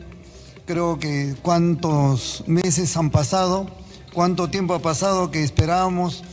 Creo 0.66 0.98
que 0.98 1.34
cuántos 1.42 2.44
meses 2.46 2.96
han 2.96 3.10
pasado, 3.10 3.66
cuánto 4.12 4.48
tiempo 4.48 4.74
ha 4.74 4.82
pasado 4.82 5.30
que 5.30 5.42
esperábamos 5.42 6.24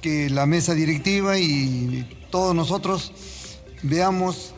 que 0.00 0.30
la 0.30 0.46
mesa 0.46 0.74
directiva 0.74 1.38
y 1.38 2.18
todos 2.30 2.54
nosotros 2.54 3.12
veamos 3.82 4.54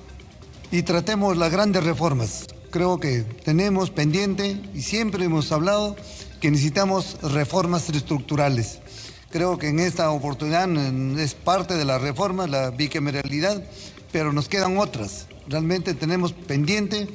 y 0.70 0.82
tratemos 0.82 1.36
las 1.36 1.50
grandes 1.50 1.84
reformas. 1.84 2.46
Creo 2.70 2.98
que 2.98 3.22
tenemos 3.22 3.90
pendiente 3.90 4.60
y 4.74 4.82
siempre 4.82 5.24
hemos 5.24 5.52
hablado 5.52 5.96
que 6.40 6.50
necesitamos 6.50 7.18
reformas 7.22 7.88
estructurales. 7.88 8.80
Creo 9.34 9.58
que 9.58 9.66
en 9.66 9.80
esta 9.80 10.12
oportunidad 10.12 10.70
es 11.18 11.34
parte 11.34 11.74
de 11.74 11.84
la 11.84 11.98
reforma, 11.98 12.46
la 12.46 12.70
bicameralidad, 12.70 13.64
pero 14.12 14.32
nos 14.32 14.48
quedan 14.48 14.78
otras. 14.78 15.26
Realmente 15.48 15.92
tenemos 15.94 16.32
pendiente, 16.32 17.08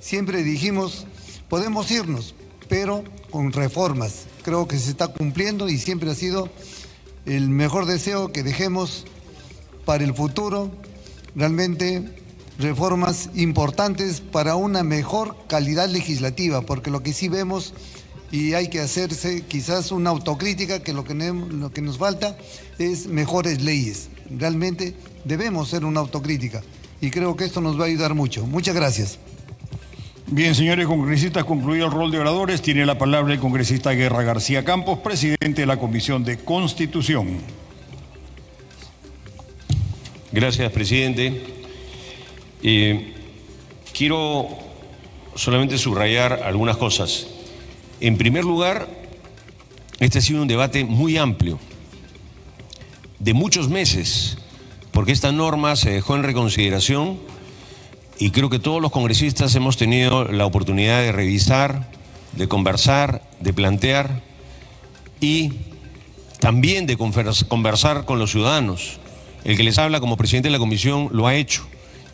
siempre 0.00 0.42
dijimos, 0.42 1.06
podemos 1.50 1.90
irnos, 1.90 2.34
pero 2.70 3.04
con 3.30 3.52
reformas. 3.52 4.24
Creo 4.42 4.66
que 4.66 4.78
se 4.78 4.88
está 4.88 5.08
cumpliendo 5.08 5.68
y 5.68 5.76
siempre 5.76 6.10
ha 6.10 6.14
sido 6.14 6.48
el 7.26 7.50
mejor 7.50 7.84
deseo 7.84 8.32
que 8.32 8.42
dejemos 8.42 9.04
para 9.84 10.02
el 10.02 10.14
futuro 10.14 10.70
realmente 11.34 12.10
reformas 12.58 13.28
importantes 13.34 14.22
para 14.22 14.56
una 14.56 14.82
mejor 14.82 15.36
calidad 15.46 15.90
legislativa, 15.90 16.62
porque 16.62 16.90
lo 16.90 17.02
que 17.02 17.12
sí 17.12 17.28
vemos 17.28 17.74
y 18.30 18.54
hay 18.54 18.68
que 18.68 18.80
hacerse 18.80 19.44
quizás 19.46 19.92
una 19.92 20.10
autocrítica 20.10 20.82
que 20.82 20.92
lo 20.92 21.04
que, 21.04 21.14
lo 21.14 21.70
que 21.70 21.80
nos 21.80 21.98
falta 21.98 22.36
es 22.78 23.06
mejores 23.06 23.62
leyes. 23.62 24.08
Realmente 24.30 24.94
debemos 25.24 25.68
ser 25.68 25.84
una 25.84 26.00
autocrítica 26.00 26.62
y 27.00 27.10
creo 27.10 27.36
que 27.36 27.44
esto 27.44 27.60
nos 27.60 27.78
va 27.78 27.84
a 27.84 27.88
ayudar 27.88 28.14
mucho. 28.14 28.46
Muchas 28.46 28.74
gracias. 28.74 29.18
Bien, 30.28 30.56
señores 30.56 30.88
congresistas, 30.88 31.44
concluido 31.44 31.86
el 31.86 31.92
rol 31.92 32.10
de 32.10 32.18
oradores, 32.18 32.60
tiene 32.60 32.84
la 32.84 32.98
palabra 32.98 33.32
el 33.32 33.38
congresista 33.38 33.92
Guerra 33.92 34.24
García 34.24 34.64
Campos, 34.64 34.98
presidente 34.98 35.62
de 35.62 35.66
la 35.66 35.78
Comisión 35.78 36.24
de 36.24 36.38
Constitución. 36.38 37.38
Gracias, 40.32 40.72
presidente. 40.72 41.44
Eh, 42.60 43.14
quiero 43.96 44.48
solamente 45.36 45.78
subrayar 45.78 46.42
algunas 46.42 46.76
cosas. 46.76 47.28
En 48.00 48.18
primer 48.18 48.44
lugar, 48.44 48.88
este 50.00 50.18
ha 50.18 50.22
sido 50.22 50.42
un 50.42 50.48
debate 50.48 50.84
muy 50.84 51.16
amplio, 51.16 51.58
de 53.18 53.32
muchos 53.32 53.70
meses, 53.70 54.36
porque 54.92 55.12
esta 55.12 55.32
norma 55.32 55.76
se 55.76 55.90
dejó 55.90 56.14
en 56.16 56.22
reconsideración 56.22 57.18
y 58.18 58.30
creo 58.30 58.50
que 58.50 58.58
todos 58.58 58.82
los 58.82 58.92
congresistas 58.92 59.54
hemos 59.54 59.78
tenido 59.78 60.24
la 60.24 60.44
oportunidad 60.44 61.00
de 61.00 61.12
revisar, 61.12 61.90
de 62.32 62.48
conversar, 62.48 63.22
de 63.40 63.54
plantear 63.54 64.22
y 65.20 65.52
también 66.38 66.86
de 66.86 66.98
conversar 66.98 68.04
con 68.04 68.18
los 68.18 68.30
ciudadanos. 68.30 68.98
El 69.44 69.56
que 69.56 69.62
les 69.62 69.78
habla 69.78 70.00
como 70.00 70.18
presidente 70.18 70.48
de 70.48 70.52
la 70.52 70.58
comisión 70.58 71.08
lo 71.12 71.26
ha 71.26 71.34
hecho 71.34 71.66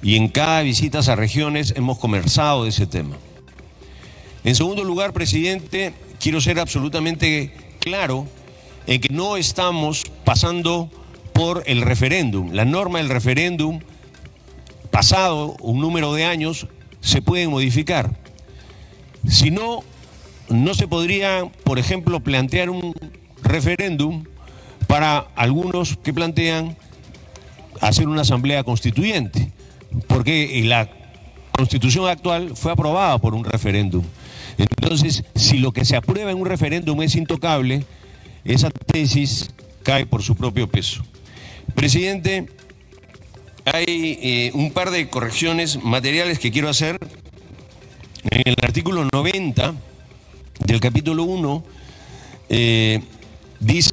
y 0.03 0.15
en 0.15 0.29
cada 0.29 0.63
visita 0.63 1.01
a 1.01 1.17
regiones 1.17 1.75
hemos 1.77 1.99
conversado 1.99 2.63
de 2.65 2.71
ese 2.71 2.87
tema. 2.87 3.17
En 4.45 4.57
segundo 4.57 4.83
lugar, 4.83 5.13
presidente, 5.13 5.95
quiero 6.19 6.41
ser 6.41 6.59
absolutamente 6.59 7.55
claro 7.79 8.27
en 8.89 9.01
que 9.01 9.09
no 9.09 9.37
estamos 9.37 10.03
pasando 10.25 10.91
por 11.33 11.63
el 11.67 11.83
referéndum. 11.83 12.51
La 12.53 12.65
norma 12.65 12.99
del 12.99 13.09
referéndum, 13.09 13.81
pasado 14.91 15.57
un 15.61 15.81
número 15.81 16.13
de 16.13 16.25
años, 16.25 16.67
se 17.01 17.23
puede 17.23 17.47
modificar. 17.47 18.11
Si 19.29 19.53
no, 19.53 19.81
no 20.49 20.75
se 20.75 20.89
podría, 20.89 21.45
por 21.63 21.79
ejemplo, 21.79 22.19
plantear 22.21 22.69
un 22.69 22.95
referéndum 23.43 24.25
para 24.89 25.19
algunos 25.37 25.97
que 26.03 26.13
plantean 26.13 26.77
hacer 27.81 28.09
una 28.09 28.23
asamblea 28.23 28.65
constituyente, 28.65 29.53
porque 30.09 30.61
la 30.65 30.89
constitución 31.53 32.09
actual 32.09 32.57
fue 32.57 32.73
aprobada 32.73 33.19
por 33.19 33.35
un 33.35 33.45
referéndum. 33.45 34.03
Entonces, 34.63 35.25
si 35.35 35.59
lo 35.59 35.73
que 35.73 35.85
se 35.85 35.97
aprueba 35.97 36.31
en 36.31 36.39
un 36.39 36.47
referéndum 36.47 37.03
es 37.03 37.17
intocable, 37.17 37.85
esa 38.45 38.71
tesis 38.71 39.51
cae 39.83 40.07
por 40.07 40.23
su 40.23 40.37
propio 40.37 40.69
peso. 40.69 41.05
Presidente, 41.75 42.47
hay 43.65 44.19
eh, 44.23 44.51
un 44.55 44.73
par 44.73 44.91
de 44.91 45.09
correcciones 45.09 45.83
materiales 45.83 46.39
que 46.39 46.51
quiero 46.51 46.69
hacer. 46.69 46.99
En 48.31 48.43
el 48.45 48.55
artículo 48.63 49.09
90 49.13 49.75
del 50.61 50.81
capítulo 50.81 51.25
1 51.25 51.65
eh, 52.49 53.01
dice, 53.59 53.91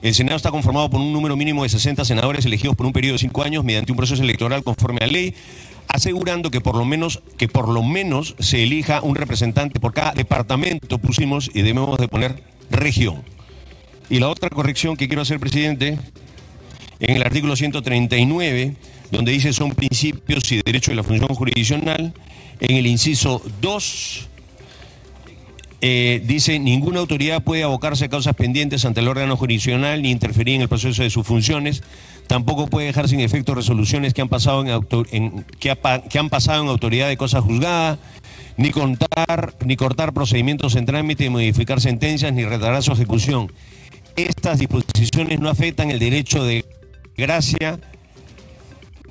el 0.00 0.14
Senado 0.14 0.36
está 0.36 0.50
conformado 0.50 0.88
por 0.88 1.00
un 1.00 1.12
número 1.12 1.36
mínimo 1.36 1.62
de 1.62 1.68
60 1.68 2.04
senadores 2.06 2.46
elegidos 2.46 2.74
por 2.74 2.86
un 2.86 2.92
periodo 2.92 3.14
de 3.14 3.18
5 3.18 3.42
años 3.42 3.64
mediante 3.64 3.92
un 3.92 3.98
proceso 3.98 4.22
electoral 4.22 4.62
conforme 4.62 5.00
a 5.02 5.06
ley, 5.06 5.34
asegurando 5.92 6.50
que 6.50 6.60
por 6.60 6.76
lo 6.76 6.84
menos, 6.84 7.22
que 7.36 7.48
por 7.48 7.68
lo 7.68 7.82
menos 7.82 8.34
se 8.38 8.62
elija 8.62 9.02
un 9.02 9.14
representante 9.14 9.80
por 9.80 9.92
cada 9.92 10.12
departamento, 10.12 10.98
pusimos 10.98 11.50
y 11.52 11.62
debemos 11.62 11.98
de 11.98 12.08
poner 12.08 12.42
región. 12.70 13.22
Y 14.08 14.18
la 14.18 14.28
otra 14.28 14.50
corrección 14.50 14.96
que 14.96 15.08
quiero 15.08 15.22
hacer, 15.22 15.38
presidente, 15.38 15.98
en 17.00 17.16
el 17.16 17.22
artículo 17.22 17.56
139, 17.56 18.74
donde 19.10 19.32
dice 19.32 19.52
son 19.52 19.72
principios 19.72 20.50
y 20.52 20.60
derechos 20.62 20.92
de 20.92 20.96
la 20.96 21.02
función 21.02 21.34
jurisdiccional, 21.34 22.12
en 22.60 22.76
el 22.76 22.86
inciso 22.86 23.42
2 23.60 24.28
eh, 25.82 26.20
dice, 26.24 26.58
ninguna 26.58 27.00
autoridad 27.00 27.42
puede 27.42 27.62
abocarse 27.62 28.04
a 28.04 28.08
causas 28.08 28.34
pendientes 28.34 28.84
ante 28.84 29.00
el 29.00 29.08
órgano 29.08 29.36
jurisdiccional 29.36 30.02
ni 30.02 30.10
interferir 30.10 30.56
en 30.56 30.62
el 30.62 30.68
proceso 30.68 31.02
de 31.02 31.08
sus 31.08 31.26
funciones. 31.26 31.82
Tampoco 32.30 32.68
puede 32.68 32.86
dejar 32.86 33.08
sin 33.08 33.18
efecto 33.18 33.56
resoluciones 33.56 34.14
que 34.14 34.22
han 34.22 34.28
pasado 34.28 34.64
en, 35.10 35.44
que, 35.58 35.76
han 36.16 36.28
pasado 36.28 36.62
en 36.62 36.68
autoridad 36.68 37.08
de 37.08 37.16
cosa 37.16 37.40
juzgada, 37.40 37.98
ni 38.56 38.70
contar, 38.70 39.56
ni 39.66 39.74
cortar 39.74 40.12
procedimientos 40.12 40.76
en 40.76 40.86
trámite, 40.86 41.24
ni 41.24 41.30
modificar 41.30 41.80
sentencias, 41.80 42.32
ni 42.32 42.44
retardar 42.44 42.84
su 42.84 42.92
ejecución. 42.92 43.50
Estas 44.14 44.60
disposiciones 44.60 45.40
no 45.40 45.48
afectan 45.48 45.90
el 45.90 45.98
derecho 45.98 46.44
de 46.44 46.64
gracia 47.16 47.80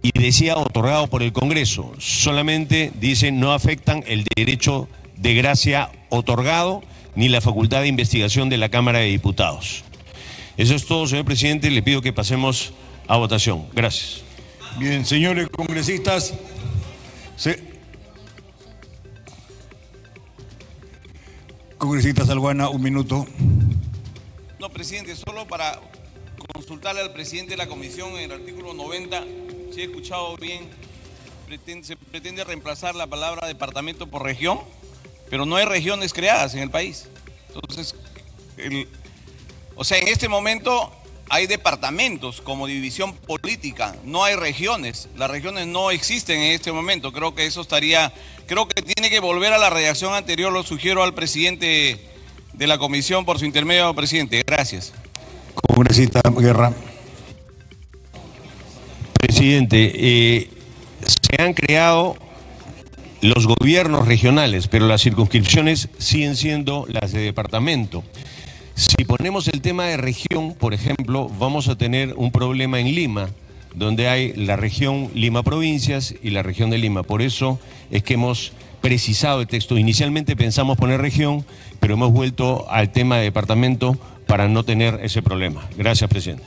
y 0.01 0.17
decía 0.17 0.55
otorgado 0.55 1.07
por 1.07 1.22
el 1.22 1.34
Congreso. 1.34 1.91
Solamente 1.97 2.93
dice 3.01 3.34
no 3.34 3.51
afectan 3.51 4.01
el 4.07 4.26
derecho 4.34 4.88
de 5.17 5.36
gracia 5.36 5.91
otorgado 6.07 6.84
ni 7.15 7.28
la 7.28 7.41
facultad 7.41 7.82
de 7.82 7.89
investigación 7.89 8.47
de 8.47 8.55
la 8.55 8.70
Cámara 8.70 8.99
de 8.99 9.07
Diputados. 9.07 9.84
Eso 10.55 10.74
es 10.74 10.86
todo, 10.86 11.05
señor 11.05 11.26
presidente. 11.26 11.70
Le 11.70 11.84
pido 11.84 12.01
que 12.01 12.13
pasemos 12.13 12.72
a 13.10 13.18
votación. 13.18 13.68
Gracias. 13.74 14.22
Bien, 14.78 15.05
señores 15.05 15.49
congresistas. 15.49 16.34
Congresista 21.78 22.26
Salguana, 22.26 22.70
un 22.70 22.82
minuto. 22.82 23.26
No, 24.60 24.70
presidente, 24.70 25.16
solo 25.16 25.45
para 25.45 25.82
consultarle 26.53 27.01
al 27.01 27.12
presidente 27.12 27.51
de 27.51 27.57
la 27.57 27.68
comisión 27.68 28.12
en 28.12 28.32
el 28.32 28.32
artículo 28.32 28.74
90, 28.74 29.24
si 29.74 29.82
he 29.82 29.84
escuchado 29.86 30.38
bien, 30.38 30.70
se 31.84 31.97
pretende 31.97 32.45
reemplazar 32.45 32.95
la 32.95 33.07
palabra 33.07 33.47
departamento 33.47 34.07
por 34.07 34.24
región 34.24 34.60
pero 35.30 35.45
no 35.45 35.55
hay 35.55 35.66
regiones 35.66 36.14
creadas 36.14 36.53
en 36.55 36.62
el 36.62 36.70
país. 36.70 37.07
Entonces, 37.53 37.95
o 39.76 39.84
sea, 39.84 39.99
en 39.99 40.07
este 40.07 40.28
momento 40.28 40.91
hay 41.30 41.48
departamentos 41.48 42.42
como 42.42 42.68
división 42.68 43.14
política, 43.14 43.96
no 44.04 44.24
hay 44.24 44.36
regiones. 44.36 45.10
Las 45.16 45.30
regiones 45.30 45.68
no 45.68 45.92
existen 45.92 46.40
en 46.40 46.52
este 46.54 46.72
momento. 46.72 47.12
Creo 47.14 47.36
que 47.36 47.46
eso 47.46 47.62
estaría, 47.62 48.12
creo 48.48 48.68
que 48.68 48.82
tiene 48.82 49.10
que 49.10 49.20
volver 49.20 49.54
a 49.54 49.60
la 49.60 49.70
redacción 49.70 50.14
anterior. 50.14 50.52
Lo 50.52 50.64
sugiero 50.64 51.04
al 51.04 51.14
presidente 51.14 52.00
de 52.54 52.68
la 52.68 52.78
comisión 52.78 53.26
por 53.26 53.38
su 53.40 53.46
intermedio, 53.46 53.94
presidente. 53.94 54.42
Gracias. 54.46 54.92
Congresista 55.68 56.22
Guerra. 56.38 56.74
Presidente, 59.20 59.92
eh, 59.96 60.50
se 61.06 61.42
han 61.42 61.54
creado 61.54 62.18
los 63.22 63.48
gobiernos 63.48 64.08
regionales, 64.08 64.68
pero 64.68 64.88
las 64.88 65.02
circunscripciones 65.04 65.90
siguen 65.98 66.36
siendo 66.36 66.86
las 66.90 67.12
de 67.12 67.20
departamento. 67.20 68.04
Ponemos 69.10 69.47
el 69.47 69.62
tema 69.62 69.86
de 69.86 69.97
región, 69.97 70.53
por 70.53 70.76
ejemplo, 70.76 71.30
vamos 71.39 71.68
a 71.68 71.76
tener 71.76 72.14
un 72.16 72.32
problema 72.32 72.80
en 72.80 72.93
Lima, 72.93 73.32
donde 73.74 74.07
hay 74.07 74.34
la 74.34 74.55
región 74.55 75.10
Lima 75.16 75.41
Provincias 75.41 76.14
y 76.22 76.30
la 76.30 76.43
región 76.43 76.70
de 76.70 76.78
Lima. 76.78 77.01
Por 77.01 77.24
eso 77.24 77.60
es 77.89 78.03
que 78.03 78.14
hemos 78.14 78.53
precisado 78.82 79.41
el 79.41 79.47
texto. 79.47 79.80
Inicialmente 79.80 80.36
pensamos 80.36 80.78
poner 80.78 81.01
región, 81.01 81.43
pero 81.80 81.95
hemos 81.95 82.14
vuelto 82.14 82.70
al 82.70 82.91
tema 82.91 83.18
de 83.18 83.24
departamento 83.24 83.97
para 84.28 84.47
no 84.47 84.64
tener 84.64 84.99
ese 85.01 85.24
problema. 85.24 85.68
Gracias, 85.76 86.07
presidente. 86.07 86.43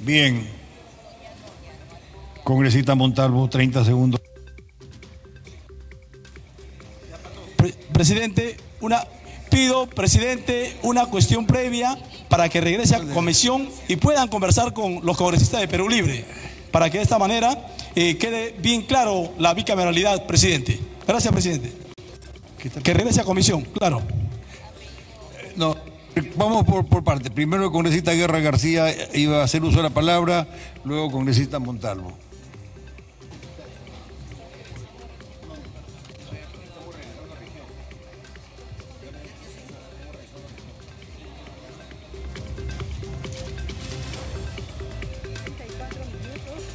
Bien, 0.00 0.48
Congresista 2.42 2.96
Montalvo, 2.96 3.48
30 3.48 3.84
segundos. 3.84 4.20
presidente, 7.92 8.56
una, 8.80 9.04
pido, 9.48 9.86
presidente, 9.86 10.76
una 10.82 11.06
cuestión 11.06 11.46
previa 11.46 11.98
para 12.28 12.48
que 12.48 12.60
regrese 12.60 12.94
a 12.94 13.00
comisión 13.00 13.68
y 13.88 13.96
puedan 13.96 14.28
conversar 14.28 14.72
con 14.72 15.00
los 15.04 15.16
congresistas 15.16 15.60
de 15.60 15.68
Perú 15.68 15.88
Libre, 15.88 16.24
para 16.70 16.90
que 16.90 16.98
de 16.98 17.04
esta 17.04 17.18
manera 17.18 17.66
eh, 17.94 18.16
quede 18.16 18.54
bien 18.58 18.82
claro 18.82 19.32
la 19.38 19.54
bicameralidad, 19.54 20.26
presidente. 20.26 20.78
Gracias, 21.06 21.32
presidente. 21.32 21.72
Que 22.82 22.94
regrese 22.94 23.20
a 23.20 23.24
comisión, 23.24 23.62
claro. 23.62 24.02
No, 25.56 25.76
vamos 26.36 26.64
por, 26.64 26.86
por 26.86 27.02
parte. 27.04 27.30
Primero 27.30 27.64
el 27.64 27.70
congresista 27.70 28.12
Guerra 28.12 28.40
García 28.40 28.86
iba 29.14 29.40
a 29.40 29.44
hacer 29.44 29.62
uso 29.62 29.78
de 29.78 29.84
la 29.84 29.90
palabra, 29.90 30.48
luego 30.84 31.10
congresista 31.10 31.58
Montalvo. 31.58 32.12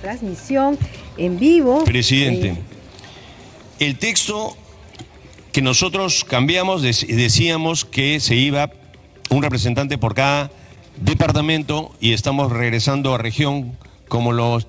Transmisión 0.04 0.78
en 1.18 1.40
vivo. 1.40 1.86
Presidente, 1.86 2.50
eh, 2.50 2.58
el 3.80 3.98
texto 3.98 4.58
que 5.54 5.62
nosotros 5.62 6.26
cambiamos, 6.26 6.82
decíamos 6.82 7.86
que 7.86 8.20
se 8.20 8.36
iba 8.36 8.70
un 9.30 9.42
representante 9.42 9.98
por 9.98 10.14
cada 10.14 10.52
departamento 10.98 11.94
y 12.02 12.12
estamos 12.12 12.52
regresando 12.52 13.16
a 13.16 13.18
región 13.18 13.78
como 14.10 14.34
los... 14.34 14.68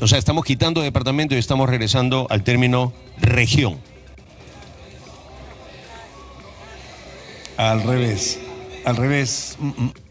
O 0.00 0.08
sea, 0.08 0.18
estamos 0.18 0.44
quitando 0.44 0.82
departamento 0.82 1.36
y 1.36 1.38
estamos 1.38 1.68
regresando 1.70 2.26
al 2.28 2.42
término 2.42 2.92
región. 3.20 3.78
Al 7.56 7.82
revés, 7.84 8.40
al 8.84 8.96
revés. 8.96 9.56
Mm, 9.60 9.66
mm. 9.66 10.07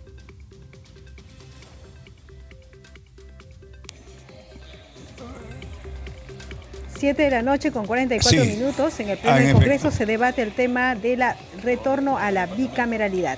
7 6.97 7.21
de 7.21 7.29
la 7.29 7.41
noche 7.41 7.71
con 7.71 7.85
44 7.85 8.45
minutos. 8.45 8.99
En 8.99 9.09
el 9.09 9.17
Pleno 9.17 9.35
ah, 9.35 9.39
del 9.39 9.53
Congreso 9.53 9.91
se 9.91 10.05
debate 10.05 10.41
el 10.41 10.51
tema 10.51 10.95
del 10.95 11.23
retorno 11.63 12.17
a 12.17 12.31
la 12.31 12.45
bicameralidad. 12.45 13.37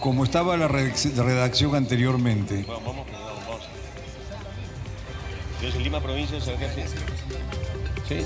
Como 0.00 0.24
estaba 0.24 0.56
la 0.56 0.68
redacción 0.68 1.74
anteriormente. 1.74 2.64
Vamos, 2.68 2.84
vamos, 2.84 3.06
vamos. 5.60 5.82
Lima 5.82 6.00
Provincia 6.00 6.38
Sí. 6.40 8.18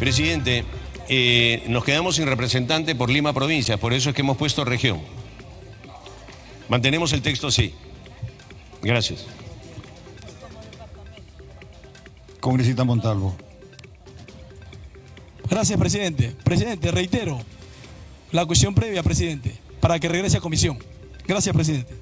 Presidente, 0.00 0.64
eh, 1.08 1.62
nos 1.68 1.84
quedamos 1.84 2.16
sin 2.16 2.26
representante 2.26 2.94
por 2.94 3.10
Lima 3.10 3.32
Provincia, 3.32 3.76
por 3.76 3.92
eso 3.92 4.10
es 4.10 4.16
que 4.16 4.22
hemos 4.22 4.36
puesto 4.36 4.64
región. 4.64 5.00
Mantenemos 6.68 7.12
el 7.12 7.22
texto 7.22 7.48
así. 7.48 7.74
Gracias. 8.82 9.26
Congresista 12.42 12.82
Montalvo. 12.82 13.36
Gracias, 15.48 15.78
presidente. 15.78 16.34
Presidente, 16.42 16.90
reitero 16.90 17.38
la 18.32 18.44
cuestión 18.46 18.74
previa, 18.74 19.04
presidente, 19.04 19.56
para 19.80 20.00
que 20.00 20.08
regrese 20.08 20.38
a 20.38 20.40
comisión. 20.40 20.76
Gracias, 21.24 21.54
presidente. 21.54 21.94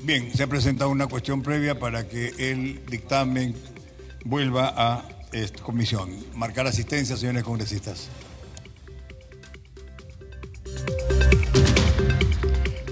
Bien, 0.00 0.34
se 0.34 0.42
ha 0.42 0.46
presentado 0.48 0.90
una 0.90 1.06
cuestión 1.06 1.42
previa 1.42 1.78
para 1.78 2.08
que 2.08 2.34
el 2.38 2.84
dictamen 2.86 3.54
vuelva 4.24 4.74
a 4.76 5.08
esta 5.30 5.62
comisión. 5.62 6.10
Marcar 6.34 6.66
asistencia, 6.66 7.16
señores 7.16 7.44
congresistas. 7.44 8.08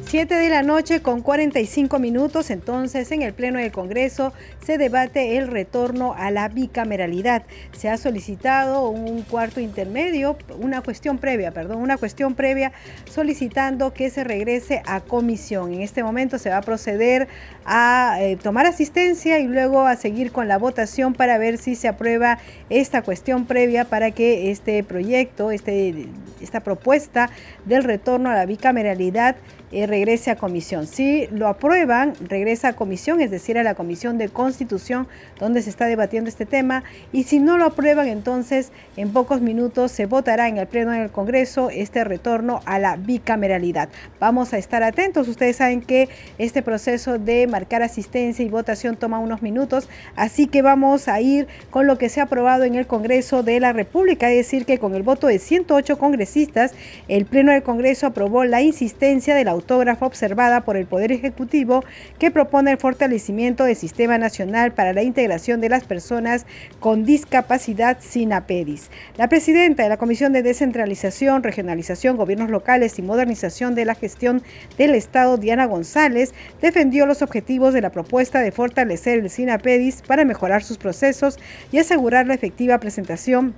7 0.08 0.36
de 0.36 0.50
la 0.50 0.62
noche 0.62 1.02
con 1.02 1.20
45 1.20 1.98
minutos, 1.98 2.50
entonces 2.50 3.10
en 3.10 3.22
el 3.22 3.34
Pleno 3.34 3.58
del 3.58 3.72
Congreso 3.72 4.32
se 4.64 4.78
debate 4.78 5.36
el 5.36 5.48
retorno 5.48 6.14
a 6.16 6.30
la 6.30 6.48
bicameralidad. 6.48 7.42
Se 7.76 7.88
ha 7.88 7.96
solicitado 7.96 8.88
un 8.88 9.22
cuarto 9.22 9.58
intermedio, 9.58 10.38
una 10.60 10.80
cuestión 10.80 11.18
previa, 11.18 11.50
perdón, 11.50 11.78
una 11.78 11.96
cuestión 11.96 12.36
previa 12.36 12.70
solicitando 13.10 13.92
que 13.92 14.08
se 14.10 14.22
regrese 14.22 14.80
a 14.86 15.00
comisión. 15.00 15.74
En 15.74 15.82
este 15.82 16.04
momento 16.04 16.38
se 16.38 16.50
va 16.50 16.58
a 16.58 16.62
proceder 16.62 17.26
a 17.64 18.18
eh, 18.20 18.36
tomar 18.36 18.64
asistencia 18.64 19.40
y 19.40 19.48
luego 19.48 19.86
a 19.86 19.96
seguir 19.96 20.30
con 20.30 20.46
la 20.46 20.56
votación 20.56 21.14
para 21.14 21.36
ver 21.36 21.58
si 21.58 21.74
se 21.74 21.88
aprueba 21.88 22.38
esta 22.70 23.02
cuestión 23.02 23.44
previa 23.44 23.84
para 23.84 24.12
que 24.12 24.52
este 24.52 24.84
proyecto, 24.84 25.50
este, 25.50 26.06
esta 26.40 26.60
propuesta 26.60 27.28
del 27.64 27.82
retorno 27.82 28.30
a 28.30 28.34
la 28.34 28.46
bicameralidad 28.46 29.34
eh, 29.72 29.86
regrese 29.86 30.30
a 30.30 30.36
comisión. 30.36 30.86
Si 30.86 31.26
lo 31.28 31.48
aprueban, 31.48 32.14
regresa 32.20 32.68
a 32.68 32.72
comisión, 32.74 33.20
es 33.20 33.30
decir, 33.30 33.58
a 33.58 33.62
la 33.62 33.74
Comisión 33.74 34.16
de 34.16 34.28
Constitución, 34.28 35.08
donde 35.40 35.60
se 35.62 35.70
está 35.70 35.86
debatiendo 35.86 36.28
este 36.28 36.46
tema. 36.46 36.84
Y 37.12 37.24
si 37.24 37.40
no 37.40 37.58
lo 37.58 37.64
aprueban, 37.64 38.06
entonces 38.08 38.70
en 38.96 39.12
pocos 39.12 39.40
minutos 39.40 39.90
se 39.90 40.06
votará 40.06 40.48
en 40.48 40.58
el 40.58 40.66
Pleno 40.66 40.92
del 40.92 41.10
Congreso 41.10 41.70
este 41.70 42.04
retorno 42.04 42.60
a 42.64 42.78
la 42.78 42.96
bicameralidad. 42.96 43.88
Vamos 44.20 44.52
a 44.52 44.58
estar 44.58 44.82
atentos. 44.82 45.26
Ustedes 45.26 45.56
saben 45.56 45.82
que 45.82 46.08
este 46.38 46.62
proceso 46.62 47.18
de 47.18 47.46
marcar 47.46 47.82
asistencia 47.82 48.44
y 48.44 48.48
votación 48.48 48.96
toma 48.96 49.18
unos 49.18 49.42
minutos, 49.42 49.88
así 50.14 50.46
que 50.46 50.62
vamos 50.62 51.08
a 51.08 51.20
ir 51.20 51.48
con 51.70 51.86
lo 51.86 51.98
que 51.98 52.08
se 52.08 52.20
ha 52.20 52.24
aprobado 52.24 52.64
en 52.64 52.76
el 52.76 52.86
Congreso 52.86 53.42
de 53.42 53.58
la 53.58 53.72
República, 53.72 54.30
es 54.30 54.36
decir, 54.36 54.64
que 54.64 54.78
con 54.78 54.94
el 54.94 55.02
voto 55.02 55.26
de 55.26 55.38
108 55.38 55.98
congresistas, 55.98 56.72
el 57.08 57.26
Pleno 57.26 57.52
del 57.52 57.62
Congreso 57.62 58.06
aprobó 58.06 58.44
la 58.44 58.62
insistencia 58.62 59.34
de 59.34 59.44
la 59.44 59.55
autógrafa 59.56 60.06
observada 60.06 60.62
por 60.62 60.76
el 60.76 60.86
Poder 60.86 61.12
Ejecutivo 61.12 61.84
que 62.18 62.30
propone 62.30 62.70
el 62.70 62.78
fortalecimiento 62.78 63.64
del 63.64 63.76
Sistema 63.76 64.18
Nacional 64.18 64.72
para 64.72 64.92
la 64.92 65.02
Integración 65.02 65.60
de 65.60 65.68
las 65.68 65.84
Personas 65.84 66.46
con 66.80 67.04
Discapacidad 67.04 67.98
SINAPEDIS. 68.00 68.90
La 69.16 69.28
presidenta 69.28 69.82
de 69.82 69.88
la 69.88 69.96
Comisión 69.96 70.32
de 70.32 70.42
Descentralización, 70.42 71.42
Regionalización, 71.42 72.16
Gobiernos 72.16 72.50
Locales 72.50 72.98
y 72.98 73.02
Modernización 73.02 73.74
de 73.74 73.84
la 73.84 73.94
Gestión 73.94 74.42
del 74.78 74.94
Estado, 74.94 75.36
Diana 75.36 75.66
González, 75.66 76.34
defendió 76.60 77.06
los 77.06 77.22
objetivos 77.22 77.74
de 77.74 77.80
la 77.80 77.90
propuesta 77.90 78.40
de 78.40 78.52
fortalecer 78.52 79.18
el 79.18 79.30
SINAPEDIS 79.30 80.02
para 80.02 80.24
mejorar 80.24 80.62
sus 80.62 80.78
procesos 80.78 81.38
y 81.72 81.78
asegurar 81.78 82.26
la 82.26 82.34
efectiva 82.34 82.78
presentación 82.78 83.54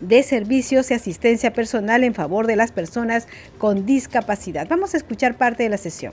de 0.00 0.22
servicios 0.22 0.90
y 0.90 0.94
asistencia 0.94 1.52
personal 1.52 2.04
en 2.04 2.14
favor 2.14 2.46
de 2.46 2.56
las 2.56 2.72
personas 2.72 3.28
con 3.58 3.86
discapacidad. 3.86 4.68
Vamos 4.68 4.94
a 4.94 4.96
escuchar 4.96 5.36
parte 5.36 5.62
de 5.62 5.68
la 5.68 5.78
sesión. 5.78 6.12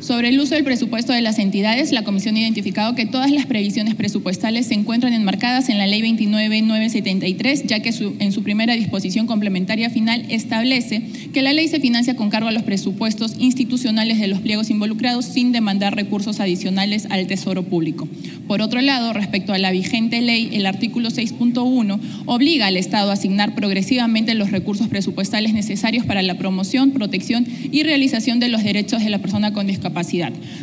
Sobre 0.00 0.28
el 0.28 0.38
uso 0.38 0.54
del 0.54 0.64
presupuesto 0.64 1.14
de 1.14 1.22
las 1.22 1.38
entidades, 1.38 1.90
la 1.90 2.02
Comisión 2.02 2.36
ha 2.36 2.40
identificado 2.40 2.94
que 2.94 3.06
todas 3.06 3.30
las 3.30 3.46
previsiones 3.46 3.94
presupuestales 3.94 4.66
se 4.66 4.74
encuentran 4.74 5.14
enmarcadas 5.14 5.70
en 5.70 5.78
la 5.78 5.86
Ley 5.86 6.02
29973, 6.02 7.64
ya 7.64 7.80
que 7.80 7.94
en 8.18 8.32
su 8.32 8.42
primera 8.42 8.74
disposición 8.74 9.26
complementaria 9.26 9.88
final 9.88 10.26
establece 10.28 11.04
que 11.32 11.40
la 11.40 11.54
ley 11.54 11.68
se 11.68 11.80
financia 11.80 12.16
con 12.16 12.28
cargo 12.28 12.48
a 12.48 12.52
los 12.52 12.64
presupuestos 12.64 13.36
institucionales 13.38 14.20
de 14.20 14.26
los 14.26 14.40
pliegos 14.40 14.68
involucrados 14.68 15.24
sin 15.24 15.52
demandar 15.52 15.96
recursos 15.96 16.38
adicionales 16.38 17.06
al 17.08 17.26
Tesoro 17.26 17.62
Público. 17.62 18.06
Por 18.46 18.60
otro 18.60 18.82
lado, 18.82 19.14
respecto 19.14 19.54
a 19.54 19.58
la 19.58 19.70
vigente 19.70 20.20
ley, 20.20 20.50
el 20.52 20.66
artículo 20.66 21.08
6.1 21.08 21.98
obliga 22.26 22.66
al 22.66 22.76
Estado 22.76 23.08
a 23.08 23.14
asignar 23.14 23.54
progresivamente 23.54 24.34
los 24.34 24.50
recursos 24.50 24.88
presupuestales 24.88 25.54
necesarios 25.54 26.04
para 26.04 26.20
la 26.20 26.36
promoción, 26.36 26.90
protección 26.90 27.46
y 27.72 27.84
realización 27.84 28.38
de 28.38 28.48
los 28.48 28.62
derechos 28.62 29.02
de 29.02 29.08
la 29.08 29.18
persona 29.18 29.54
con 29.54 29.66
discapacidad 29.66 29.83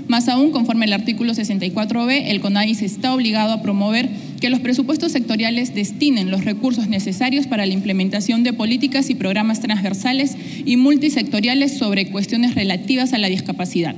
más 0.07 0.27
aún, 0.27 0.51
conforme 0.51 0.85
el 0.85 0.93
artículo 0.93 1.33
64b, 1.33 2.23
el 2.27 2.41
CONADIS 2.41 2.81
está 2.81 3.13
obligado 3.13 3.53
a 3.53 3.61
promover 3.61 4.09
que 4.39 4.49
los 4.49 4.59
presupuestos 4.59 5.11
sectoriales 5.11 5.75
destinen 5.75 6.31
los 6.31 6.45
recursos 6.45 6.87
necesarios 6.87 7.47
para 7.47 7.65
la 7.65 7.73
implementación 7.73 8.43
de 8.43 8.53
políticas 8.53 9.09
y 9.09 9.15
programas 9.15 9.59
transversales 9.59 10.35
y 10.65 10.77
multisectoriales 10.77 11.77
sobre 11.77 12.09
cuestiones 12.09 12.55
relativas 12.55 13.13
a 13.13 13.17
la 13.17 13.27
discapacidad. 13.27 13.95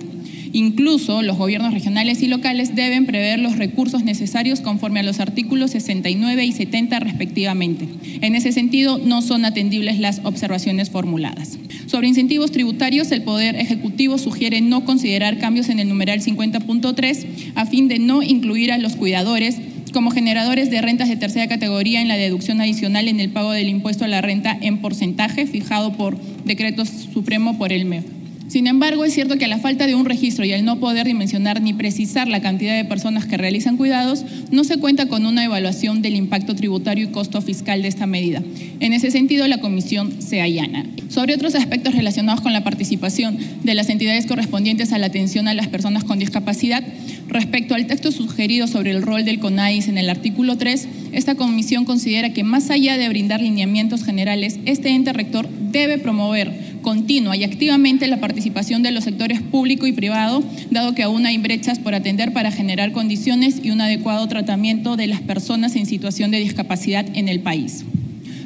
Incluso 0.53 1.23
los 1.23 1.37
gobiernos 1.37 1.73
regionales 1.73 2.21
y 2.21 2.27
locales 2.27 2.75
deben 2.75 3.07
prever 3.07 3.39
los 3.39 3.57
recursos 3.57 4.03
necesarios 4.03 4.61
conforme 4.61 4.99
a 4.99 5.03
los 5.03 5.19
artículos 5.19 5.71
69 5.71 6.45
y 6.45 6.51
70 6.51 6.99
respectivamente. 6.99 7.87
En 8.21 8.35
ese 8.35 8.51
sentido, 8.51 8.99
no 8.99 9.23
son 9.23 9.45
atendibles 9.45 9.99
las 9.99 10.21
observaciones 10.23 10.91
formuladas. 10.91 11.57
Sobre 11.87 12.07
incentivos 12.07 12.51
tributarios, 12.51 13.11
el 13.11 13.23
Poder 13.23 13.55
Ejecutivo 13.55 14.19
sugiere 14.19 14.61
no 14.61 14.85
considerar 14.85 15.39
cambios 15.39 15.69
en 15.69 15.79
el 15.79 15.89
numeral 15.89 16.21
50.3 16.21 17.25
a 17.55 17.65
fin 17.65 17.87
de 17.87 17.97
no 17.97 18.21
incluir 18.21 18.71
a 18.71 18.77
los 18.77 18.95
cuidadores 18.95 19.57
como 19.91 20.11
generadores 20.11 20.69
de 20.69 20.81
rentas 20.81 21.09
de 21.09 21.15
tercera 21.15 21.47
categoría 21.47 22.01
en 22.01 22.07
la 22.07 22.17
deducción 22.17 22.61
adicional 22.61 23.07
en 23.07 23.19
el 23.19 23.29
pago 23.29 23.51
del 23.51 23.69
impuesto 23.69 24.05
a 24.05 24.07
la 24.07 24.21
renta 24.21 24.55
en 24.61 24.79
porcentaje 24.79 25.47
fijado 25.47 25.93
por 25.93 26.19
decreto 26.45 26.85
supremo 26.85 27.57
por 27.57 27.73
el 27.73 27.85
MEF. 27.85 28.22
Sin 28.53 28.67
embargo, 28.67 29.03
es 29.03 29.15
cierto 29.15 29.39
que 29.39 29.45
a 29.45 29.47
la 29.47 29.57
falta 29.57 29.87
de 29.87 29.95
un 29.95 30.05
registro 30.05 30.45
y 30.45 30.53
al 30.53 30.63
no 30.63 30.79
poder 30.79 31.07
dimensionar 31.07 31.59
ni 31.59 31.73
precisar 31.73 32.27
la 32.27 32.39
cantidad 32.39 32.75
de 32.75 32.85
personas 32.85 33.25
que 33.25 33.35
realizan 33.35 33.77
cuidados, 33.77 34.25
no 34.51 34.63
se 34.63 34.77
cuenta 34.77 35.07
con 35.07 35.25
una 35.25 35.43
evaluación 35.43 36.03
del 36.03 36.13
impacto 36.15 36.53
tributario 36.53 37.05
y 37.05 37.07
costo 37.11 37.41
fiscal 37.41 37.81
de 37.81 37.87
esta 37.87 38.05
medida. 38.05 38.43
En 38.79 38.93
ese 38.93 39.09
sentido, 39.09 39.47
la 39.47 39.59
comisión 39.59 40.21
se 40.21 40.39
allana. 40.39 40.85
Sobre 41.09 41.33
otros 41.33 41.55
aspectos 41.55 41.95
relacionados 41.95 42.41
con 42.41 42.53
la 42.53 42.63
participación 42.63 43.39
de 43.63 43.73
las 43.73 43.89
entidades 43.89 44.27
correspondientes 44.27 44.93
a 44.93 44.99
la 44.99 45.07
atención 45.07 45.47
a 45.47 45.55
las 45.55 45.67
personas 45.67 46.03
con 46.03 46.19
discapacidad, 46.19 46.83
respecto 47.27 47.73
al 47.73 47.87
texto 47.87 48.11
sugerido 48.11 48.67
sobre 48.67 48.91
el 48.91 49.01
rol 49.01 49.25
del 49.25 49.39
CONAIS 49.39 49.87
en 49.87 49.97
el 49.97 50.11
artículo 50.11 50.59
3, 50.59 50.87
esta 51.11 51.33
comisión 51.33 51.85
considera 51.85 52.33
que 52.33 52.43
más 52.43 52.69
allá 52.69 52.99
de 52.99 53.09
brindar 53.09 53.41
lineamientos 53.41 54.03
generales, 54.03 54.59
este 54.65 54.89
ente 54.89 55.11
rector 55.11 55.49
debe 55.71 55.97
promover 55.97 56.72
continua 56.83 57.35
y 57.35 57.43
activamente 57.43 58.07
la 58.07 58.19
participación 58.19 58.83
de 58.83 58.91
los 58.91 59.05
sectores 59.05 59.41
público 59.41 59.87
y 59.87 59.91
privado, 59.93 60.43
dado 60.69 60.93
que 60.93 61.01
aún 61.01 61.25
hay 61.25 61.39
brechas 61.39 61.79
por 61.79 61.95
atender 61.95 62.33
para 62.33 62.51
generar 62.51 62.91
condiciones 62.91 63.59
y 63.63 63.71
un 63.71 63.81
adecuado 63.81 64.27
tratamiento 64.27 64.95
de 64.95 65.07
las 65.07 65.21
personas 65.21 65.75
en 65.75 65.87
situación 65.87 66.29
de 66.29 66.37
discapacidad 66.37 67.07
en 67.15 67.27
el 67.27 67.39
país. 67.39 67.83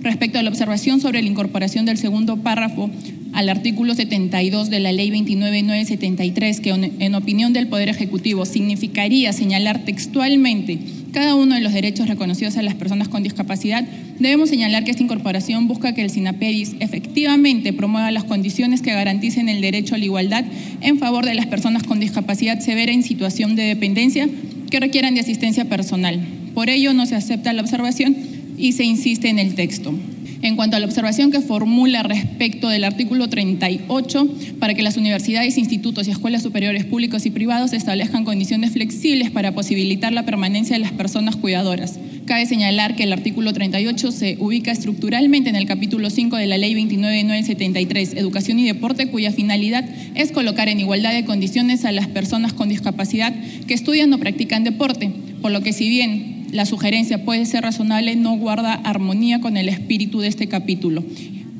Respecto 0.02 0.40
a 0.40 0.44
la 0.44 0.50
observación 0.50 1.02
sobre 1.02 1.22
la 1.22 1.28
incorporación 1.28 1.86
del 1.86 1.98
segundo 1.98 2.38
párrafo 2.38 2.90
al 3.34 3.50
artículo 3.50 3.94
72 3.94 4.70
de 4.70 4.80
la 4.80 4.92
Ley 4.92 5.10
29973, 5.10 6.62
que 6.62 6.70
en 6.70 7.16
opinión 7.16 7.52
del 7.52 7.68
Poder 7.68 7.90
Ejecutivo 7.90 8.46
significaría 8.46 9.34
señalar 9.34 9.84
textualmente 9.84 10.80
cada 11.12 11.36
uno 11.36 11.56
de 11.56 11.62
los 11.62 11.74
derechos 11.74 12.08
reconocidos 12.08 12.58
a 12.58 12.62
las 12.62 12.76
personas 12.76 13.08
con 13.08 13.24
discapacidad, 13.24 13.84
debemos 14.20 14.50
señalar 14.50 14.84
que 14.84 14.92
esta 14.92 15.04
incorporación 15.04 15.68
busca 15.68 15.94
que 15.94 16.02
el 16.02 16.10
SINAPEDIS 16.10 16.76
efectivamente 16.80 17.74
promueva 17.74 18.12
las 18.12 18.24
condiciones 18.24 18.82
que 18.82 18.92
garanticen 18.92 19.50
el 19.50 19.62
derecho 19.62 19.96
a 19.96 19.98
la 19.98 20.06
igualdad 20.06 20.46
en 20.82 21.00
favor 21.00 21.26
de 21.26 21.36
las 21.36 21.48
personas 21.48 21.84
con 21.84 22.00
discapacidad 22.00 22.60
severa 22.60 22.92
en 22.92 23.04
situación 23.04 23.56
de 23.56 23.64
dependencia 23.64 24.30
que 24.70 24.80
requieran 24.80 25.16
de 25.16 25.22
asistencia 25.22 25.66
personal. 25.66 26.20
Por 26.54 26.70
ello, 26.70 26.94
no 26.94 27.06
se 27.06 27.16
acepta 27.16 27.54
la 27.54 27.62
observación 27.62 28.16
y 28.58 28.74
se 28.74 28.84
insiste 28.84 29.30
en 29.30 29.40
el 29.40 29.56
texto 29.56 29.94
en 30.42 30.56
cuanto 30.56 30.78
a 30.78 30.80
la 30.80 30.86
observación 30.86 31.32
que 31.32 31.42
formula 31.42 32.04
respecto 32.04 32.70
del 32.70 32.84
artículo 32.84 33.30
38 33.30 34.28
para 34.60 34.74
que 34.74 34.84
las 34.84 34.98
universidades, 34.98 35.58
institutos 35.58 36.08
y 36.08 36.12
escuelas 36.12 36.44
superiores 36.44 36.86
públicos 36.86 37.26
y 37.26 37.32
privados 37.32 37.74
establezcan 37.74 38.26
condiciones 38.26 38.72
flexibles 38.72 39.32
para 39.32 39.54
posibilitar 39.54 40.14
la 40.14 40.26
permanencia 40.26 40.76
de 40.76 40.82
las 40.82 40.92
personas 40.92 41.36
cuidadoras. 41.36 42.00
Cabe 42.26 42.46
señalar 42.46 42.96
que 42.96 43.04
el 43.04 43.14
artículo 43.14 43.54
38 43.54 44.12
se 44.12 44.36
ubica 44.40 44.72
estructuralmente 44.72 45.50
en 45.50 45.56
el 45.56 45.66
capítulo 45.66 46.10
5 46.10 46.36
de 46.36 46.46
la 46.46 46.58
Ley 46.58 46.74
29973, 46.74 48.16
Educación 48.16 48.60
y 48.60 48.66
Deporte, 48.66 49.08
cuya 49.08 49.32
finalidad 49.32 49.86
es 50.14 50.34
colocar 50.34 50.68
en 50.68 50.82
igualdad 50.82 51.14
de 51.14 51.24
condiciones 51.24 51.86
a 51.86 51.94
las 51.94 52.08
personas 52.08 52.52
con 52.52 52.68
discapacidad 52.68 53.34
que 53.66 53.74
estudian 53.74 54.12
o 54.12 54.18
practican 54.18 54.66
deporte, 54.66 55.10
por 55.42 55.52
lo 55.52 55.62
que 55.62 55.72
si 55.72 55.88
bien 55.88 56.37
la 56.52 56.66
sugerencia 56.66 57.24
puede 57.26 57.46
ser 57.46 57.64
razonable, 57.64 58.16
no 58.16 58.38
guarda 58.38 58.74
armonía 58.74 59.42
con 59.42 59.58
el 59.58 59.70
espíritu 59.70 60.20
de 60.20 60.28
este 60.28 60.48
capítulo. 60.48 61.04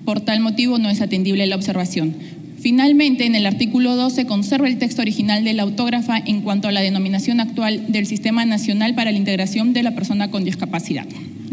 Por 0.06 0.22
tal 0.22 0.40
motivo 0.40 0.78
no 0.78 0.90
es 0.90 1.02
atendible 1.02 1.48
la 1.48 1.56
observación. 1.56 2.16
Finalmente, 2.60 3.26
en 3.26 3.36
el 3.36 3.46
artículo 3.46 3.96
12 3.96 4.26
conserva 4.26 4.68
el 4.68 4.78
texto 4.78 5.02
original 5.02 5.44
de 5.44 5.54
la 5.54 5.64
autógrafa 5.64 6.18
en 6.18 6.42
cuanto 6.42 6.68
a 6.68 6.72
la 6.72 6.82
denominación 6.82 7.40
actual 7.40 7.92
del 7.92 8.08
Sistema 8.08 8.46
Nacional 8.46 8.96
para 8.96 9.12
la 9.12 9.18
Integración 9.18 9.74
de 9.74 9.84
la 9.84 9.92
Persona 9.92 10.32
con 10.32 10.44
Discapacidad. 10.44 11.06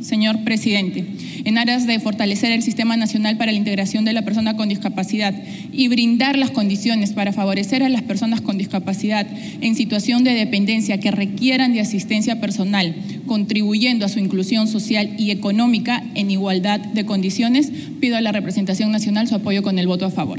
Señor 0.05 0.44
presidente, 0.44 1.05
en 1.44 1.57
aras 1.57 1.86
de 1.86 1.98
fortalecer 1.98 2.52
el 2.52 2.62
Sistema 2.62 2.96
Nacional 2.96 3.38
para 3.38 3.52
la 3.52 3.59
Integración 3.59 4.05
de 4.05 4.12
la 4.12 4.22
Persona 4.22 4.55
con 4.55 4.68
Discapacidad 4.68 5.34
y 5.72 5.88
brindar 5.88 6.36
las 6.36 6.50
condiciones 6.50 7.14
para 7.14 7.32
favorecer 7.32 7.82
a 7.82 7.88
las 7.88 8.02
personas 8.02 8.42
con 8.42 8.59
discapacidad 8.59 9.26
en 9.62 9.74
situación 9.74 10.22
de 10.22 10.34
dependencia 10.34 11.00
que 11.00 11.11
requieran 11.11 11.72
de 11.72 11.80
asistencia 11.80 12.38
personal, 12.38 12.94
contribuyendo 13.26 14.05
a 14.05 14.11
su 14.11 14.18
inclusión 14.18 14.68
social 14.68 15.14
y 15.18 15.30
económica 15.30 16.05
en 16.14 16.30
igualdad 16.30 16.80
de 16.80 17.07
condiciones, 17.07 17.72
pido 17.98 18.18
a 18.18 18.20
la 18.20 18.32
representación 18.32 18.92
nacional 18.92 19.26
su 19.26 19.36
apoyo 19.36 19.62
con 19.62 19.78
el 19.78 19.86
voto 19.86 20.05
a 20.05 20.11
favor. 20.11 20.38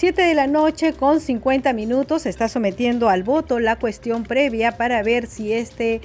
7 0.00 0.22
de 0.22 0.34
la 0.34 0.46
noche 0.46 0.94
con 0.94 1.20
50 1.20 1.74
minutos 1.74 2.24
está 2.24 2.48
sometiendo 2.48 3.10
al 3.10 3.22
voto 3.22 3.60
la 3.60 3.76
cuestión 3.78 4.22
previa 4.22 4.78
para 4.78 5.02
ver 5.02 5.26
si 5.26 5.52
este 5.52 6.00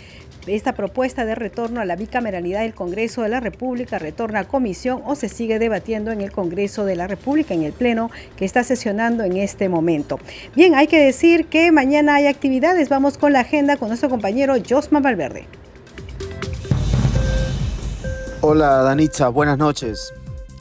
esta 0.48 0.74
propuesta 0.74 1.26
de 1.26 1.34
retorno 1.34 1.82
a 1.82 1.86
la 1.86 1.96
bicameralidad 1.96 2.62
del 2.62 2.76
Congreso 2.76 3.24
de 3.24 3.30
la 3.30 3.40
República 3.40 3.98
retorna 3.98 4.42
a 4.42 4.44
comisión 4.44 5.02
o 5.06 5.16
se 5.16 5.28
sigue 5.28 5.58
debatiendo 5.58 6.12
en 6.12 6.22
el 6.22 6.32
Congreso 6.32 6.86
de 6.86 6.96
la 6.96 7.08
República, 7.08 7.54
en 7.54 7.64
el 7.64 7.74
Pleno 7.74 8.12
que 8.38 8.46
está 8.46 8.64
sesionando 8.64 9.24
en 9.24 9.38
este 9.38 9.70
momento. 9.70 10.20
Bien, 10.56 10.76
hay 10.76 10.88
que 10.88 11.04
decir 11.04 11.48
que 11.48 11.72
mañana 11.72 12.16
hay 12.16 12.28
actividades. 12.28 12.90
Vamos 12.90 13.18
con 13.18 13.34
la 13.34 13.40
agenda 13.42 13.78
con 13.78 13.88
nuestro 13.88 14.10
compañero 14.10 14.54
Josman 14.68 15.02
Valverde. 15.02 15.46
Hola 18.42 18.84
Danitza, 18.84 19.30
buenas 19.30 19.58
noches. 19.58 20.14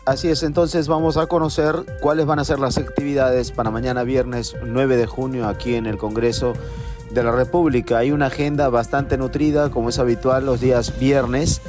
Así 0.06 0.28
es, 0.28 0.42
entonces 0.42 0.86
vamos 0.86 1.16
a 1.16 1.26
conocer 1.26 1.74
cuáles 2.00 2.26
van 2.26 2.38
a 2.38 2.44
ser 2.44 2.58
las 2.58 2.76
actividades 2.76 3.52
para 3.52 3.70
mañana 3.70 4.02
viernes 4.04 4.54
9 4.62 4.96
de 4.96 5.06
junio 5.06 5.48
aquí 5.48 5.74
en 5.74 5.86
el 5.86 5.96
Congreso 5.96 6.54
de 7.14 7.22
la 7.22 7.32
República. 7.32 7.98
Hay 7.98 8.10
una 8.10 8.26
agenda 8.26 8.68
bastante 8.68 9.16
nutrida, 9.16 9.70
como 9.70 9.88
es 9.88 9.98
habitual 9.98 10.44
los 10.44 10.60
días 10.60 10.98
viernes. 10.98 11.60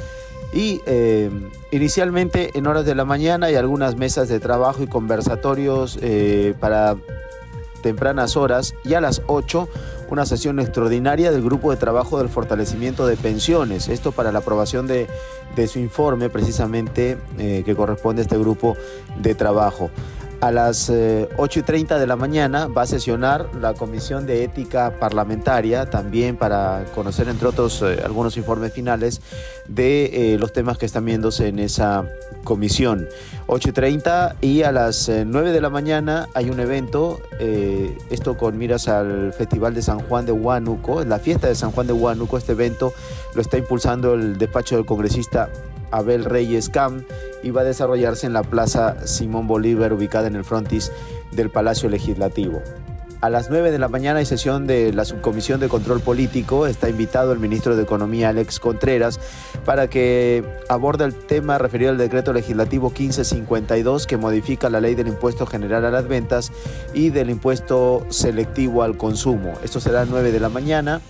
Y 0.52 0.80
eh, 0.86 1.30
inicialmente 1.70 2.50
en 2.54 2.66
horas 2.66 2.84
de 2.84 2.94
la 2.94 3.04
mañana 3.04 3.46
hay 3.46 3.56
algunas 3.56 3.96
mesas 3.96 4.28
de 4.28 4.40
trabajo 4.40 4.82
y 4.82 4.86
conversatorios 4.86 5.98
eh, 6.02 6.54
para 6.60 6.96
tempranas 7.82 8.36
horas 8.36 8.74
y 8.84 8.94
a 8.94 9.00
las 9.00 9.22
8 9.26 9.68
una 10.10 10.24
sesión 10.24 10.60
extraordinaria 10.60 11.32
del 11.32 11.42
Grupo 11.42 11.70
de 11.70 11.76
Trabajo 11.76 12.18
del 12.18 12.28
Fortalecimiento 12.28 13.06
de 13.06 13.16
Pensiones. 13.16 13.88
Esto 13.88 14.12
para 14.12 14.32
la 14.32 14.38
aprobación 14.38 14.86
de, 14.86 15.08
su 15.66 15.78
informe 15.78 16.28
precisamente 16.28 17.18
eh, 17.38 17.62
que 17.64 17.74
corresponde 17.74 18.22
a 18.22 18.24
este 18.24 18.38
grupo 18.38 18.76
de 19.18 19.34
trabajo. 19.34 19.90
A 20.40 20.50
las 20.50 20.90
8 20.90 20.94
eh, 20.94 21.28
y 21.60 21.62
30 21.62 21.98
de 21.98 22.06
la 22.06 22.14
mañana 22.14 22.66
va 22.66 22.82
a 22.82 22.86
sesionar 22.86 23.48
la 23.58 23.72
Comisión 23.72 24.26
de 24.26 24.44
Ética 24.44 24.98
Parlamentaria, 25.00 25.88
también 25.88 26.36
para 26.36 26.84
conocer, 26.94 27.28
entre 27.28 27.48
otros, 27.48 27.80
eh, 27.80 28.02
algunos 28.04 28.36
informes 28.36 28.74
finales 28.74 29.22
de 29.66 30.34
eh, 30.34 30.38
los 30.38 30.52
temas 30.52 30.76
que 30.76 30.84
están 30.84 31.06
viéndose 31.06 31.48
en 31.48 31.58
esa 31.58 32.04
comisión. 32.44 33.08
8 33.46 33.70
y 33.70 33.72
30 33.72 34.36
y 34.42 34.62
a 34.62 34.72
las 34.72 35.08
9 35.08 35.52
de 35.52 35.60
la 35.60 35.70
mañana 35.70 36.28
hay 36.34 36.50
un 36.50 36.60
evento, 36.60 37.20
esto 38.10 38.36
con 38.36 38.58
miras 38.58 38.88
al 38.88 39.32
Festival 39.32 39.74
de 39.74 39.82
San 39.82 40.00
Juan 40.00 40.26
de 40.26 40.32
Huánuco, 40.32 41.02
la 41.04 41.18
fiesta 41.18 41.48
de 41.48 41.54
San 41.54 41.72
Juan 41.72 41.86
de 41.86 41.92
Huánuco, 41.92 42.38
este 42.38 42.52
evento 42.52 42.92
lo 43.34 43.40
está 43.40 43.56
impulsando 43.56 44.14
el 44.14 44.38
despacho 44.38 44.76
del 44.76 44.86
congresista 44.86 45.48
Abel 45.90 46.24
Reyes 46.24 46.68
Cam 46.68 47.04
y 47.42 47.50
va 47.50 47.62
a 47.62 47.64
desarrollarse 47.64 48.26
en 48.26 48.32
la 48.32 48.42
Plaza 48.42 49.06
Simón 49.06 49.46
Bolívar, 49.46 49.92
ubicada 49.92 50.26
en 50.26 50.36
el 50.36 50.44
frontis 50.44 50.92
del 51.32 51.50
Palacio 51.50 51.88
Legislativo. 51.88 52.62
A 53.22 53.30
las 53.30 53.48
9 53.48 53.70
de 53.70 53.78
la 53.78 53.88
mañana 53.88 54.18
hay 54.18 54.26
sesión 54.26 54.66
de 54.66 54.92
la 54.92 55.06
Subcomisión 55.06 55.58
de 55.58 55.68
Control 55.68 56.00
Político. 56.00 56.66
Está 56.66 56.90
invitado 56.90 57.32
el 57.32 57.38
ministro 57.38 57.74
de 57.74 57.82
Economía, 57.82 58.28
Alex 58.28 58.60
Contreras, 58.60 59.18
para 59.64 59.88
que 59.88 60.44
aborde 60.68 61.04
el 61.04 61.14
tema 61.14 61.56
referido 61.56 61.90
al 61.90 61.98
decreto 61.98 62.34
legislativo 62.34 62.90
1552 62.90 64.06
que 64.06 64.18
modifica 64.18 64.68
la 64.68 64.80
ley 64.80 64.94
del 64.94 65.08
impuesto 65.08 65.46
general 65.46 65.86
a 65.86 65.90
las 65.90 66.06
ventas 66.06 66.52
y 66.92 67.08
del 67.08 67.30
impuesto 67.30 68.06
selectivo 68.10 68.82
al 68.82 68.98
consumo. 68.98 69.54
Esto 69.64 69.80
será 69.80 70.00
a 70.00 70.00
las 70.02 70.10
9 70.10 70.30
de 70.30 70.40
la 70.40 70.50
mañana. 70.50 71.00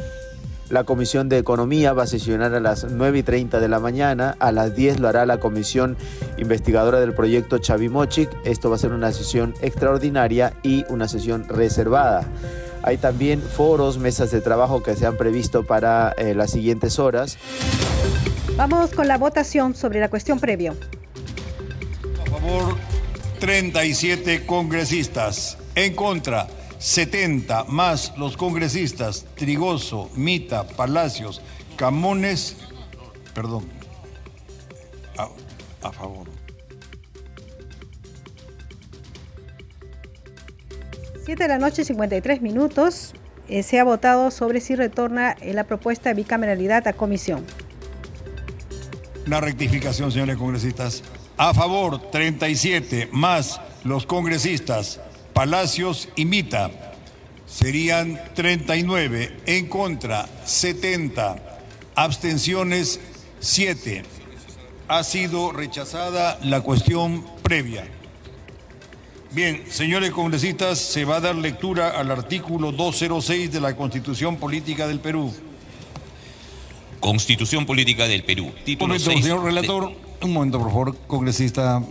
La 0.68 0.82
Comisión 0.82 1.28
de 1.28 1.38
Economía 1.38 1.92
va 1.92 2.02
a 2.02 2.06
sesionar 2.08 2.52
a 2.54 2.60
las 2.60 2.84
9 2.90 3.18
y 3.18 3.22
30 3.22 3.60
de 3.60 3.68
la 3.68 3.78
mañana. 3.78 4.36
A 4.40 4.50
las 4.50 4.74
10 4.74 4.98
lo 4.98 5.06
hará 5.06 5.24
la 5.24 5.38
Comisión 5.38 5.96
Investigadora 6.38 6.98
del 6.98 7.14
Proyecto 7.14 7.58
Chavimochic. 7.58 8.28
Esto 8.44 8.68
va 8.68 8.74
a 8.74 8.78
ser 8.78 8.90
una 8.90 9.12
sesión 9.12 9.54
extraordinaria 9.60 10.54
y 10.64 10.84
una 10.88 11.06
sesión 11.06 11.48
reservada. 11.48 12.24
Hay 12.82 12.96
también 12.96 13.40
foros, 13.40 13.98
mesas 13.98 14.32
de 14.32 14.40
trabajo 14.40 14.82
que 14.82 14.96
se 14.96 15.06
han 15.06 15.16
previsto 15.16 15.64
para 15.64 16.10
eh, 16.18 16.34
las 16.34 16.50
siguientes 16.50 16.98
horas. 16.98 17.38
Vamos 18.56 18.90
con 18.90 19.06
la 19.06 19.18
votación 19.18 19.74
sobre 19.76 20.00
la 20.00 20.08
cuestión 20.08 20.40
previa. 20.40 20.74
A 22.26 22.30
favor, 22.30 22.74
37 23.38 24.44
congresistas. 24.46 25.58
En 25.76 25.94
contra, 25.94 26.48
70 26.78 27.64
más 27.64 28.12
los 28.16 28.36
congresistas 28.36 29.24
Trigoso, 29.34 30.10
Mita, 30.14 30.66
Palacios, 30.66 31.40
Camones, 31.76 32.56
perdón, 33.34 33.68
a, 35.82 35.92
favor. 35.92 36.28
7 41.24 41.42
de 41.42 41.48
la 41.48 41.58
noche, 41.58 41.84
53 41.84 42.42
minutos. 42.42 43.14
Eh, 43.48 43.62
se 43.62 43.78
ha 43.78 43.84
votado 43.84 44.32
sobre 44.32 44.60
si 44.60 44.74
retorna 44.74 45.32
eh, 45.40 45.54
la 45.54 45.64
propuesta 45.64 46.08
de 46.08 46.16
bicameralidad 46.16 46.88
a 46.88 46.92
comisión. 46.92 47.44
Una 49.26 49.40
rectificación, 49.40 50.10
señores 50.10 50.36
congresistas. 50.36 51.02
A 51.36 51.54
favor, 51.54 52.10
37 52.10 53.10
más 53.12 53.60
los 53.84 54.06
congresistas 54.06 55.00
Palacios 55.36 56.08
imita. 56.16 56.70
Serían 57.44 58.18
39. 58.34 59.36
En 59.44 59.66
contra, 59.66 60.26
70. 60.46 61.60
Abstenciones, 61.94 63.00
7. 63.40 64.02
Ha 64.88 65.04
sido 65.04 65.52
rechazada 65.52 66.38
la 66.42 66.62
cuestión 66.62 67.22
previa. 67.42 67.86
Bien, 69.30 69.62
señores 69.68 70.10
congresistas, 70.12 70.78
se 70.78 71.04
va 71.04 71.16
a 71.16 71.20
dar 71.20 71.34
lectura 71.34 71.90
al 71.90 72.10
artículo 72.10 72.72
206 72.72 73.52
de 73.52 73.60
la 73.60 73.76
Constitución 73.76 74.38
Política 74.38 74.88
del 74.88 75.00
Perú. 75.00 75.34
Constitución 76.98 77.66
Política 77.66 78.08
del 78.08 78.24
Perú. 78.24 78.52
Título 78.64 78.94
un 78.94 79.00
momento, 79.02 79.22
señor 79.22 79.44
relator. 79.44 79.92
Un 80.22 80.32
momento, 80.32 80.58
por 80.58 80.68
favor, 80.70 80.96
congresista. 81.06 81.82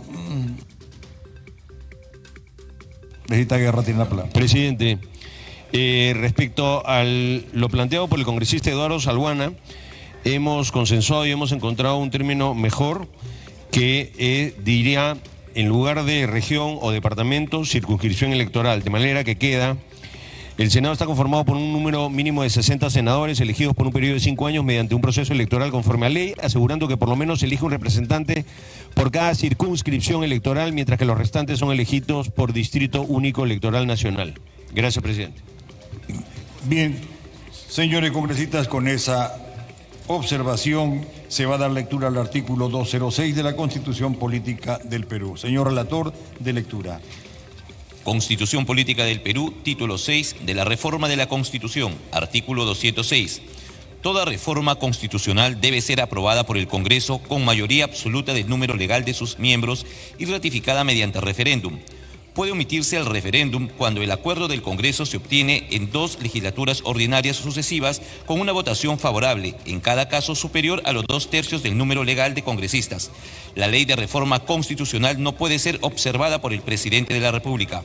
Palabra. 4.08 4.32
Presidente, 4.32 4.98
eh, 5.72 6.14
respecto 6.16 6.86
a 6.86 7.04
lo 7.04 7.68
planteado 7.68 8.08
por 8.08 8.18
el 8.18 8.24
congresista 8.24 8.70
Eduardo 8.70 9.00
Salguana, 9.00 9.52
hemos 10.24 10.72
consensuado 10.72 11.26
y 11.26 11.30
hemos 11.30 11.52
encontrado 11.52 11.98
un 11.98 12.10
término 12.10 12.54
mejor 12.54 13.08
que 13.70 14.12
eh, 14.18 14.54
diría, 14.64 15.16
en 15.54 15.68
lugar 15.68 16.04
de 16.04 16.26
región 16.26 16.78
o 16.80 16.90
departamento, 16.90 17.64
circunscripción 17.64 18.32
electoral, 18.32 18.82
de 18.82 18.90
manera 18.90 19.24
que 19.24 19.36
queda 19.36 19.76
el 20.58 20.70
Senado 20.70 20.94
está 20.94 21.04
conformado 21.04 21.44
por 21.44 21.56
un 21.56 21.70
número 21.70 22.08
mínimo 22.08 22.42
de 22.42 22.48
60 22.48 22.88
senadores 22.88 23.40
elegidos 23.40 23.74
por 23.74 23.86
un 23.86 23.92
periodo 23.92 24.14
de 24.14 24.20
cinco 24.20 24.46
años 24.46 24.64
mediante 24.64 24.94
un 24.94 25.02
proceso 25.02 25.34
electoral 25.34 25.70
conforme 25.70 26.06
a 26.06 26.08
ley, 26.08 26.34
asegurando 26.42 26.88
que 26.88 26.96
por 26.96 27.10
lo 27.10 27.16
menos 27.16 27.40
se 27.40 27.46
elige 27.46 27.64
un 27.64 27.72
representante 27.72 28.46
por 28.94 29.10
cada 29.10 29.34
circunscripción 29.34 30.24
electoral, 30.24 30.72
mientras 30.72 30.98
que 30.98 31.04
los 31.04 31.18
restantes 31.18 31.58
son 31.58 31.72
elegidos 31.72 32.30
por 32.30 32.54
distrito 32.54 33.02
único 33.02 33.44
electoral 33.44 33.86
nacional. 33.86 34.34
Gracias, 34.74 35.02
presidente. 35.02 35.42
Bien, 36.64 36.98
señores 37.68 38.10
congresistas, 38.12 38.66
con 38.66 38.88
esa 38.88 39.36
observación 40.06 41.04
se 41.28 41.44
va 41.44 41.56
a 41.56 41.58
dar 41.58 41.70
lectura 41.70 42.08
al 42.08 42.16
artículo 42.16 42.70
206 42.70 43.36
de 43.36 43.42
la 43.42 43.56
Constitución 43.56 44.14
Política 44.14 44.80
del 44.84 45.04
Perú. 45.04 45.36
Señor 45.36 45.66
relator, 45.66 46.14
de 46.40 46.52
lectura. 46.54 47.00
Constitución 48.06 48.66
Política 48.66 49.04
del 49.04 49.20
Perú, 49.20 49.52
título 49.64 49.98
6 49.98 50.36
de 50.42 50.54
la 50.54 50.64
Reforma 50.64 51.08
de 51.08 51.16
la 51.16 51.26
Constitución, 51.26 51.92
artículo 52.12 52.64
206. 52.64 53.42
Toda 54.00 54.24
reforma 54.24 54.76
constitucional 54.76 55.60
debe 55.60 55.80
ser 55.80 56.00
aprobada 56.00 56.46
por 56.46 56.56
el 56.56 56.68
Congreso 56.68 57.18
con 57.18 57.44
mayoría 57.44 57.82
absoluta 57.82 58.32
del 58.32 58.48
número 58.48 58.76
legal 58.76 59.04
de 59.04 59.12
sus 59.12 59.40
miembros 59.40 59.86
y 60.20 60.26
ratificada 60.26 60.84
mediante 60.84 61.20
referéndum 61.20 61.80
puede 62.36 62.52
omitirse 62.52 62.98
el 62.98 63.06
referéndum 63.06 63.66
cuando 63.78 64.02
el 64.02 64.10
acuerdo 64.10 64.46
del 64.46 64.60
Congreso 64.60 65.06
se 65.06 65.16
obtiene 65.16 65.66
en 65.70 65.90
dos 65.90 66.18
legislaturas 66.20 66.82
ordinarias 66.84 67.36
sucesivas 67.36 68.02
con 68.26 68.40
una 68.40 68.52
votación 68.52 68.98
favorable, 68.98 69.54
en 69.64 69.80
cada 69.80 70.10
caso 70.10 70.34
superior 70.34 70.82
a 70.84 70.92
los 70.92 71.06
dos 71.06 71.30
tercios 71.30 71.62
del 71.62 71.78
número 71.78 72.04
legal 72.04 72.34
de 72.34 72.42
congresistas. 72.42 73.10
La 73.54 73.68
ley 73.68 73.86
de 73.86 73.96
reforma 73.96 74.40
constitucional 74.40 75.20
no 75.20 75.32
puede 75.32 75.58
ser 75.58 75.78
observada 75.80 76.42
por 76.42 76.52
el 76.52 76.60
presidente 76.60 77.14
de 77.14 77.20
la 77.20 77.32
República. 77.32 77.82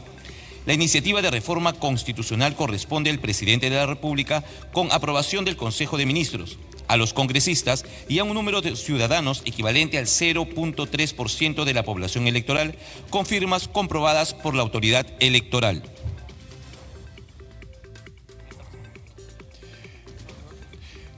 La 0.66 0.74
iniciativa 0.74 1.24
de 1.24 1.32
reforma 1.32 1.74
constitucional 1.74 2.55
corresponde 2.55 3.09
al 3.09 3.20
presidente 3.20 3.70
de 3.70 3.78
la 3.78 3.88
República 3.88 4.43
con 4.72 4.91
aprobación 4.91 5.43
del 5.43 5.57
Consejo 5.57 5.97
de 5.97 6.05
Ministros, 6.05 6.59
a 6.88 6.97
los 6.97 7.14
congresistas 7.14 7.84
y 8.07 8.20
a 8.20 8.24
un 8.24 8.36
número 8.36 8.62
de 8.62 8.76
ciudadanos 8.76 9.41
equivalente 9.45 9.97
al 9.97 10.05
0.3% 10.05 11.64
de 11.64 11.74
la 11.74 11.84
población 11.84 12.28
electoral, 12.28 12.76
con 13.09 13.26
firmas 13.26 13.68
comprobadas 13.68 14.36
por 14.36 14.53
la 14.53 14.62
autoridad 14.62 15.07
electoral. 15.20 15.82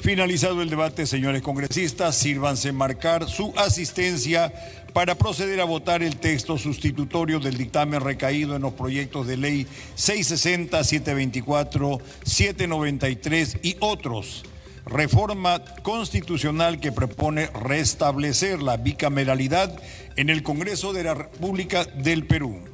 Finalizado 0.04 0.62
el 0.62 0.70
debate, 0.70 1.08
señores 1.08 1.42
congresistas, 1.42 2.18
sírvanse 2.18 2.74
marcar 2.74 3.30
su 3.30 3.54
asistencia 3.56 4.52
para 4.92 5.16
proceder 5.16 5.62
a 5.62 5.64
votar 5.64 6.04
el 6.04 6.18
texto 6.18 6.58
sustitutorio 6.58 7.40
del 7.40 7.56
dictamen 7.56 8.02
recaído 8.02 8.58
en 8.58 8.64
los 8.64 8.74
proyectos 8.74 9.28
de 9.28 9.38
ley 9.38 9.66
660, 9.96 10.84
724, 10.84 12.02
793 12.26 13.60
y 13.64 13.78
otros. 13.80 14.44
Reforma 14.86 15.64
constitucional 15.84 16.82
que 16.82 16.92
propone 16.92 17.48
restablecer 17.48 18.62
la 18.62 18.76
bicameralidad 18.76 19.74
en 20.18 20.30
el 20.30 20.44
Congreso 20.44 20.92
de 20.92 21.06
la 21.06 21.14
República 21.14 21.86
del 21.86 22.26
Perú 22.26 22.73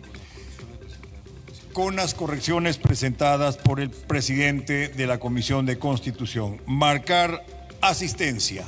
con 1.80 1.96
las 1.96 2.14
correcciones 2.14 2.78
presentadas 2.78 3.56
por 3.56 3.80
el 3.80 3.90
presidente 3.90 4.90
de 4.90 5.08
la 5.08 5.18
Comisión 5.18 5.66
de 5.66 5.80
Constitución. 5.80 6.60
Marcar 6.66 7.46
asistencia. 7.80 8.66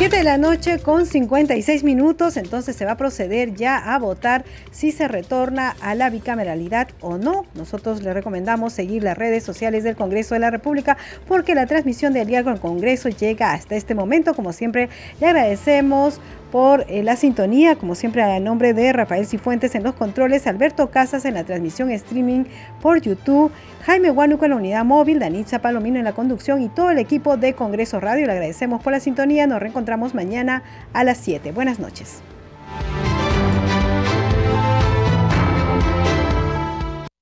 7 0.00 0.16
de 0.16 0.24
la 0.24 0.38
noche 0.38 0.78
con 0.78 1.04
56 1.04 1.84
minutos, 1.84 2.38
entonces 2.38 2.74
se 2.74 2.86
va 2.86 2.92
a 2.92 2.96
proceder 2.96 3.54
ya 3.54 3.76
a 3.76 3.98
votar 3.98 4.46
si 4.70 4.92
se 4.92 5.08
retorna 5.08 5.76
a 5.82 5.94
la 5.94 6.08
bicameralidad 6.08 6.88
o 7.02 7.18
no. 7.18 7.44
Nosotros 7.54 8.02
le 8.02 8.14
recomendamos 8.14 8.72
seguir 8.72 9.02
las 9.02 9.18
redes 9.18 9.44
sociales 9.44 9.84
del 9.84 9.96
Congreso 9.96 10.34
de 10.34 10.40
la 10.40 10.50
República 10.50 10.96
porque 11.28 11.54
la 11.54 11.66
transmisión 11.66 12.14
del 12.14 12.30
con 12.42 12.54
el 12.54 12.60
Congreso 12.60 13.10
llega 13.10 13.52
hasta 13.52 13.76
este 13.76 13.94
momento. 13.94 14.32
Como 14.32 14.54
siempre, 14.54 14.88
le 15.20 15.26
agradecemos 15.26 16.18
por 16.50 16.84
eh, 16.88 17.02
la 17.02 17.16
sintonía, 17.16 17.76
como 17.76 17.94
siempre 17.94 18.22
a 18.22 18.38
nombre 18.40 18.74
de 18.74 18.92
Rafael 18.92 19.26
Cifuentes 19.26 19.74
en 19.74 19.82
los 19.82 19.94
controles, 19.94 20.46
Alberto 20.46 20.90
Casas 20.90 21.24
en 21.24 21.34
la 21.34 21.44
transmisión 21.44 21.90
streaming 21.90 22.44
por 22.80 23.00
YouTube, 23.00 23.50
Jaime 23.84 24.10
Huánuco 24.10 24.44
en 24.44 24.50
la 24.50 24.56
unidad 24.56 24.84
móvil, 24.84 25.18
Danitza 25.18 25.60
Palomino 25.60 25.98
en 25.98 26.04
la 26.04 26.12
conducción 26.12 26.62
y 26.62 26.68
todo 26.68 26.90
el 26.90 26.98
equipo 26.98 27.36
de 27.36 27.54
Congreso 27.54 28.00
Radio. 28.00 28.26
Le 28.26 28.32
agradecemos 28.32 28.82
por 28.82 28.92
la 28.92 29.00
sintonía, 29.00 29.46
nos 29.46 29.60
reencontramos 29.60 30.14
mañana 30.14 30.62
a 30.92 31.04
las 31.04 31.18
7. 31.18 31.52
Buenas 31.52 31.78
noches. 31.78 32.22